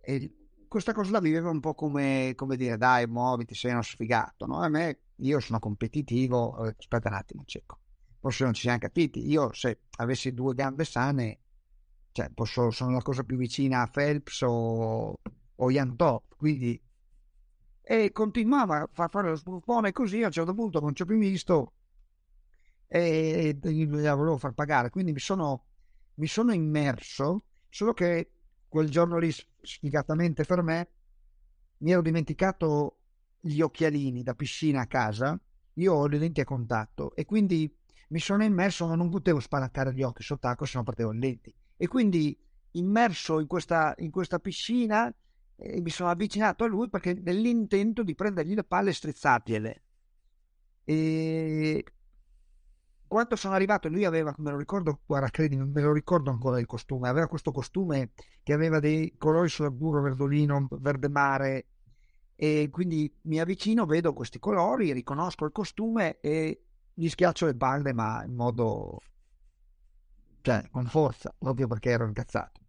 [0.01, 0.35] E
[0.69, 4.61] questa cosa la viveva un po' come, come dire, dai, muoviti, sei uno sfigato, no?
[4.61, 7.81] A me, io sono competitivo, eh, aspetta un attimo, cieco.
[8.21, 9.29] Forse non ci siamo capiti.
[9.29, 11.41] Io, se avessi due gambe sane,
[12.13, 15.19] cioè, posso, sono la cosa più vicina a Phelps o,
[15.57, 16.81] o Ian Top, quindi...
[17.89, 21.19] E continuava a fare lo sbruffone così, a un certo punto non ci ho più
[21.19, 21.75] visto
[22.89, 25.67] e, e volevo far pagare, quindi mi sono,
[26.15, 28.31] mi sono immerso, solo che
[28.67, 30.89] quel giorno lì, sfigatamente per me,
[31.79, 32.99] mi ero dimenticato
[33.41, 35.41] gli occhialini da piscina a casa,
[35.75, 37.73] io ho le lenti a contatto e quindi
[38.09, 41.55] mi sono immerso, ma non potevo spalancare gli occhi sott'acqua se non partevo le lenti.
[41.77, 42.37] E quindi
[42.73, 45.15] immerso in questa, in questa piscina
[45.57, 49.83] eh, mi sono avvicinato a lui perché nell'intento di prendergli le palle e strizzargliele.
[50.85, 51.85] E
[53.07, 56.67] quando sono arrivato, lui aveva, me lo ricordo, guarda, credimi, me lo ricordo ancora il
[56.67, 58.11] costume, aveva questo costume
[58.43, 61.67] che aveva dei colori sull'azzurro, verdolino, verde mare,
[62.37, 67.93] e quindi mi avvicino, vedo questi colori, riconosco il costume e gli schiaccio le palle,
[67.93, 69.01] ma in modo
[70.43, 72.61] cioè con forza, proprio perché ero incazzato.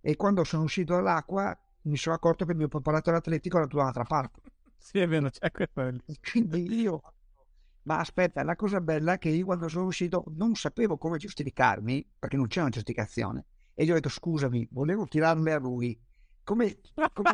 [0.00, 3.80] E quando sono uscito dall'acqua mi sono accorto che il mio preparatore atletico era da
[3.80, 4.40] un'altra parte.
[4.80, 6.00] Sì, è vero, c'è quello.
[6.22, 7.02] Quindi io...
[7.84, 12.12] Ma aspetta, la cosa bella è che io quando sono uscito non sapevo come giustificarmi,
[12.18, 13.44] perché non c'è una giustificazione.
[13.74, 15.98] E gli ho detto, scusami, volevo tirarle a lui.
[16.42, 16.78] Come...
[17.12, 17.32] come...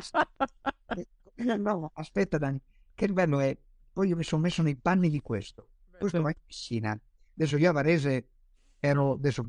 [1.59, 2.61] no, aspetta Dani,
[2.95, 3.57] che bello è.
[3.93, 5.69] Poi io mi sono messo nei panni di questo.
[5.99, 7.01] Questo va in piscina.
[7.35, 8.29] Adesso io a Varese
[8.81, 9.47] ero adesso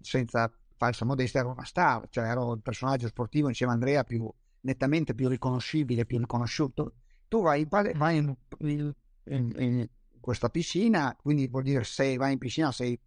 [0.00, 0.50] senza
[0.80, 5.14] falsa modestia ero una star, cioè ero il personaggio sportivo insieme a Andrea più nettamente
[5.14, 6.94] più riconoscibile, più riconosciuto.
[7.28, 12.72] Tu vai, in, in, in, in, questa piscina, quindi vuol dire se vai in piscina
[12.72, 12.98] sei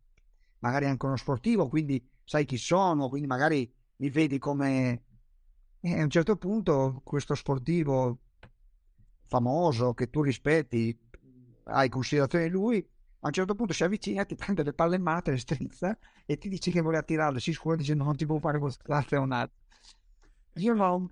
[0.60, 5.06] magari anche uno sportivo, quindi sai chi sono, quindi magari mi vedi come
[5.80, 8.20] e a un certo punto questo sportivo
[9.26, 10.96] famoso che tu rispetti,
[11.66, 12.88] hai considerazione di lui,
[13.24, 16.38] a un certo punto si avvicina, ti prende le palle in mano, le strizza e
[16.38, 17.40] ti dice che vuole attirarle.
[17.40, 19.58] Si scusa dicendo non ti può fare questo è un altro.
[20.56, 21.10] Io no,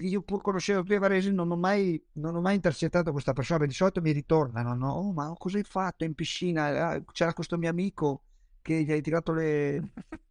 [0.00, 3.72] io pur conoscevo Pia Varese non ho mai, non ho mai intercettato questa persona, di
[3.72, 4.92] solito mi ritornano, no?
[4.92, 6.88] Oh, ma cosa hai fatto in piscina?
[6.88, 8.24] Ah, c'era questo mio amico
[8.60, 9.92] che gli hai tirato le...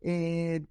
[0.00, 0.64] E,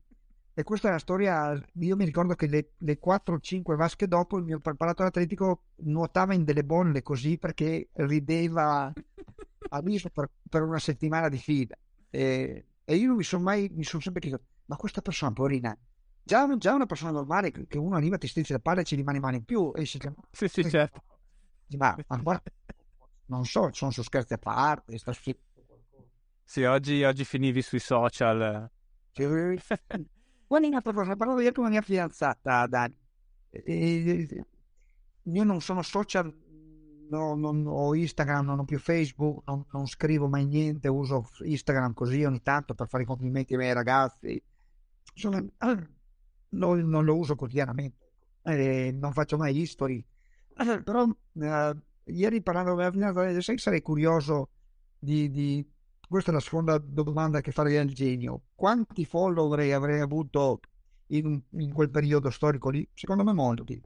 [0.53, 4.07] e questa è la storia, io mi ricordo che le, le 4 o 5 vasche
[4.07, 8.93] dopo il mio preparatore atletico nuotava in delle bolle così perché rideva
[9.83, 11.75] visto per, per, una settimana di fila
[12.09, 15.77] e, e io mi sono mai mi sono sempre chiesto ma questa persona poverina
[16.23, 19.19] già, già una persona normale che uno arriva ti stringe le palle e ci rimane
[19.19, 21.03] mani in più e si chiama sì sì certo.
[21.77, 22.49] Ma, ma guarda,
[23.25, 25.11] non so sono su scherzi a parte sta
[26.49, 28.71] sì oggi, oggi finivi sui social.
[30.47, 32.97] Guarda parlavo io con la mia fidanzata Dani.
[35.23, 36.33] Io non sono social
[37.09, 41.93] no, non ho Instagram, non ho più Facebook, non, non, scrivo mai niente, uso Instagram
[41.93, 44.41] così ogni tanto per fare i complimenti ai miei ragazzi.
[45.13, 45.89] Sono, eh,
[46.49, 48.11] non, lo uso quotidianamente,
[48.43, 50.05] eh, non faccio mai history.
[50.57, 51.07] Eh, però
[51.39, 54.49] eh, ieri parlando con la fidanzata, sai, sarei curioso
[54.97, 55.71] di, di...
[56.07, 58.43] Questa è la seconda domanda che farei al genio.
[58.55, 60.61] Quanti follower avrei avuto
[61.07, 62.87] in, in quel periodo storico lì?
[62.93, 63.81] Secondo me molti.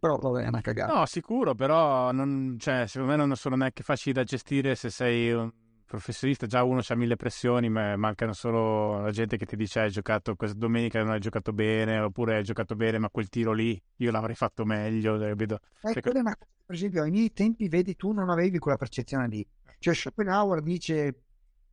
[0.00, 0.94] Però vabbè, è una cagata.
[0.94, 5.30] No, sicuro, però non, cioè, secondo me non sono neanche facili da gestire se sei
[5.30, 5.52] un
[5.84, 6.46] professionista.
[6.46, 10.36] Già uno ha mille pressioni, ma mancano solo la gente che ti dice hai giocato
[10.36, 14.10] questa domenica non hai giocato bene, oppure hai giocato bene, ma quel tiro lì io
[14.10, 15.18] l'avrei fatto meglio.
[15.18, 15.60] Capito?
[15.82, 16.34] Eh, cioè, una,
[16.64, 19.46] per esempio, ai miei tempi, vedi, tu non avevi quella percezione lì.
[19.78, 21.22] Cioè, Schopenhauer dice...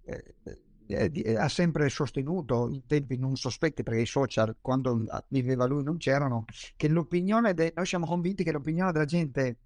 [0.04, 0.36] Eh,
[0.88, 5.98] eh, ha sempre sostenuto in tempi non sospetti perché i social quando viveva lui non
[5.98, 7.74] c'erano che l'opinione de...
[7.76, 9.58] noi siamo convinti che l'opinione della gente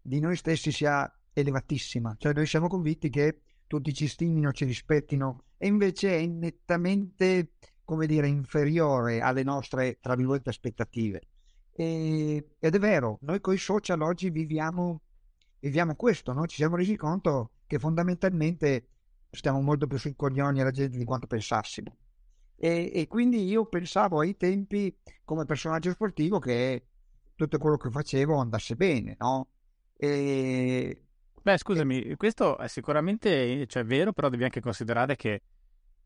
[0.00, 5.44] di noi stessi sia elevatissima cioè noi siamo convinti che tutti ci stimino ci rispettino
[5.56, 7.52] e invece è nettamente
[7.84, 11.20] come dire inferiore alle nostre tra virgolette aspettative
[11.72, 12.56] e...
[12.58, 15.02] ed è vero noi con i social oggi viviamo
[15.60, 16.46] viviamo questo no?
[16.46, 18.88] ci siamo resi conto che fondamentalmente
[19.34, 21.96] stiamo molto più sui coglioni alla gente di quanto pensassimo.
[22.56, 26.86] E, e, quindi io pensavo ai tempi come personaggio sportivo che
[27.34, 29.48] tutto quello che facevo andasse bene, no?
[29.96, 31.02] E...
[31.42, 32.16] Beh, scusami, e...
[32.16, 35.42] questo è sicuramente cioè, vero, però devi anche considerare che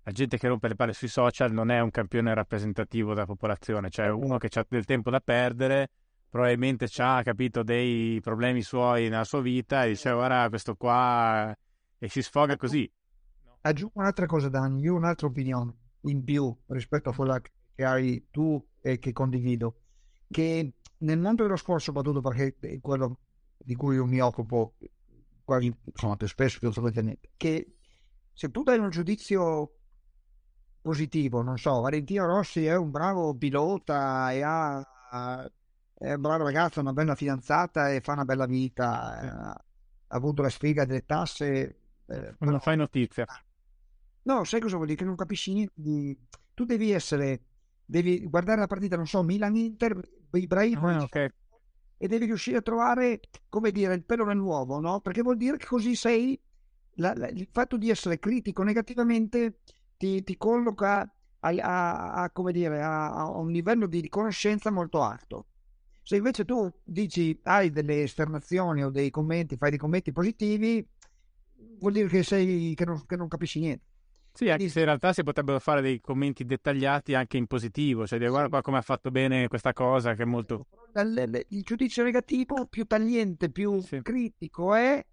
[0.02, 3.90] la gente che rompe le palle sui social non è un campione rappresentativo della popolazione,
[3.90, 5.90] cioè uno che ha del tempo da perdere,
[6.30, 11.54] probabilmente ha capito dei problemi suoi nella sua vita e dice guarda questo qua
[11.98, 12.90] e si sfoga così
[13.62, 18.28] aggiungo un'altra cosa, Dani, io ho un'altra opinione in più rispetto a quella che hai
[18.30, 19.80] tu e che condivido,
[20.30, 23.18] che nel mondo dello sport soprattutto perché è quello
[23.56, 24.74] di cui io mi occupo
[25.44, 27.76] quasi insomma, più spesso, più frequentemente, che
[28.32, 29.72] se tu dai un giudizio
[30.80, 34.80] positivo, non so, Valentino Rossi è un bravo pilota e ha,
[35.94, 40.42] è un bravo ragazzo, una bella fidanzata e fa una bella vita, eh, ha avuto
[40.42, 41.80] la sfiga delle tasse.
[42.06, 43.26] Eh, non fai notizia.
[44.28, 44.98] No, sai cosa vuol dire?
[44.98, 46.16] Che non capisci niente di...
[46.52, 47.44] Tu devi essere...
[47.86, 49.98] Devi guardare la partita, non so, Milan-Inter,
[50.32, 51.28] Ibrahimovic, ah, okay.
[51.96, 55.00] e devi riuscire a trovare, come dire, il pelo nell'uovo, no?
[55.00, 56.38] Perché vuol dire che così sei...
[56.96, 59.60] La, la, il fatto di essere critico negativamente
[59.96, 61.00] ti, ti colloca
[61.40, 65.46] a, a, a, come dire, a, un livello di conoscenza molto alto.
[66.02, 70.86] Se invece tu dici hai delle esternazioni o dei commenti, fai dei commenti positivi,
[71.78, 73.84] vuol dire che, sei, che, non, che non capisci niente.
[74.38, 78.20] Sì, anche se in realtà si potrebbero fare dei commenti dettagliati anche in positivo, cioè
[78.20, 80.66] dire guarda qua come ha fatto bene questa cosa che è molto...
[80.94, 84.00] Il giudizio negativo più tagliente, più sì.
[84.00, 85.04] critico è,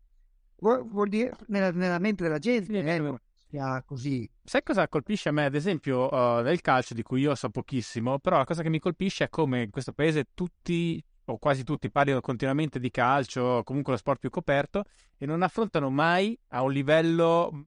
[0.59, 3.19] vuol dire, nella, nella mente della gente, sì, eh,
[3.49, 4.29] sia così.
[4.43, 8.19] Sai cosa colpisce a me, ad esempio, uh, nel calcio, di cui io so pochissimo,
[8.19, 11.89] però la cosa che mi colpisce è come in questo paese tutti o quasi tutti
[11.89, 14.83] parlino continuamente di calcio, comunque lo sport più coperto,
[15.17, 17.65] e non affrontano mai a un livello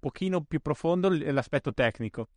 [0.00, 2.28] pochino più profondo l'aspetto tecnico.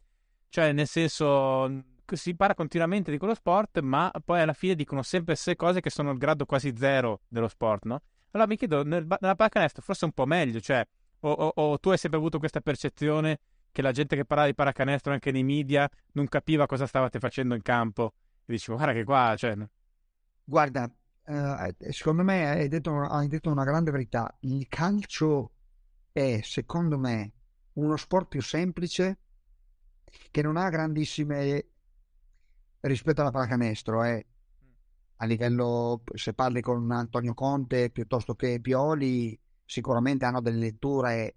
[0.49, 5.33] Cioè, nel senso, si parla continuamente di quello sport, ma poi alla fine dicono sempre
[5.33, 8.01] queste cose che sono il grado quasi zero dello sport, no?
[8.31, 10.85] Allora mi chiedo, nel, nella pallacanestro forse un po' meglio, cioè,
[11.21, 13.39] o, o, o, tu hai sempre avuto questa percezione
[13.71, 17.55] che la gente che parlava di pallacanestro anche nei media non capiva cosa stavate facendo
[17.55, 18.13] in campo
[18.45, 19.55] e dicevo, guarda che qua, cioè...
[20.43, 20.91] Guarda,
[21.25, 24.35] eh, secondo me hai detto, hai detto una grande verità.
[24.41, 25.51] Il calcio
[26.11, 27.31] è, secondo me,
[27.73, 29.19] uno sport più semplice
[30.29, 31.67] che non ha grandissime
[32.81, 34.25] rispetto alla pallacanestro eh.
[35.17, 41.35] a livello se parli con Antonio Conte piuttosto che Pioli sicuramente hanno delle letture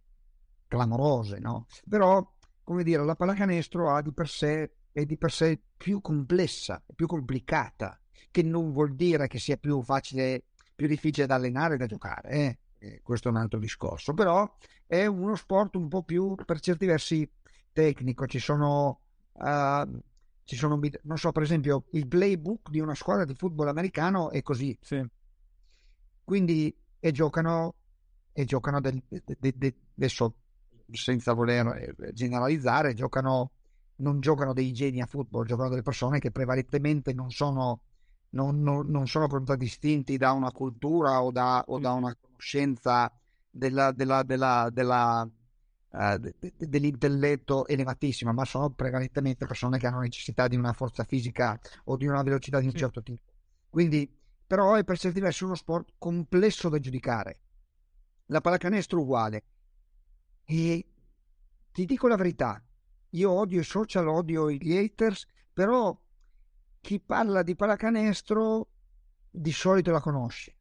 [0.67, 1.67] clamorose no?
[1.89, 6.83] però come dire la pallacanestro ha di per sé è di per sé più complessa
[6.95, 7.99] più complicata
[8.31, 12.31] che non vuol dire che sia più facile più difficile da allenare e da giocare
[12.31, 14.57] eh eh, questo è un altro discorso, però
[14.87, 17.29] è uno sport un po' più per certi versi
[17.73, 19.01] tecnico, ci sono,
[19.33, 20.01] uh,
[20.45, 24.43] ci sono non so, per esempio il playbook di una squadra di football americano è
[24.43, 24.77] così.
[24.81, 25.05] Sì.
[26.25, 27.75] Quindi e giocano
[28.33, 30.35] e giocano del, de, de, de, adesso
[30.91, 33.53] senza voler eh, generalizzare, giocano
[33.97, 37.81] non giocano dei geni a football, giocano delle persone che prevalentemente non sono
[38.31, 43.11] non, non, non sono contraddistinti da una cultura o da, o da una conoscenza
[43.51, 50.01] della, della, della, della uh, de, de, dell'intelletto elevatissima, ma sono prevalentemente persone che hanno
[50.01, 53.33] necessità di una forza fisica o di una velocità di un certo tipo.
[53.71, 54.11] Quindi,
[54.47, 57.41] però, è per certi versi uno sport complesso da giudicare.
[58.27, 59.45] La pallacanestro uguale.
[60.45, 60.87] E
[61.73, 62.63] ti dico la verità,
[63.11, 65.99] io odio i social, odio gli haters, però
[66.81, 68.69] chi parla di pallacanestro
[69.29, 70.56] di solito la conosce,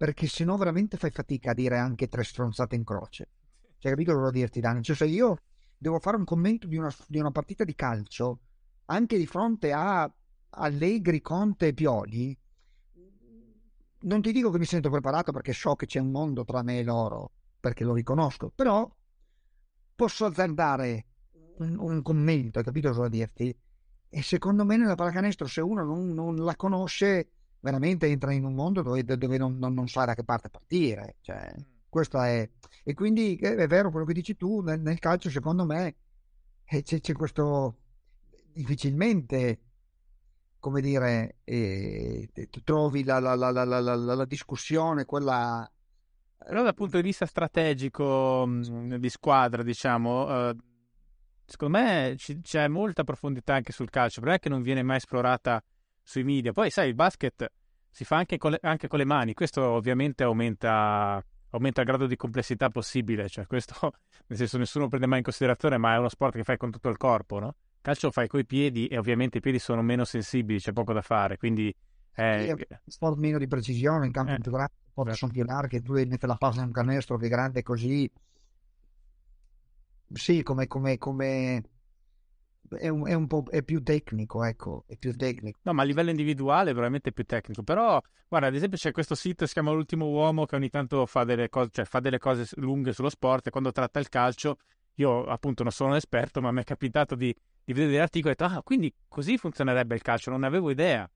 [0.00, 3.28] perché se no veramente fai fatica a dire anche tre stronzate in croce.
[3.76, 4.82] Cioè, capito cosa dirti, Dani?
[4.82, 5.42] Cioè, se io
[5.76, 8.40] devo fare un commento di una, di una partita di calcio,
[8.86, 10.10] anche di fronte a
[10.52, 12.38] Allegri, Conte e Pioli,
[13.98, 16.78] non ti dico che mi sento preparato perché so che c'è un mondo tra me
[16.78, 18.90] e loro, perché lo riconosco, però
[19.94, 21.08] posso azzardare
[21.58, 23.54] un, un commento, hai capito cosa dirti?
[24.08, 28.54] E secondo me nella pallacanestro, se uno non, non la conosce, veramente entra in un
[28.54, 31.16] mondo dove, dove non, non, non, sa da che parte partire.
[31.20, 31.62] Cioè, mm.
[31.88, 32.48] questo è.
[32.82, 35.96] E quindi è vero quello che dici tu, nel, nel calcio, secondo me,
[36.64, 37.76] eh, c'è, c'è questo
[38.52, 39.60] difficilmente
[40.60, 42.28] come dire, eh,
[42.62, 45.68] trovi la, la, la, la, discussione, quella...
[46.42, 50.56] Allora dal punto di vista strategico mh, di squadra, diciamo, eh,
[51.46, 54.98] secondo me c- c'è molta profondità anche sul calcio, però è che non viene mai
[54.98, 55.62] esplorata
[56.02, 56.52] sui media.
[56.52, 57.50] Poi sai, il basket
[57.90, 62.06] si fa anche con le, anche con le mani, questo ovviamente aumenta, aumenta, il grado
[62.06, 63.74] di complessità possibile, cioè questo
[64.28, 66.88] nel senso nessuno prende mai in considerazione, ma è uno sport che fai con tutto
[66.88, 67.54] il corpo, no?
[67.80, 71.36] calcio fai coi piedi e ovviamente i piedi sono meno sensibili, c'è poco da fare,
[71.36, 71.74] quindi...
[72.12, 75.80] È un sport meno di precisione, in campo eh, più grande, porte sono più larghe,
[75.80, 78.10] tu devi mettere la palla in un canestro che è grande così.
[80.12, 81.62] Sì, come, come, come...
[82.76, 85.58] È, un, è, un, po' è più tecnico, ecco, è più tecnico.
[85.62, 87.62] No, ma a livello individuale è veramente più tecnico.
[87.62, 91.06] Però, guarda, ad esempio c'è questo sito che si chiama L'Ultimo Uomo che ogni tanto
[91.06, 94.58] fa delle cose, cioè fa delle cose lunghe sullo sport e quando tratta il calcio,
[94.94, 98.34] io appunto non sono un esperto, ma mi è capitato di di vedere degli articoli
[98.36, 101.08] e ho detto, ah, quindi così funzionerebbe il calcio, non ne avevo idea.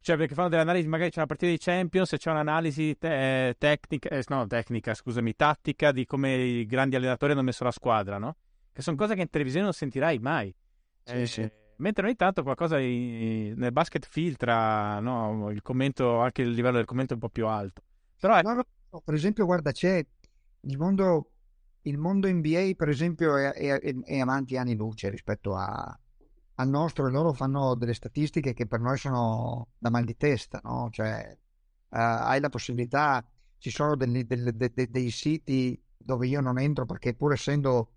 [0.00, 3.54] Cioè, perché fanno delle analisi, magari c'è una partita di Champions c'è un'analisi te- eh,
[3.58, 8.18] tecnica, eh, no, tecnica, scusami, tattica di come i grandi allenatori hanno messo la squadra,
[8.18, 8.36] no?
[8.72, 10.54] Che sono cose che in televisione non sentirai mai.
[11.06, 11.50] Sì, eh, sì.
[11.76, 15.50] Mentre ogni tanto qualcosa di, nel basket filtra, no?
[15.50, 17.82] Il commento, anche il livello del commento è un po' più alto.
[18.18, 20.04] Però, no, no, per esempio, guarda, c'è
[20.60, 21.30] il mondo
[21.82, 25.96] il mondo NBA, per esempio, è, è, è avanti anni luce rispetto a,
[26.56, 30.60] al nostro e loro fanno delle statistiche che per noi sono da mal di testa,
[30.64, 30.88] no?
[30.90, 33.24] Cioè, uh, hai la possibilità,
[33.58, 37.92] ci sono dei, dei, dei, dei, siti dove io non entro perché pur essendo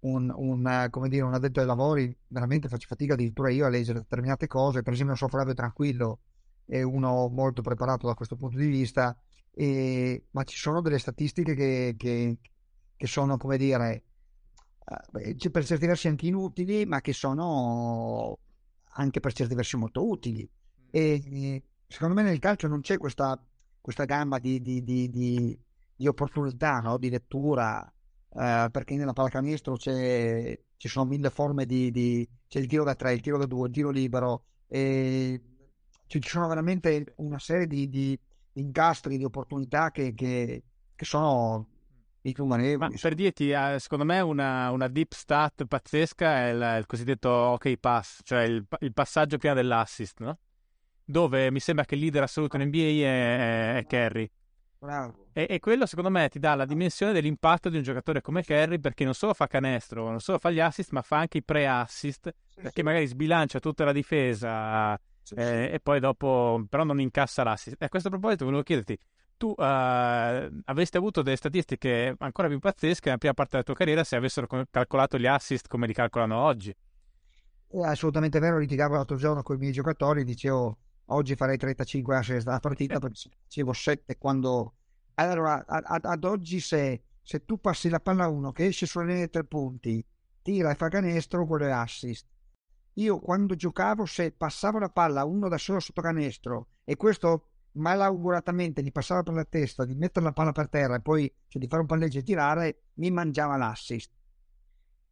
[0.00, 4.00] un, un, come dire, un addetto ai lavori, veramente faccio fatica addirittura io a leggere
[4.00, 6.20] determinate cose, per esempio so Flavio Tranquillo
[6.64, 9.16] è uno molto preparato da questo punto di vista,
[9.50, 12.38] e, ma ci sono delle statistiche che, che,
[12.94, 14.04] che sono, come dire,
[14.84, 18.38] uh, per certi versi anche inutili, ma che sono
[18.92, 20.42] anche per certi versi molto utili.
[20.42, 20.86] Mm.
[20.90, 23.42] E secondo me nel calcio non c'è questa,
[23.80, 25.58] questa gamma di, di, di,
[25.96, 26.98] di opportunità, no?
[26.98, 27.90] di lettura,
[28.30, 33.12] uh, perché nella pallacanestro c'è, ci sono mille forme di, c'è il tiro da tre,
[33.12, 35.40] il tiro da due, il tiro libero, e
[36.06, 38.18] ci sono veramente una serie di, di
[38.54, 40.62] incastri, di opportunità che, che,
[40.94, 41.68] che sono
[42.76, 47.30] ma per dirti, eh, secondo me una, una, deep stat pazzesca è il, il cosiddetto
[47.30, 50.38] OK pass, cioè il, il, passaggio prima dell'assist, no?
[51.04, 54.30] Dove mi sembra che il leader assoluto in NBA è, è Kerry.
[54.80, 55.26] Bravo.
[55.32, 58.78] E, e, quello secondo me ti dà la dimensione dell'impatto di un giocatore come Kerry
[58.78, 62.32] perché non solo fa canestro, non solo fa gli assist, ma fa anche i pre-assist
[62.46, 62.82] sì, perché sì.
[62.82, 67.82] magari sbilancia tutta la difesa sì, eh, e poi dopo però non incassa l'assist.
[67.82, 68.96] E a questo proposito volevo chiederti,
[69.36, 74.04] tu uh, avresti avuto delle statistiche ancora più pazzesche nella prima parte della tua carriera
[74.04, 76.74] se avessero calcolato gli assist come li calcolano oggi.
[77.70, 80.78] È assolutamente vero, litigavo l'altro giorno con i miei giocatori, dicevo
[81.08, 84.74] oggi farei 35 assist dalla partita perché facevo 7 quando...
[85.14, 89.06] Allora, ad, ad oggi se, se, tu passi la palla a uno che esce sulle
[89.06, 90.04] linee tre punti,
[90.42, 92.26] tira e fa canestro, quello è assist.
[92.94, 97.48] Io quando giocavo, se passavo la palla a uno da solo sotto canestro e questo
[97.72, 101.60] malauguratamente gli passava per la testa di mettere la palla per terra e poi cioè,
[101.60, 104.10] di fare un palleggio e tirare, mi mangiava l'assist.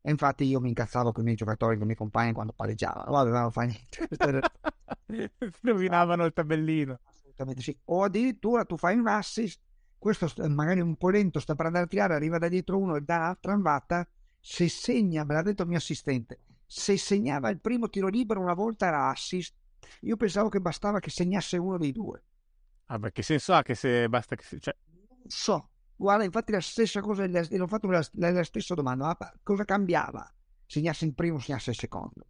[0.06, 3.10] E infatti io mi incazzavo con i miei giocatori, con i miei compagni quando palleggiavano,
[3.10, 4.06] vabbè, non fa niente.
[5.62, 7.00] Rovinavano il tabellino.
[7.02, 7.76] Assolutamente sì.
[7.86, 9.60] O addirittura tu fai un assist,
[9.98, 13.00] questo magari un po' lento, sta per andare a tirare, arriva da dietro uno e
[13.00, 18.06] dà tramvata, se segna, me l'ha detto il mio assistente, se segnava il primo tiro
[18.06, 19.56] libero una volta era assist,
[20.02, 22.22] io pensavo che bastava che segnasse uno dei due.
[22.84, 24.60] Ah, beh, che senso ha che se basta che...
[24.60, 24.76] Cioè...
[25.08, 25.70] Non so.
[25.96, 29.64] Guarda, infatti la stessa cosa, gli ho fatto la, la, la stessa domanda, ma cosa
[29.64, 30.30] cambiava?
[30.66, 32.26] Segnasse il primo, segnasse il secondo.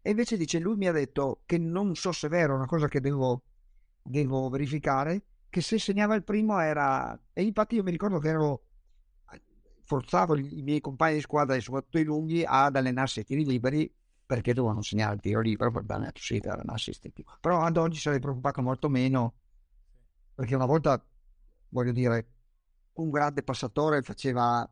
[0.00, 2.86] E invece dice, lui mi ha detto che non so se è vero, una cosa
[2.86, 3.42] che devo,
[4.02, 7.18] devo verificare, che se segnava il primo era...
[7.32, 8.62] E infatti io mi ricordo che ero
[9.88, 13.90] forzavo i miei compagni di squadra e soprattutto i lunghi ad allenarsi ai tiri liberi
[14.26, 17.32] perché dovevano segnare il tiro libero per bene sì, per allenarsi istintivo.
[17.40, 19.36] Però ad oggi sarei preoccupato molto meno
[20.34, 21.02] perché una volta,
[21.70, 22.37] voglio dire,
[22.98, 24.68] un grande passatore faceva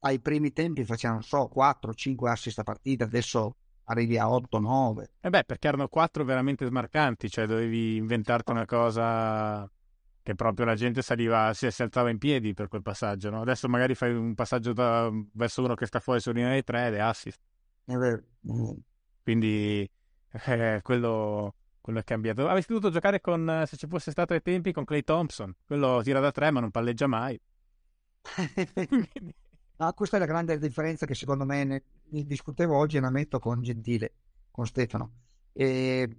[0.00, 5.02] ai primi tempi facevano, non so, 4-5 assist a partita, adesso arrivi a 8-9.
[5.02, 9.68] E eh beh, perché erano 4 veramente smarcanti, cioè dovevi inventarti una cosa
[10.22, 13.42] che proprio la gente saliva, si, si alzava in piedi per quel passaggio, no?
[13.42, 16.88] Adesso magari fai un passaggio da, verso uno che sta fuori su linea dei 3
[16.88, 17.40] ed è assist.
[17.84, 18.22] È vero.
[18.50, 18.76] Mm.
[19.22, 19.88] Quindi
[20.46, 21.54] eh, quello,
[21.86, 22.48] quello, è cambiato.
[22.48, 25.54] Avresti dovuto giocare con, se ci fosse stato ai tempi, con Clay Thompson.
[25.64, 27.40] Quello tira da 3 ma non palleggia mai.
[29.78, 33.10] Ah, questa è la grande differenza che secondo me ne, ne discutevo oggi e la
[33.10, 34.14] metto con Gentile,
[34.50, 35.12] con Stefano,
[35.52, 36.16] e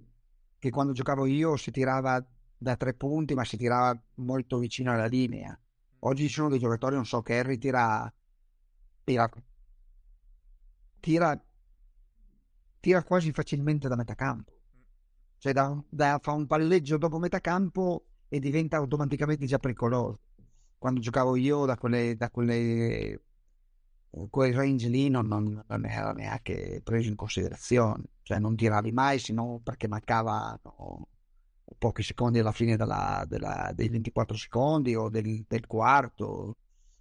[0.60, 2.24] che quando giocavo io si tirava
[2.56, 5.58] da tre punti ma si tirava molto vicino alla linea.
[6.02, 8.08] Oggi ci sono dei giocatori, non so, Kerry tira,
[9.02, 9.28] tira,
[11.00, 11.44] tira,
[12.78, 14.57] tira quasi facilmente da metà campo.
[15.38, 20.20] Cioè da, da, fa un palleggio dopo metà campo e diventa automaticamente già pericoloso.
[20.78, 23.20] Quando giocavo io da quelle, da quelle
[24.30, 29.18] quel range lì non, non, non, era neanche preso in considerazione, cioè non tiravi mai
[29.18, 31.08] se non perché mancavano
[31.76, 36.56] pochi secondi alla fine della, della, dei 24 secondi o del, del, quarto.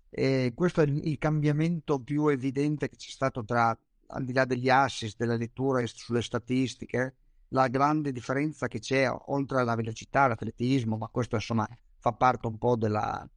[0.10, 3.78] E questo è il, il, cambiamento più evidente che c'è stato tra,
[4.08, 7.16] al di là degli assist, delle letture sulle statistiche,
[7.50, 11.68] la grande differenza che c'è oltre alla velocità, l'atletismo, ma questo insomma
[12.00, 13.28] fa parte un po' della,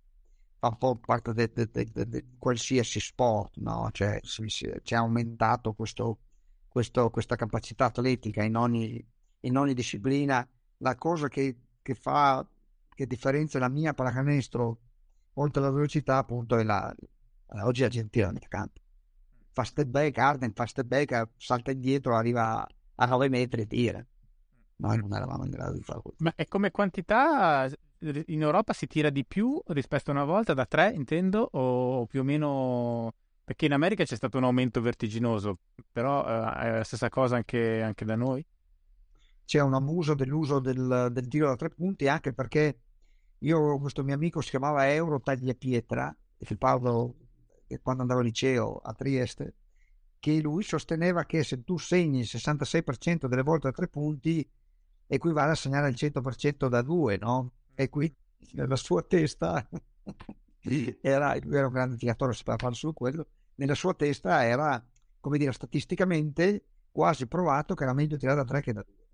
[0.58, 3.88] fa un po' parte di qualsiasi sport, no?
[3.92, 6.18] Cioè, si, si, c'è aumentato questo,
[6.68, 9.04] questo, questa capacità atletica in ogni,
[9.40, 10.46] in ogni, disciplina.
[10.78, 12.46] La cosa che, che fa,
[12.94, 14.80] che differenzia la mia pallacanestro,
[15.34, 16.94] oltre alla velocità, appunto, è la,
[17.62, 18.80] oggi la gente tira nel campo.
[19.52, 22.66] Fa step back, Arden fa step back, salta indietro, arriva
[23.00, 24.06] a 9 metri e tira.
[24.76, 26.22] Noi non eravamo in grado di fare questo.
[26.22, 30.64] Ma è come quantità in Europa si tira di più rispetto a una volta, da
[30.66, 33.14] tre intendo, o più o meno...
[33.44, 35.58] Perché in America c'è stato un aumento vertiginoso,
[35.90, 38.46] però eh, è la stessa cosa anche, anche, da noi?
[39.44, 42.78] C'è un abuso dell'uso del, del tiro da tre punti, anche perché
[43.38, 47.16] io, questo mio amico si chiamava Euro Tagliapietra, che Paolo,
[47.82, 49.54] quando andavo al liceo a Trieste,
[50.20, 54.48] che lui sosteneva che se tu segni il 66% delle volte a tre punti
[55.06, 57.52] equivale a segnare il 100% da due, no?
[57.74, 58.14] e qui
[58.52, 59.66] nella sua testa
[61.00, 64.82] era, lui era un grande tiratore, sapeva fare solo quello, nella sua testa era,
[65.18, 69.06] come dire, statisticamente quasi provato che era meglio tirare da tre che da due.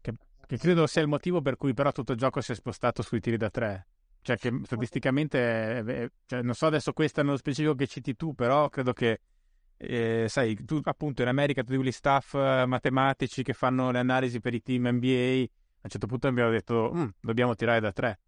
[0.00, 0.14] Che,
[0.46, 3.20] che credo sia il motivo per cui però tutto il gioco si è spostato sui
[3.20, 3.88] tiri da tre.
[4.20, 8.92] Cioè che statisticamente, cioè, non so adesso questa nello specifico che citi tu, però credo
[8.92, 9.20] che
[9.82, 14.40] eh, sai, tu appunto in America tu gli staff eh, matematici che fanno le analisi
[14.40, 15.44] per i team NBA
[15.82, 18.20] a un certo punto abbiamo detto mm, dobbiamo tirare da tre.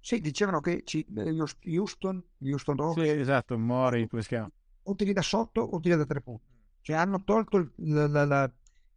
[0.00, 1.36] Sì, dicevano che ci, eh,
[1.76, 4.50] Houston, Houston Rockets, sì, esatto, Mori, come si chiama?
[4.84, 6.46] O tiri da sotto o tiri da tre punti.
[6.80, 8.52] Cioè hanno tolto il la, la, la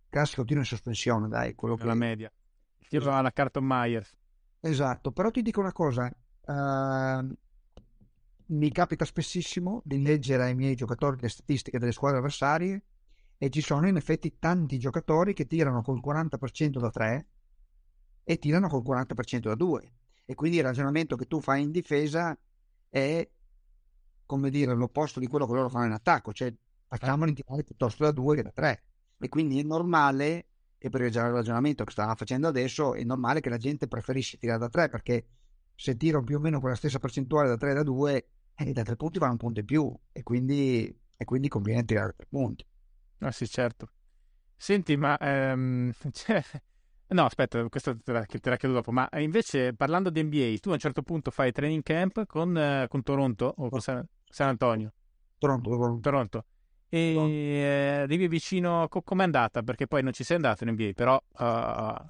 [0.07, 1.85] classico tiro in sospensione, dai, quello che...
[1.85, 2.31] La media.
[2.87, 4.15] Tiro alla Carton Myers.
[4.61, 7.35] Esatto, però ti dico una cosa, uh,
[8.51, 12.83] mi capita spessissimo di leggere ai miei giocatori le statistiche delle squadre avversarie
[13.37, 17.27] e ci sono in effetti tanti giocatori che tirano col 40% da 3
[18.23, 19.93] e tirano col 40% da 2.
[20.25, 22.37] E quindi il ragionamento che tu fai in difesa
[22.89, 23.27] è,
[24.25, 26.53] come dire, l'opposto di quello che loro fanno in attacco, cioè
[26.87, 28.83] facciamoli tirare piuttosto da 2 che da 3.
[29.17, 30.47] E quindi è normale,
[30.77, 34.59] e per il ragionamento che stava facendo adesso, è normale che la gente preferisce tirare
[34.59, 35.25] da 3 perché
[35.73, 38.95] se tiro più o meno quella stessa percentuale da 3 da 2, eh, da 3
[38.95, 42.65] punti vanno un punto in più e quindi, e quindi conviene tirare 3 punti.
[43.19, 43.91] Ah sì, certo.
[44.55, 46.43] Senti, ma ehm, cioè,
[47.11, 48.91] No, aspetta, questo te la, te la chiedo dopo.
[48.91, 52.87] Ma invece, parlando di NBA, tu a un certo punto fai training camp con, uh,
[52.87, 54.93] con Toronto o con San, San Antonio?
[55.37, 55.99] Toronto.
[55.99, 56.45] Toronto.
[56.87, 59.61] E eh, arrivi vicino, co- com'è andata?
[59.61, 62.05] Perché poi non ci sei andato in NBA, però uh,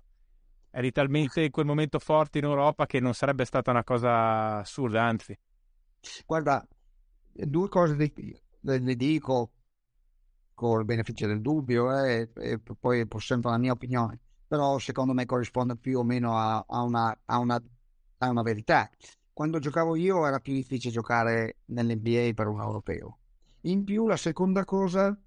[0.69, 5.01] eri talmente in quel momento forte in Europa che non sarebbe stata una cosa assurda,
[5.03, 5.35] anzi.
[6.25, 6.67] Guarda,
[7.31, 7.95] due cose
[8.61, 9.51] le dico
[10.53, 14.19] con il beneficio del dubbio eh, e poi è sempre la mia opinione
[14.51, 17.63] però secondo me corrisponde più o meno a, a, una, a, una,
[18.17, 18.89] a una verità.
[19.31, 23.19] Quando giocavo io era più difficile giocare nell'NBA per un europeo.
[23.61, 25.17] In più la seconda cosa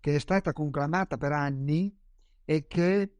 [0.00, 1.94] che è stata conclamata per anni
[2.46, 3.14] è che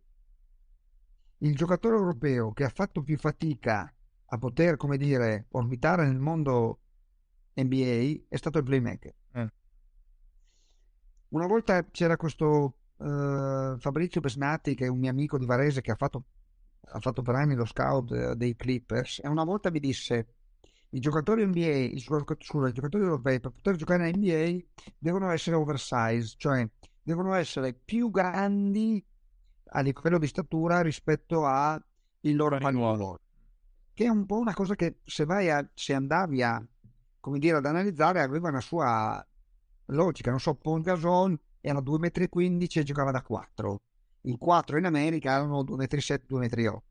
[1.37, 3.95] il giocatore europeo che ha fatto più fatica
[4.35, 6.81] a poter, come dire, orbitare nel mondo
[7.55, 9.15] NBA è stato il playmaker.
[9.39, 9.47] Mm.
[11.29, 15.93] Una volta c'era questo uh, Fabrizio Besnati, che è un mio amico di Varese che
[15.93, 16.25] ha fatto,
[16.81, 20.27] ha fatto per anni lo scout uh, dei Clippers, e una volta mi disse:
[20.91, 24.65] i giocatori NBA, i giocatori, scusa, i giocatori europei per poter giocare in NBA
[24.99, 26.69] devono essere oversize, cioè
[27.03, 29.05] devono essere più grandi
[29.77, 31.85] a livello di statura rispetto al
[32.21, 33.21] loro ruolo.
[33.95, 36.61] Che è un po' una cosa che se vai a, se andavi a,
[37.21, 39.25] come dire, ad analizzare aveva una sua
[39.87, 40.31] logica.
[40.31, 43.81] Non so, Paul Gasol era 2,15 m e giocava da 4.
[44.23, 46.83] I 4 in America erano 2,7 m, 2,8 m.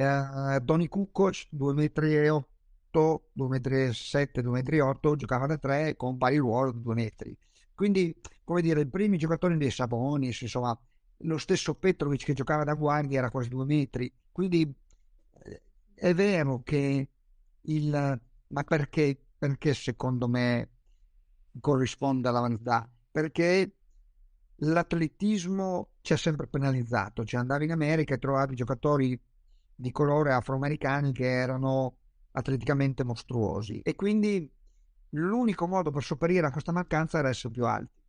[0.00, 2.44] Eh, Tony Kukoc 2,8 m,
[2.92, 7.36] 2,7 m, 2,8 m, giocava da 3 con pari ruolo di 2 metri.
[7.74, 10.78] Quindi, come dire, i primi giocatori dei Sabonis, insomma,
[11.20, 14.12] lo stesso Petrovic che giocava da guardia era quasi 2 metri.
[14.30, 14.72] Quindi
[15.96, 17.08] è vero che
[17.62, 18.20] il...
[18.48, 20.70] Ma perché, perché secondo me
[21.58, 22.88] corrisponde alla vanità?
[23.10, 23.74] Perché
[24.56, 27.24] l'atletismo ci ha sempre penalizzato.
[27.24, 29.20] Cioè andavi in America e trovavi giocatori
[29.74, 31.96] di colore afroamericani che erano
[32.32, 34.50] atleticamente mostruosi e quindi
[35.10, 38.02] l'unico modo per sopperire a questa mancanza era essere più alti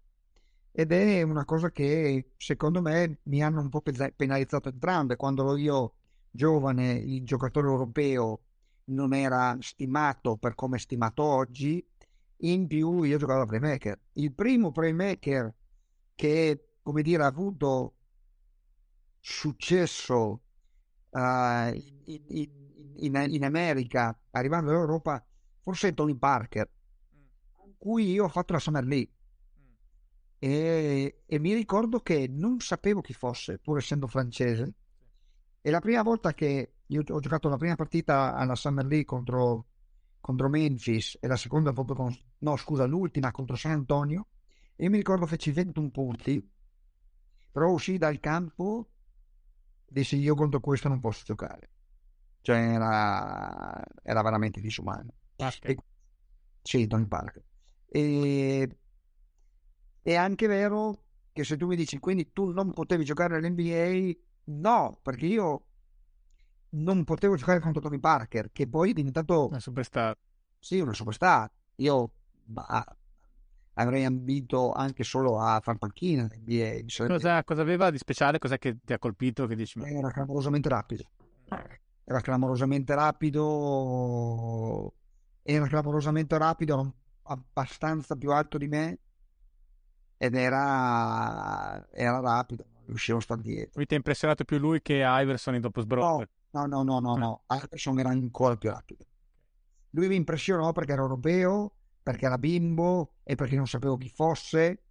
[0.71, 5.95] ed è una cosa che secondo me mi hanno un po' penalizzato entrambe quando io
[6.37, 8.41] giovane il giocatore europeo
[8.85, 11.85] non era stimato per come è stimato oggi
[12.41, 15.53] in più io giocavo da playmaker il primo playmaker
[16.15, 17.95] che come dire ha avuto
[19.19, 20.43] successo
[21.09, 21.73] uh,
[22.05, 22.49] in,
[22.99, 25.23] in, in, America, arrivando in Europa,
[25.61, 26.69] forse Tony Parker,
[27.51, 29.13] con cui io ho fatto la Summer League.
[30.39, 34.75] E, e, mi ricordo che non sapevo chi fosse, pur essendo francese.
[35.61, 39.65] E la prima volta che io ho giocato la prima partita alla Summer League contro,
[40.19, 44.27] contro Memphis e la seconda proprio con, no scusa, l'ultima contro San Antonio,
[44.75, 46.51] e mi ricordo feci 21 punti,
[47.51, 48.91] però uscì dal campo
[49.89, 51.69] dissi io contro questo non posso giocare.
[52.41, 55.13] Cioè era, era veramente disumano.
[55.71, 55.77] E,
[56.61, 57.43] sì, Tony Parker.
[57.87, 58.77] E,
[60.01, 64.17] è anche vero che se tu mi dici quindi tu non potevi giocare all'NBA,
[64.47, 65.63] no, perché io
[66.69, 69.47] non potevo giocare contro Tony Parker, che poi è diventato...
[69.47, 70.17] Una superstar.
[70.59, 71.49] Sì, una superstar.
[71.77, 72.11] Io
[72.43, 72.85] bah,
[73.73, 77.05] avrei ambito anche solo a far panchina NBA.
[77.07, 78.39] Cosa, cosa, aveva di speciale?
[78.39, 79.47] Cos'è che ti ha colpito?
[79.47, 79.87] Che dici, ma...
[79.87, 81.03] Era clamorosamente rapido.
[82.03, 84.93] Era clamorosamente rapido.
[85.43, 86.93] Era clamorosamente rapido,
[87.23, 88.99] abbastanza più alto di me
[90.17, 92.65] ed era, era rapido.
[92.87, 93.71] Riuscivo a stare dietro.
[93.71, 96.29] Quindi ti ha impressionato più lui che Iverson in dopo sbrotto?
[96.51, 97.43] No, no, no, no, no, no.
[97.47, 99.05] Iverson era ancora più rapido.
[99.91, 101.73] Lui mi impressionò perché era europeo
[102.07, 104.83] perché era bimbo e perché non sapevo chi fosse.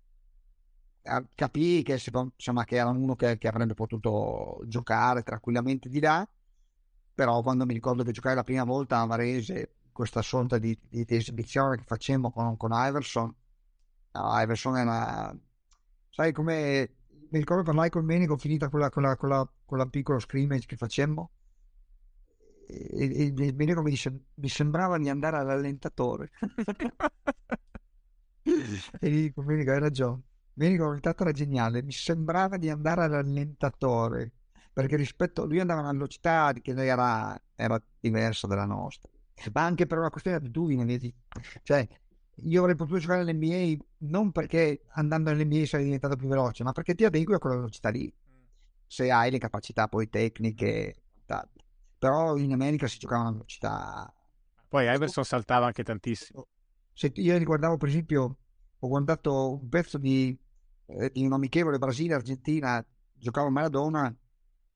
[1.34, 6.28] Capii che, insomma, che era uno che, che, avrebbe potuto giocare tranquillamente di là,
[7.14, 11.06] però quando mi ricordo che giocai la prima volta a Varese, questa sorta di, di,
[11.06, 13.34] di esibizione che facemmo con, con Iverson,
[14.12, 15.34] no, Iverson era...
[16.10, 16.96] Sai come...
[17.30, 21.30] Mi ricordo parlai con Menico finita quella, quella, quella, quella piccola scrimmage che facemmo
[22.68, 26.30] e, e Menico mi dice mi sembrava di andare all'allentatore.
[29.00, 30.22] E gli dico Menico hai ragione.
[30.54, 31.82] Menico intanto era geniale.
[31.82, 34.32] Mi sembrava di andare all'allentatore
[34.72, 39.10] perché rispetto lui andava a una velocità che era, era diversa dalla nostra.
[39.52, 41.12] Ma anche per una questione di abitudine vedi?
[41.64, 41.88] Cioè
[42.42, 46.94] io avrei potuto giocare all'NBA non perché andando all'NBA sarei diventato più veloce ma perché
[46.94, 48.12] ti adegui a quella velocità lì
[48.86, 50.94] se hai le capacità poi tecniche
[51.98, 54.14] però in America si giocava a una velocità.
[54.68, 56.46] Poi Iverson saltava anche tantissimo.
[56.92, 58.36] Se io riguardavo, per esempio,
[58.78, 60.36] ho guardato un pezzo di,
[60.86, 62.84] eh, di un amichevole Brasile-Argentina,
[63.14, 64.14] giocava Maradona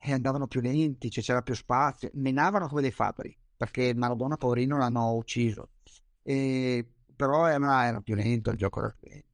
[0.02, 4.78] e andavano più lenti, cioè c'era più spazio, menavano come dei fabbri, perché Maradona, poverino,
[4.78, 5.70] l'hanno ucciso.
[6.22, 6.86] E,
[7.20, 9.28] però era, era più lento il gioco era più lento.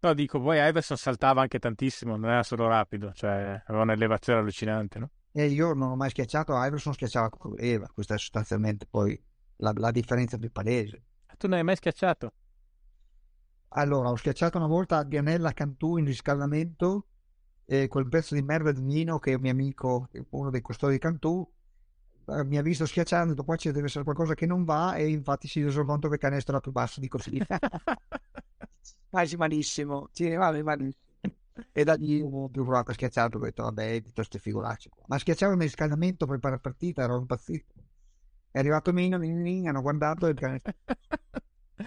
[0.00, 4.98] No, dico, poi Iverson saltava anche tantissimo, non era solo rapido, cioè aveva un'elevazione allucinante,
[4.98, 5.10] no?
[5.32, 7.88] E io non ho mai schiacciato Iverson, schiacciava Eva.
[7.92, 9.18] Questa è sostanzialmente poi
[9.56, 11.02] la, la differenza più palese.
[11.36, 12.32] Tu non hai mai schiacciato?
[13.68, 17.06] Allora, ho schiacciato una volta a Dianella Cantù in riscaldamento
[17.64, 20.94] e quel pezzo di merda di Nino, che è un mio amico, uno dei custodi
[20.94, 21.59] di Cantù, eh,
[22.44, 22.86] mi ha visto
[23.30, 26.08] detto qua ci deve essere qualcosa che non va e infatti si è reso conto
[26.08, 27.40] che il canestro era più basso di così.
[29.10, 31.08] Quasi malissimo, sì, vale, malissimo
[31.72, 34.02] e da lì ho più provato a schiacciare ho detto vabbè
[34.38, 35.04] figuracce qua.
[35.08, 37.74] ma schiacciavo nel riscaldamento per fare la partita ero impazzito
[38.50, 39.18] è arrivato Mino
[39.68, 40.34] hanno guardato e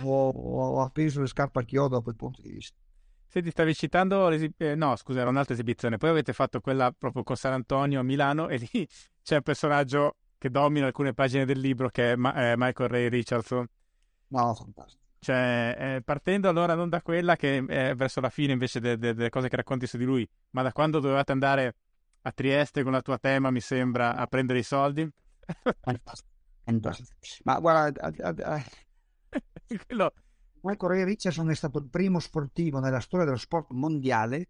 [0.03, 2.77] ho, ho appeso le scarpe al chiodo da quel punto di vista
[3.27, 7.35] Senti, stavi citando eh, no scusa era un'altra esibizione poi avete fatto quella proprio con
[7.35, 8.87] San Antonio a Milano e lì
[9.23, 13.07] c'è un personaggio che domina alcune pagine del libro, che è, Ma- è Michael Ray
[13.07, 13.65] Richardson.
[14.27, 15.01] No, fantastico.
[15.19, 19.13] Cioè, eh, partendo allora non da quella che è verso la fine invece delle de-
[19.13, 21.75] de cose che racconti su di lui, ma da quando dovevate andare
[22.23, 25.09] a Trieste con la tua tema, mi sembra, a prendere i soldi.
[25.79, 26.29] Fantastico.
[26.65, 27.09] Fantastico.
[27.45, 28.11] Ma guarda,
[29.87, 30.13] Quello...
[30.59, 34.49] Michael Ray Richardson è stato il primo sportivo nella storia dello sport mondiale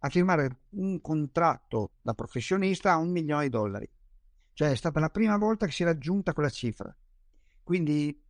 [0.00, 3.90] a firmare un contratto da professionista a un milione di dollari.
[4.52, 6.94] Cioè è stata la prima volta che si è raggiunta quella cifra.
[7.62, 8.20] Quindi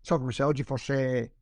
[0.00, 1.34] so come se oggi fosse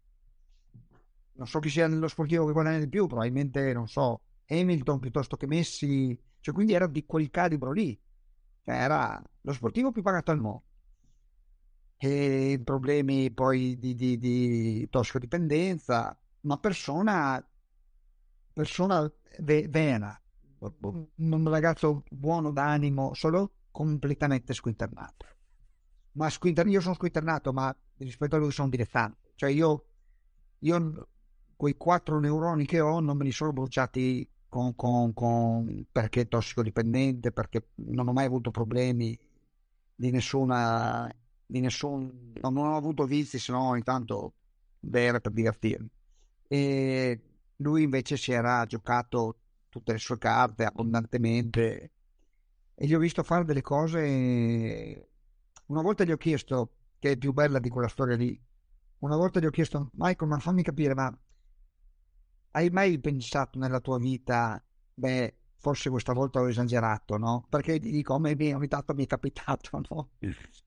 [1.35, 5.37] non so chi sia lo sportivo che guadagna di più, probabilmente non so, Hamilton piuttosto
[5.37, 7.99] che Messi, cioè quindi era di quel calibro lì,
[8.65, 10.63] cioè era lo sportivo più pagato al mondo.
[11.97, 17.45] E problemi poi di, di, di tossicodipendenza, una persona,
[18.53, 19.11] persona
[19.41, 20.21] ve, vera,
[21.17, 25.27] un ragazzo buono d'animo, solo completamente squinternato.
[26.13, 29.33] Ma squinter- io sono squinternato, ma rispetto a lui sono dilettante.
[29.35, 29.87] Cioè io,
[30.61, 31.09] io
[31.57, 37.33] quei quattro neuroni che ho non me li sono bruciati con, con, con, perché tossicodipendente,
[37.33, 39.19] perché non ho mai avuto problemi
[39.95, 41.11] di nessuna,
[41.47, 44.35] di nessun, non ho avuto vizi se no ogni tanto
[44.79, 45.89] bere per divertirmi.
[46.49, 47.21] E
[47.57, 49.37] lui invece si era giocato
[49.73, 51.93] tutte le sue carte abbondantemente
[52.75, 55.09] e gli ho visto fare delle cose.
[55.67, 58.39] Una volta gli ho chiesto, che è più bella di quella storia lì,
[58.99, 61.19] una volta gli ho chiesto, Michael, ma fammi capire, ma
[62.51, 64.63] hai mai pensato nella tua vita,
[64.93, 67.47] beh, forse questa volta ho esagerato, no?
[67.49, 70.11] Perché gli dico, a me ogni tanto mi è capitato, no?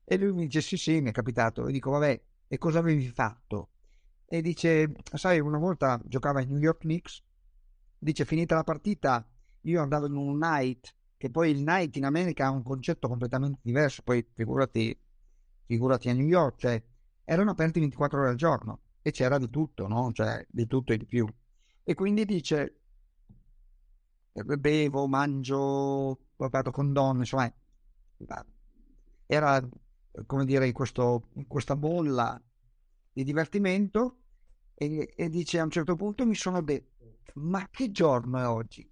[0.04, 1.68] E lui mi dice, sì, sì, mi è capitato.
[1.68, 3.70] E dico, vabbè, e cosa avevi fatto?
[4.26, 7.22] E dice, sai, una volta giocava in New York Knicks
[7.98, 9.26] dice finita la partita
[9.62, 13.60] io andavo in un night che poi il night in America ha un concetto completamente
[13.62, 14.02] diverso.
[14.02, 14.98] Poi figurati
[15.64, 16.82] figurati a New York cioè
[17.24, 20.12] erano aperti 24 ore al giorno e c'era di tutto no?
[20.12, 21.26] cioè di tutto e di più.
[21.82, 22.80] E quindi dice
[24.32, 27.52] bevo mangio vado con donne insomma
[29.26, 29.68] era
[30.26, 32.40] come dire in, questo, in questa bolla
[33.12, 34.20] di divertimento.
[34.74, 36.95] E, e dice a un certo punto mi sono detto
[37.34, 38.88] ma che giorno è oggi?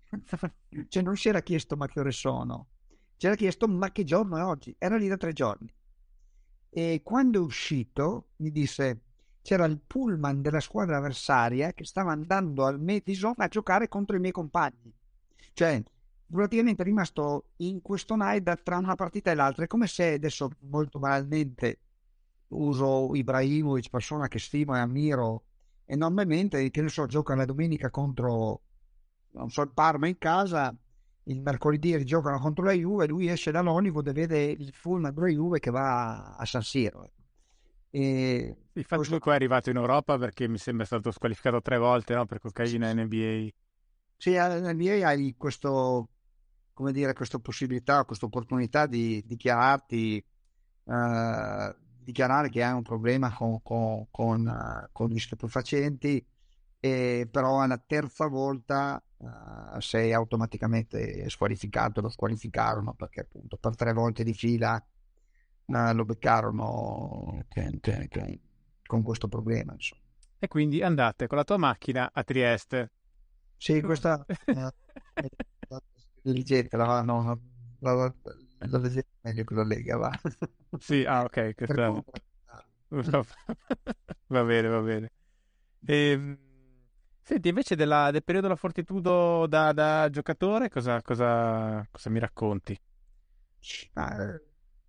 [0.88, 2.68] cioè non si era chiesto ma che ore sono,
[3.16, 5.72] si era chiesto ma che giorno è oggi, era lì da tre giorni.
[6.70, 9.02] E quando è uscito mi disse
[9.44, 14.18] c'era il pullman della squadra avversaria che stava andando al Madison a giocare contro i
[14.18, 14.90] miei compagni.
[15.52, 15.82] Cioè,
[16.26, 19.64] praticamente è rimasto in questo night tra una partita e l'altra.
[19.64, 21.80] È come se adesso, molto banalmente,
[22.48, 25.44] uso Ibrahimovic, persona che stimo e ammiro,
[25.86, 28.62] enormemente, che ne so, gioca la domenica contro,
[29.32, 30.74] non so, il Parma in casa,
[31.24, 35.28] il mercoledì giocano contro la Juve, lui esce da Lonico e vede il full della
[35.28, 37.10] Juve che va a San Siro.
[37.90, 39.18] E Infatti questo...
[39.20, 42.26] qua è arrivato in Europa perché mi sembra stato squalificato tre volte no?
[42.26, 43.48] per cocaina in NBA.
[44.16, 46.08] Sì, NBA hai questo,
[46.72, 50.24] come dire, questa possibilità, questa opportunità di dichiararti
[50.84, 50.92] uh,
[52.04, 56.24] dichiarare che hai un problema con, con, con, uh, con gli stupefacenti,
[56.78, 63.92] e però alla terza volta uh, sei automaticamente squalificato, lo squalificarono perché appunto per tre
[63.92, 64.84] volte di fila
[65.64, 68.40] uh, lo beccarono che, che,
[68.86, 69.72] con questo problema.
[69.72, 70.02] Insomma.
[70.38, 72.90] E quindi andate con la tua macchina a Trieste.
[73.56, 74.68] Sì, questa è
[76.22, 77.40] leggete, la, no,
[77.78, 78.14] la,
[78.58, 80.10] la leggete meglio che la Lega, va.
[80.78, 82.04] Sì, ah ok, questo...
[84.28, 85.12] va bene, va bene.
[85.84, 86.38] E, ehm,
[87.22, 92.78] senti, invece della, del periodo della fortitudo da, da giocatore, cosa, cosa, cosa, mi racconti?
[93.94, 94.38] Ah,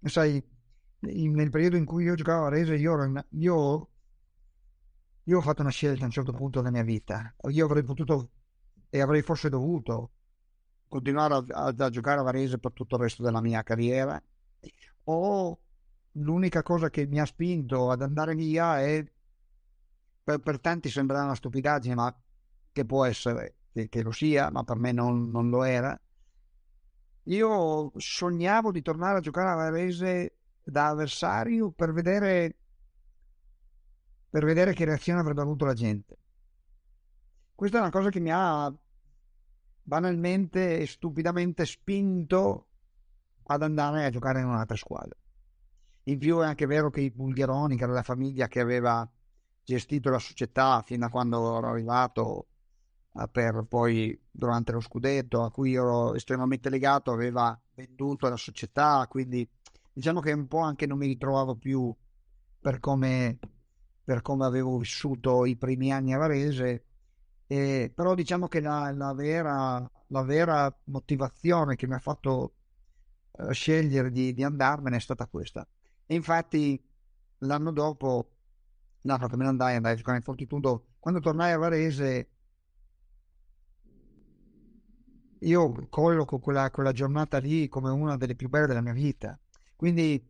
[0.04, 0.44] sai,
[1.00, 3.90] nel periodo in cui io giocavo a Rese, io, io,
[5.24, 7.34] io ho fatto una scelta a un certo punto della mia vita.
[7.50, 8.30] Io avrei potuto
[8.90, 10.12] e avrei forse dovuto
[10.88, 14.22] continuare a, a, a giocare a Varese per tutto il resto della mia carriera
[15.06, 15.60] o
[16.14, 19.04] l'unica cosa che mi ha spinto ad andare via è
[20.24, 22.16] per, per tanti sembrerà una stupidaggine ma
[22.72, 26.00] che può essere che, che lo sia ma per me non, non, lo era.
[27.28, 32.58] Io sognavo di tornare a giocare a Varese da avversario per vedere
[34.30, 36.18] per vedere che reazione avrebbe avuto la gente.
[37.54, 38.74] Questa è una cosa che mi ha
[39.86, 42.70] banalmente e stupidamente spinto
[43.44, 45.16] ad andare a giocare in un'altra squadra.
[46.08, 49.08] In più è anche vero che i Bulgheroni, che era la famiglia che aveva
[49.64, 52.48] gestito la società fino a quando ero arrivato,
[53.32, 59.48] per poi durante lo scudetto a cui ero estremamente legato aveva venduto la società, quindi
[59.94, 61.96] diciamo che un po' anche non mi ritrovavo più
[62.60, 63.40] per come,
[64.04, 66.85] per come avevo vissuto i primi anni a Varese,
[67.48, 72.56] eh, però diciamo che la, la, vera, la, vera, motivazione che mi ha fatto
[73.32, 75.68] eh, scegliere di, di andarmene è stata questa.
[76.06, 76.82] E infatti
[77.40, 78.32] l'anno dopo,
[79.02, 82.30] l'anno che me ne andai, andai a Fortitudo, quando tornai a Varese
[85.40, 89.40] io colloco quella, quella giornata lì come una delle più belle della mia vita.
[89.76, 90.24] Quindi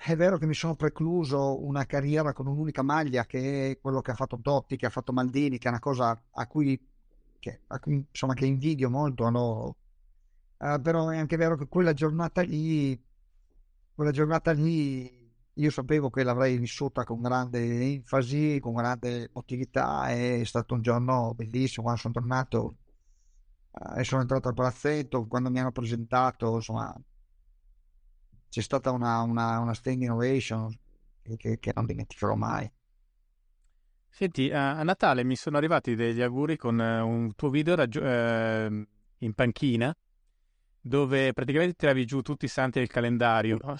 [0.00, 4.12] è vero che mi sono precluso una carriera con un'unica maglia, che è quello che
[4.12, 6.80] ha fatto Totti, che ha fatto Maldini, che è una cosa a cui,
[7.38, 9.76] che, a cui insomma, che invidio molto no?
[10.56, 12.98] uh, però è anche vero che quella giornata lì,
[13.94, 17.58] quella giornata lì, io sapevo che l'avrei vissuta con grande
[17.92, 22.76] enfasi, con grande emotività, è stato un giorno bellissimo quando sono tornato
[23.96, 26.94] e sono entrato al palazzetto, quando mi hanno presentato, insomma,
[28.48, 30.76] c'è stata una, una, una standing ovation
[31.36, 32.70] che, che non dimenticherò mai.
[34.08, 37.98] Senti, a, a, Natale mi sono arrivati degli auguri con uh, un tuo video raggi-
[37.98, 38.86] uh,
[39.18, 39.94] in panchina
[40.80, 43.58] dove praticamente tiravi giù tutti i santi del calendario.
[43.58, 43.78] Volevo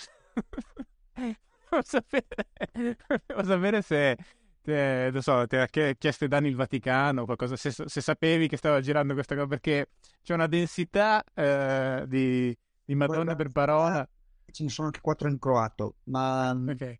[1.83, 2.27] sapere,
[2.73, 4.17] volevo sapere se,
[4.61, 8.47] te, non so, ti ha chiesto i danni il Vaticano o qualcosa, se, se, sapevi
[8.47, 9.89] che stava girando questa cosa, perché
[10.23, 14.07] c'è una densità uh, di, di Madonna per parola
[14.51, 16.99] ce ne sono anche quattro in croato, ma okay.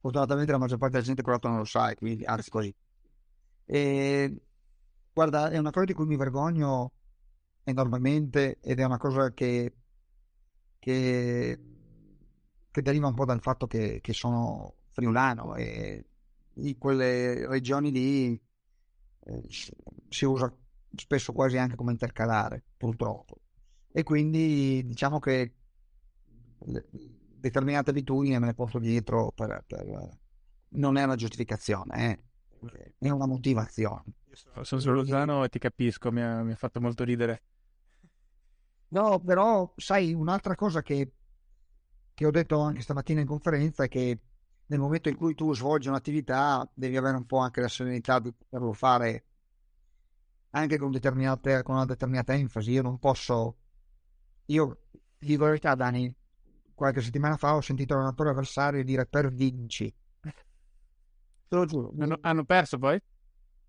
[0.00, 2.74] fortunatamente la maggior parte della gente croato non lo sa, quindi anzi così.
[3.66, 4.42] E,
[5.12, 6.92] guarda, è una cosa di cui mi vergogno
[7.64, 9.74] enormemente ed è una cosa che,
[10.78, 11.60] che,
[12.70, 16.06] che deriva un po' dal fatto che, che sono friulano e
[16.56, 18.40] in quelle regioni lì
[19.26, 19.42] eh,
[20.08, 20.54] si usa
[20.94, 23.40] spesso quasi anche come intercalare, purtroppo.
[23.90, 25.54] E quindi diciamo che
[26.64, 30.18] determinate abitudini me le porto dietro per, per...
[30.70, 32.22] non è una giustificazione eh?
[32.98, 34.04] è una motivazione.
[34.32, 37.42] Sono, sono suluzano e ti capisco mi ha, mi ha, fatto molto ridere.
[38.88, 41.12] No però sai un'altra cosa che,
[42.12, 44.20] che ho detto anche stamattina in conferenza è che
[44.66, 48.32] nel momento in cui tu svolgi un'attività devi avere un po' anche la serenità di
[48.32, 49.24] poterlo fare
[50.50, 52.72] anche con, determinate, con una determinata enfasi.
[52.72, 53.58] Io non posso
[54.46, 54.78] io
[55.18, 56.14] dico la verità Dani
[56.74, 59.92] qualche settimana fa ho sentito l'allenatore avversario dire per vinci.
[60.20, 61.92] Te lo giuro.
[61.98, 63.00] Hanno, hanno perso poi?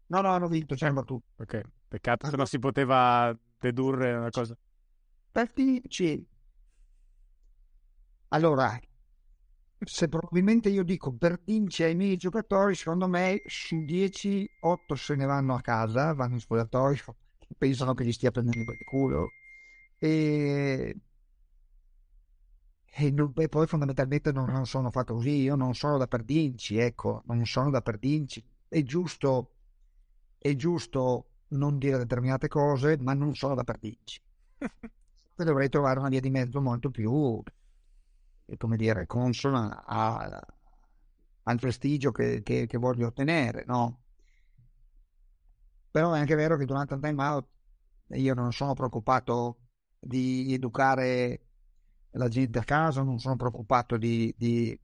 [0.08, 1.20] No, no, hanno vinto, c'è tu.
[1.38, 4.56] Ok, peccato se non si poteva dedurre una cosa.
[5.32, 6.26] Per vinci.
[8.30, 8.80] Allora,
[9.84, 15.16] se probabilmente io dico per vinci ai miei giocatori, secondo me su 10, 8 se
[15.16, 17.16] ne vanno a casa, vanno in spogliatoio,
[17.58, 19.30] pensano che gli stia prendendo per il culo.
[19.98, 20.96] E
[22.98, 27.24] e, e, poi fondamentalmente non, non, sono fatto così, io non sono da perdinci, ecco,
[27.26, 28.42] non sono da perdinci.
[28.70, 29.52] È giusto,
[30.38, 34.22] è giusto non dire determinate cose, ma non sono da perdinci.
[35.36, 37.44] dovrei trovare una via di mezzo molto più,
[38.58, 40.42] come dire, consona a,
[41.44, 44.04] al prestigio che, che, che, voglio ottenere, no?
[45.92, 47.48] Però è anche vero che durante il time out
[48.12, 49.58] io non sono preoccupato
[50.00, 51.45] di educare
[52.18, 54.78] la gente a casa, non sono preoccupato di, di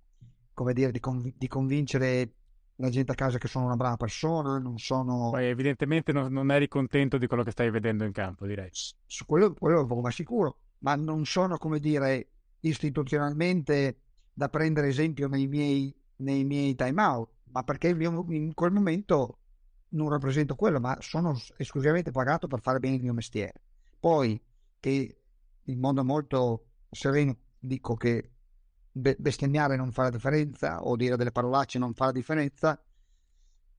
[0.54, 2.34] come dire, di, conv- di, convincere
[2.76, 5.30] la gente a casa che sono una brava persona, non sono...
[5.32, 8.70] Poi evidentemente non, non, eri contento di quello che stai vedendo in campo, direi.
[8.72, 12.30] Su quello, quello ma sicuro, ma non sono, come dire,
[12.62, 14.00] istituzionalmente
[14.34, 19.38] da prendere esempio nei miei, nei miei time out, ma perché in quel momento
[19.90, 23.54] non rappresento quello, ma sono esclusivamente pagato per fare bene il mio mestiere.
[24.00, 24.42] Poi,
[24.80, 25.18] che
[25.66, 28.32] in modo molto sereno dico che
[28.92, 32.82] bestemmiare non fa la differenza o dire delle parolacce non fa la differenza,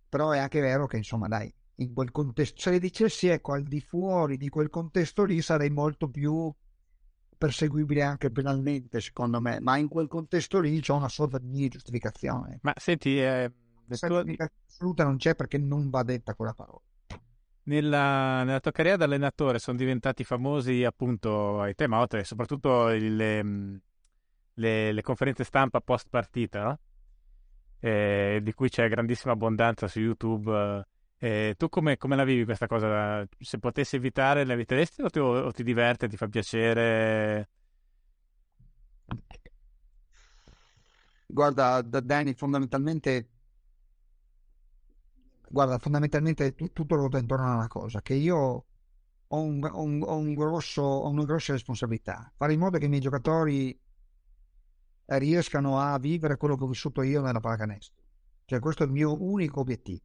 [0.08, 3.64] però è anche vero che insomma dai, in quel contesto, se le dicessi ecco al
[3.64, 6.52] di fuori di quel contesto lì sarei molto più
[7.36, 12.58] perseguibile anche penalmente secondo me, ma in quel contesto lì c'è una sorta di giustificazione.
[12.62, 13.52] Ma senti, eh,
[13.88, 14.24] tua...
[14.66, 16.80] assoluta non c'è perché non va detta quella parola.
[17.64, 23.42] Nella, nella, tua carriera da allenatore sono diventati famosi appunto time out e soprattutto le,
[24.54, 26.78] le, le, conferenze stampa post partita, no?
[27.78, 30.86] eh, di cui c'è grandissima abbondanza su YouTube.
[31.18, 33.26] Eh, tu come, come, la vivi questa cosa?
[33.38, 37.48] Se potessi evitare, la eviteresti o ti, o ti diverte, ti fa piacere?
[41.26, 43.30] Guarda, Danny, fondamentalmente
[45.52, 48.36] guarda, fondamentalmente tutto ruota intorno a una cosa, che io
[49.26, 52.86] ho, un, ho, un, ho, un grosso, ho una grossa responsabilità, fare in modo che
[52.86, 53.78] i miei giocatori
[55.04, 58.02] riescano a vivere quello che ho vissuto io nella pallacanestro.
[58.46, 60.00] Cioè questo è il mio unico obiettivo.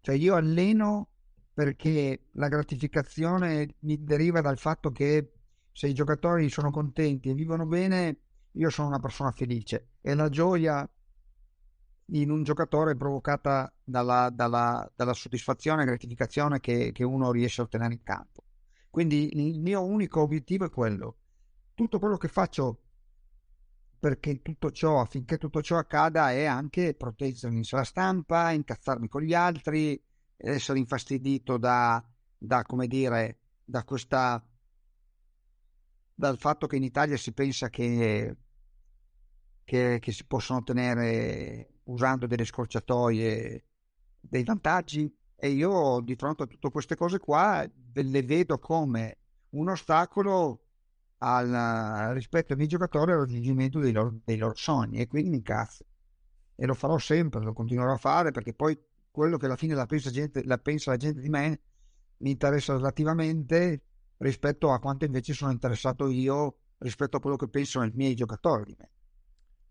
[0.00, 1.08] Cioè io alleno
[1.52, 5.32] perché la gratificazione mi deriva dal fatto che
[5.72, 8.20] se i giocatori sono contenti e vivono bene,
[8.52, 10.88] io sono una persona felice e la gioia
[12.10, 17.64] in un giocatore provocata dalla, dalla, dalla soddisfazione e gratificazione che, che uno riesce a
[17.64, 18.44] ottenere in campo.
[18.90, 21.16] Quindi il mio unico obiettivo è quello.
[21.74, 22.80] Tutto quello che faccio
[23.98, 29.34] perché tutto ciò, affinché tutto ciò accada, è anche proteggermi sulla stampa, incazzarmi con gli
[29.34, 30.00] altri,
[30.36, 32.02] essere infastidito da,
[32.36, 34.42] da come dire, da questa
[36.18, 38.36] dal fatto che in Italia si pensa che,
[39.64, 43.64] che, che si possono ottenere usando delle scorciatoie
[44.20, 49.18] dei vantaggi e io di fronte a tutte queste cose qua le vedo come
[49.50, 50.62] un ostacolo
[51.18, 55.36] al, rispetto ai miei giocatori al raggiungimento dei loro, dei loro sogni e quindi mi
[55.36, 55.84] incazzo
[56.54, 58.78] e lo farò sempre, lo continuerò a fare perché poi
[59.10, 61.60] quello che alla fine la pensa, gente, la pensa la gente di me
[62.18, 63.82] mi interessa relativamente
[64.18, 68.64] rispetto a quanto invece sono interessato io rispetto a quello che pensano i miei giocatori
[68.64, 68.90] di me.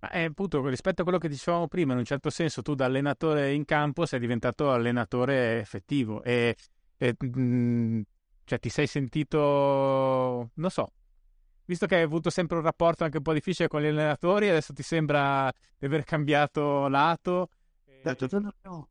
[0.06, 2.86] Ma è appunto rispetto a quello che dicevamo prima, in un certo senso tu da
[2.86, 6.56] allenatore in campo sei diventato allenatore effettivo e,
[6.98, 8.02] e mh, mm,
[8.44, 10.92] cioè ti sei sentito, non so,
[11.66, 14.74] visto che hai avuto sempre un rapporto anche un po' difficile con gli allenatori, adesso
[14.74, 17.50] ti sembra di aver cambiato lato.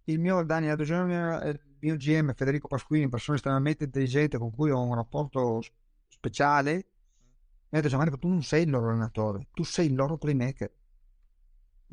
[0.05, 4.97] Il mio Dani, il mio GM Federico Pasquini, persona estremamente intelligente con cui ho un
[4.97, 5.63] rapporto
[6.09, 10.19] speciale, mi ha detto: Gianmarco, tu non sei il loro allenatore, tu sei il loro
[10.19, 10.73] playmaker.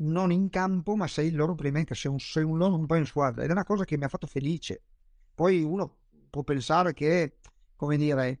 [0.02, 2.96] Non in campo, ma sei il loro playmaker, sei un, sei un loro un po'
[2.96, 3.42] in squadra.
[3.42, 4.82] Ed è una cosa che mi ha fatto felice.
[5.34, 5.98] Poi uno
[6.28, 7.38] può pensare che,
[7.76, 8.40] come dire,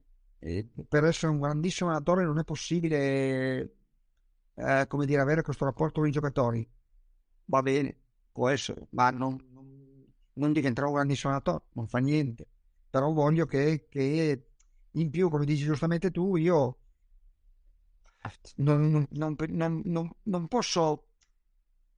[0.88, 3.76] per essere un grandissimo allenatore non è possibile,
[4.54, 6.68] eh, come dire, avere questo rapporto con i giocatori.
[7.46, 7.96] Va bene,
[8.32, 12.46] può essere, ma non, non, non diventerò un grandissimo allenatore, non fa niente.
[12.90, 14.46] Però voglio che, che
[14.90, 16.78] in più, come dici giustamente tu, io
[18.56, 21.08] non, non, posso,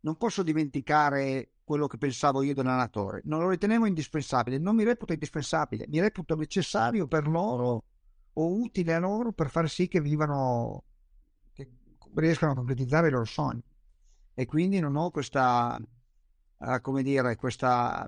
[0.05, 3.22] non posso dimenticare quello che pensavo io dell'allenatore.
[3.24, 7.85] Non lo ritenevo indispensabile, non mi reputo indispensabile, mi reputo necessario per loro
[8.35, 10.85] o utile a loro per far sì che vivano,
[11.52, 11.68] che
[12.14, 13.62] riescano a concretizzare i loro sogni.
[14.35, 15.78] E quindi non ho questa,
[16.59, 18.06] uh, come dire, questa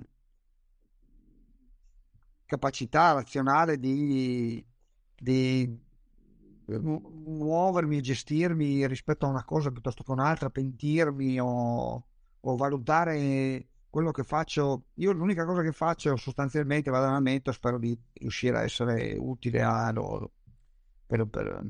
[2.44, 4.64] capacità razionale di,
[5.14, 5.85] di
[6.66, 12.06] muovermi e gestirmi rispetto a una cosa piuttosto che un'altra, pentirmi o,
[12.40, 17.78] o valutare quello che faccio, io l'unica cosa che faccio sostanzialmente vado allenamento e spero
[17.78, 20.32] di riuscire a essere utile a loro
[21.06, 21.64] per, per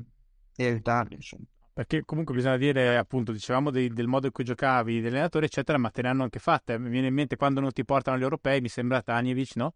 [0.57, 1.45] aiutarli, insomma.
[1.77, 5.91] Perché comunque bisogna dire, appunto, dicevamo di, del modo in cui giocavi, dell'allenatore, eccetera, ma
[5.91, 6.79] te ne hanno anche fatte.
[6.79, 9.75] Mi viene in mente quando non ti portano agli europei, mi sembra Tanjevic, no?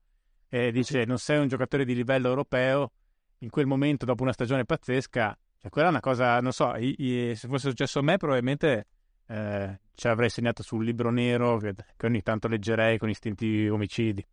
[0.49, 2.93] E dice, non sei un giocatore di livello europeo,
[3.41, 6.95] in quel momento, dopo una stagione pazzesca, cioè quella è una cosa, non so, i,
[6.97, 8.88] i, se fosse successo a me probabilmente
[9.27, 14.26] eh, ci avrei segnato sul libro nero che, che, ogni tanto leggerei con istinti omicidi.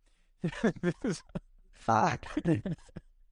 [1.85, 2.19] ah,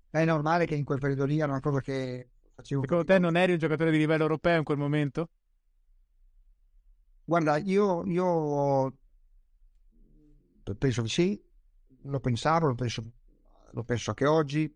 [0.10, 2.82] è normale che in quel periodo lì era una cosa che facevo.
[2.82, 5.30] Secondo te non eri un giocatore di livello europeo in quel momento?
[7.24, 8.94] Guarda, io, io
[10.78, 11.44] penso di sì,
[12.04, 13.04] lo pensavo, lo penso,
[13.72, 14.74] lo penso anche oggi,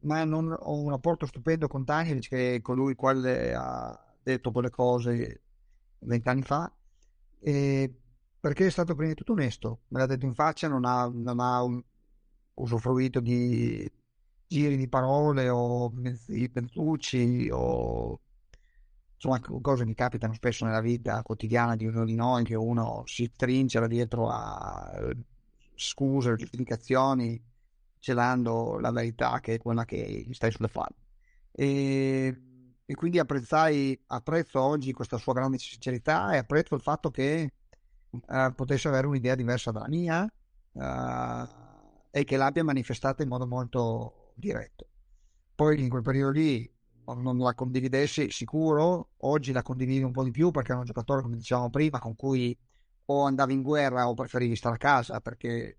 [0.00, 4.70] ma non, ho un rapporto stupendo con Daniel, che è colui quale ha detto quelle
[4.70, 5.42] cose
[6.00, 6.72] vent'anni fa,
[7.40, 11.40] perché è stato prima di tutto onesto, me l'ha detto in faccia, non ha, non
[11.40, 11.82] ha un,
[12.54, 13.90] usufruito di
[14.46, 18.20] giri di parole o mezzucci o
[19.14, 23.32] insomma cose che capitano spesso nella vita quotidiana di uno di noi che uno si
[23.34, 24.92] trincera dietro a
[25.74, 27.42] scuse, giustificazioni
[28.06, 30.94] celando la verità che è quella che stai sulle fare
[31.50, 32.40] e
[32.88, 37.52] e quindi apprezzai, apprezzo oggi questa sua grande sincerità e apprezzo il fatto che
[38.10, 41.48] uh, potesse avere un'idea diversa dalla mia uh,
[42.12, 44.86] e che l'abbia manifestata in modo molto diretto.
[45.56, 46.72] Poi in quel periodo lì
[47.06, 51.22] non la condividessi sicuro, oggi la condividi un po' di più perché è un giocatore,
[51.22, 52.56] come dicevamo prima, con cui
[53.06, 55.76] o andavi in guerra o preferivi stare a casa perché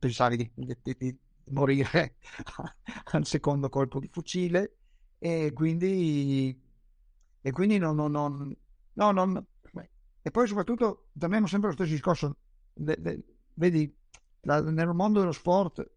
[0.00, 1.18] pensavi di, di, di
[1.50, 2.16] morire
[3.12, 4.76] al secondo colpo di fucile
[5.18, 6.58] e quindi,
[7.40, 8.56] e quindi non, non, non,
[8.94, 9.46] no, non,
[10.22, 12.36] e poi soprattutto da me sempre lo stesso discorso,
[12.74, 13.24] de, de,
[13.54, 13.92] vedi,
[14.42, 15.90] la, nel mondo dello sport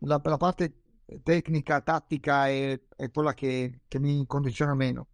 [0.00, 0.82] la, la parte
[1.22, 5.08] tecnica, tattica è, è quella che, che, mi condiziona meno.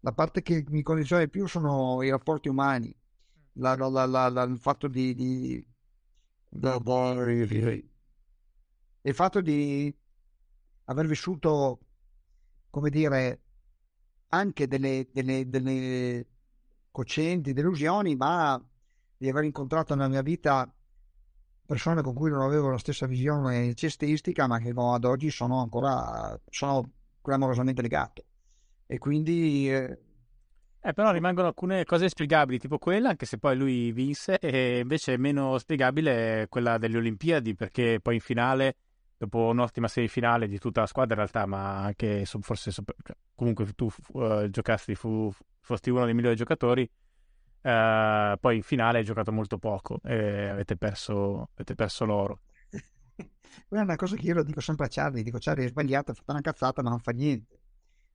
[0.00, 2.94] La parte che mi condiziona di più sono i rapporti umani,
[3.54, 5.66] la, la, il fatto di, di,
[6.48, 7.86] di,
[9.08, 9.94] il fatto di
[10.86, 11.78] aver vissuto,
[12.70, 13.40] come dire,
[14.28, 16.26] anche delle, delle, delle
[16.90, 18.60] cocenti, delusioni, ma
[19.16, 20.70] di aver incontrato nella mia vita
[21.64, 26.38] persone con cui non avevo la stessa visione cestistica, ma che ad oggi sono ancora
[26.50, 26.90] sono
[27.22, 28.24] clamorosamente legato.
[28.86, 29.72] E quindi...
[29.72, 29.98] Eh,
[30.80, 35.14] eh, però rimangono alcune cose spiegabili, tipo quella, anche se poi lui vinse, e invece
[35.14, 38.76] è meno spiegabile quella delle Olimpiadi, perché poi in finale,
[39.16, 42.72] dopo un'ottima semifinale di tutta la squadra in realtà, ma anche forse
[43.34, 46.88] comunque tu uh, giocasti, fu, fosti uno dei migliori giocatori,
[47.66, 52.42] Uh, poi in finale hai giocato molto poco e avete perso, avete perso l'oro.
[53.66, 56.12] Quella è una cosa che io lo dico sempre a Charlie, dico Charlie è sbagliato,
[56.12, 57.58] ha fatto una cazzata ma non fa niente.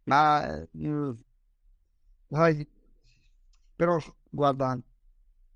[0.04, 1.16] Ma uh,
[3.76, 3.98] però
[4.30, 4.80] guarda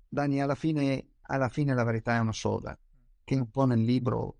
[0.08, 2.78] Dani, alla fine, alla fine la verità è una sola,
[3.24, 4.36] che un po' nel libro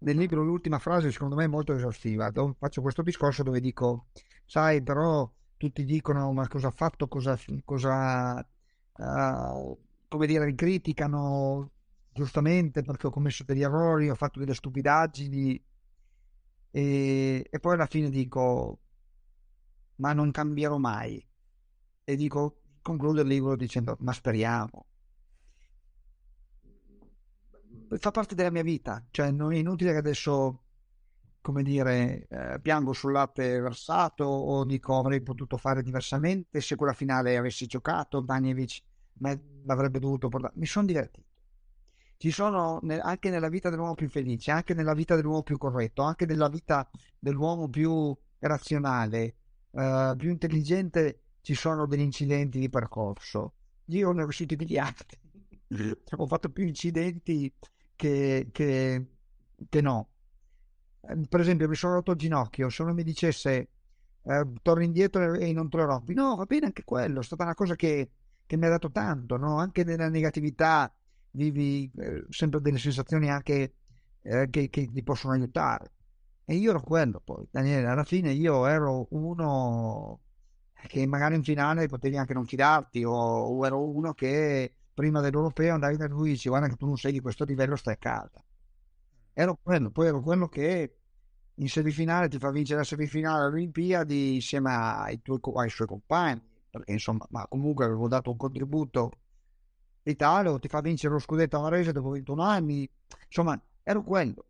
[0.00, 2.30] nel libro l'ultima frase secondo me è molto esaustiva.
[2.58, 4.06] Faccio questo discorso dove dico,
[4.46, 8.38] sai, però tutti dicono ma cosa ha fatto, cosa, cosa
[8.96, 9.78] uh,
[10.08, 11.70] come dire, criticano
[12.12, 15.62] giustamente perché ho commesso degli errori, ho fatto delle stupidaggini
[16.70, 18.78] e, e poi alla fine dico
[19.96, 21.24] ma non cambierò mai
[22.04, 24.86] e dico concludo il libro dicendo ma speriamo
[27.98, 30.62] fa parte della mia vita cioè non è inutile che adesso
[31.40, 36.92] come dire, eh, piango sul latte versato o dico avrei potuto fare diversamente se quella
[36.92, 38.82] finale avessi giocato, Banjevic
[39.20, 40.52] mi avrebbe dovuto portare.
[40.56, 41.26] Mi sono divertito.
[42.16, 46.26] Ci sono anche nella vita dell'uomo più felice, anche nella vita dell'uomo più corretto, anche
[46.26, 46.88] nella vita
[47.18, 49.36] dell'uomo più razionale,
[49.72, 53.54] eh, più intelligente, ci sono degli incidenti di percorso.
[53.86, 55.18] Io ne ho riusciti degli altri.
[56.16, 57.50] ho fatto più incidenti
[58.00, 59.06] che, che,
[59.68, 60.10] che no
[61.08, 63.68] Ehm, per esempio mi sono rotto il ginocchio, se uno mi dicesse
[64.22, 67.44] eh, torni indietro e non te lo rompi, no, va bene anche quello, è stata
[67.44, 68.10] una cosa che,
[68.46, 69.58] che mi ha dato tanto, no?
[69.58, 70.92] anche nella negatività
[71.32, 73.74] vivi eh, sempre delle sensazioni anche
[74.22, 75.92] eh, che, che, ti possono aiutare.
[76.44, 80.20] E io ero quello poi, Daniele, alla fine io ero uno
[80.86, 85.74] che magari in finale potevi anche non fidarti o, o ero uno che prima dell'europeo
[85.74, 87.96] andavi da lui e dici guarda che tu non sei di questo livello, stai a
[87.96, 88.44] casa
[89.32, 90.96] ero quello, poi ero quello che
[91.54, 96.42] in semifinale ti fa vincere la semifinale alle Olimpiadi insieme ai, tuoi, ai suoi compagni,
[96.70, 99.10] perché insomma, ma comunque avevo dato un contributo
[100.02, 102.88] vitale, ti fa vincere lo scudetto a Varese dopo 21 anni,
[103.26, 104.44] insomma, ero quello.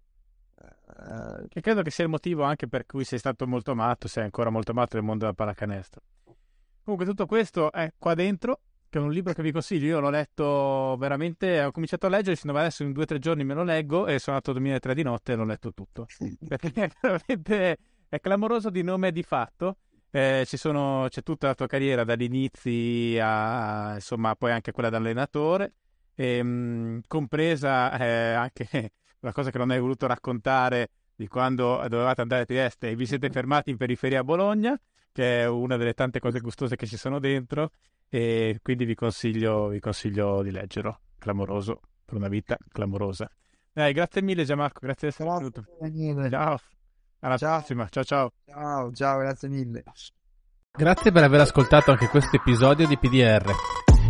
[0.91, 4.25] Uh, che credo che sia il motivo anche per cui sei stato molto amato, sei
[4.25, 6.03] ancora molto amato nel mondo della pallacanestro.
[6.83, 8.61] Comunque tutto questo è qua dentro
[8.91, 9.87] che è un libro che vi consiglio.
[9.87, 13.45] Io l'ho letto veramente, ho cominciato a leggere fino adesso in due o tre giorni
[13.45, 16.07] me lo leggo e sono andato a dormire tre di notte e l'ho letto tutto.
[16.47, 19.77] Perché è veramente è clamoroso di nome e di fatto.
[20.11, 24.97] Eh, sono, c'è tutta la tua carriera dagli inizi a, insomma, poi anche quella da
[24.97, 25.75] allenatore,
[26.17, 32.23] e, mh, compresa eh, anche la cosa che non hai voluto raccontare di quando dovevate
[32.23, 34.77] andare a Trieste e vi siete fermati in periferia a Bologna,
[35.13, 37.71] che è una delle tante cose gustose che ci sono dentro
[38.11, 41.01] e quindi vi consiglio, vi consiglio di leggerlo.
[41.19, 43.31] Clamoroso, per una vita clamorosa.
[43.73, 45.65] Dai, grazie mille Gianmarco, grazie di essere venuto.
[46.29, 46.61] Ciao,
[47.21, 47.59] alla ciao.
[47.59, 48.33] prossima, ciao ciao.
[48.47, 49.85] Ciao, ciao, grazie mille.
[50.73, 53.90] Grazie per aver ascoltato anche questo episodio di PDR.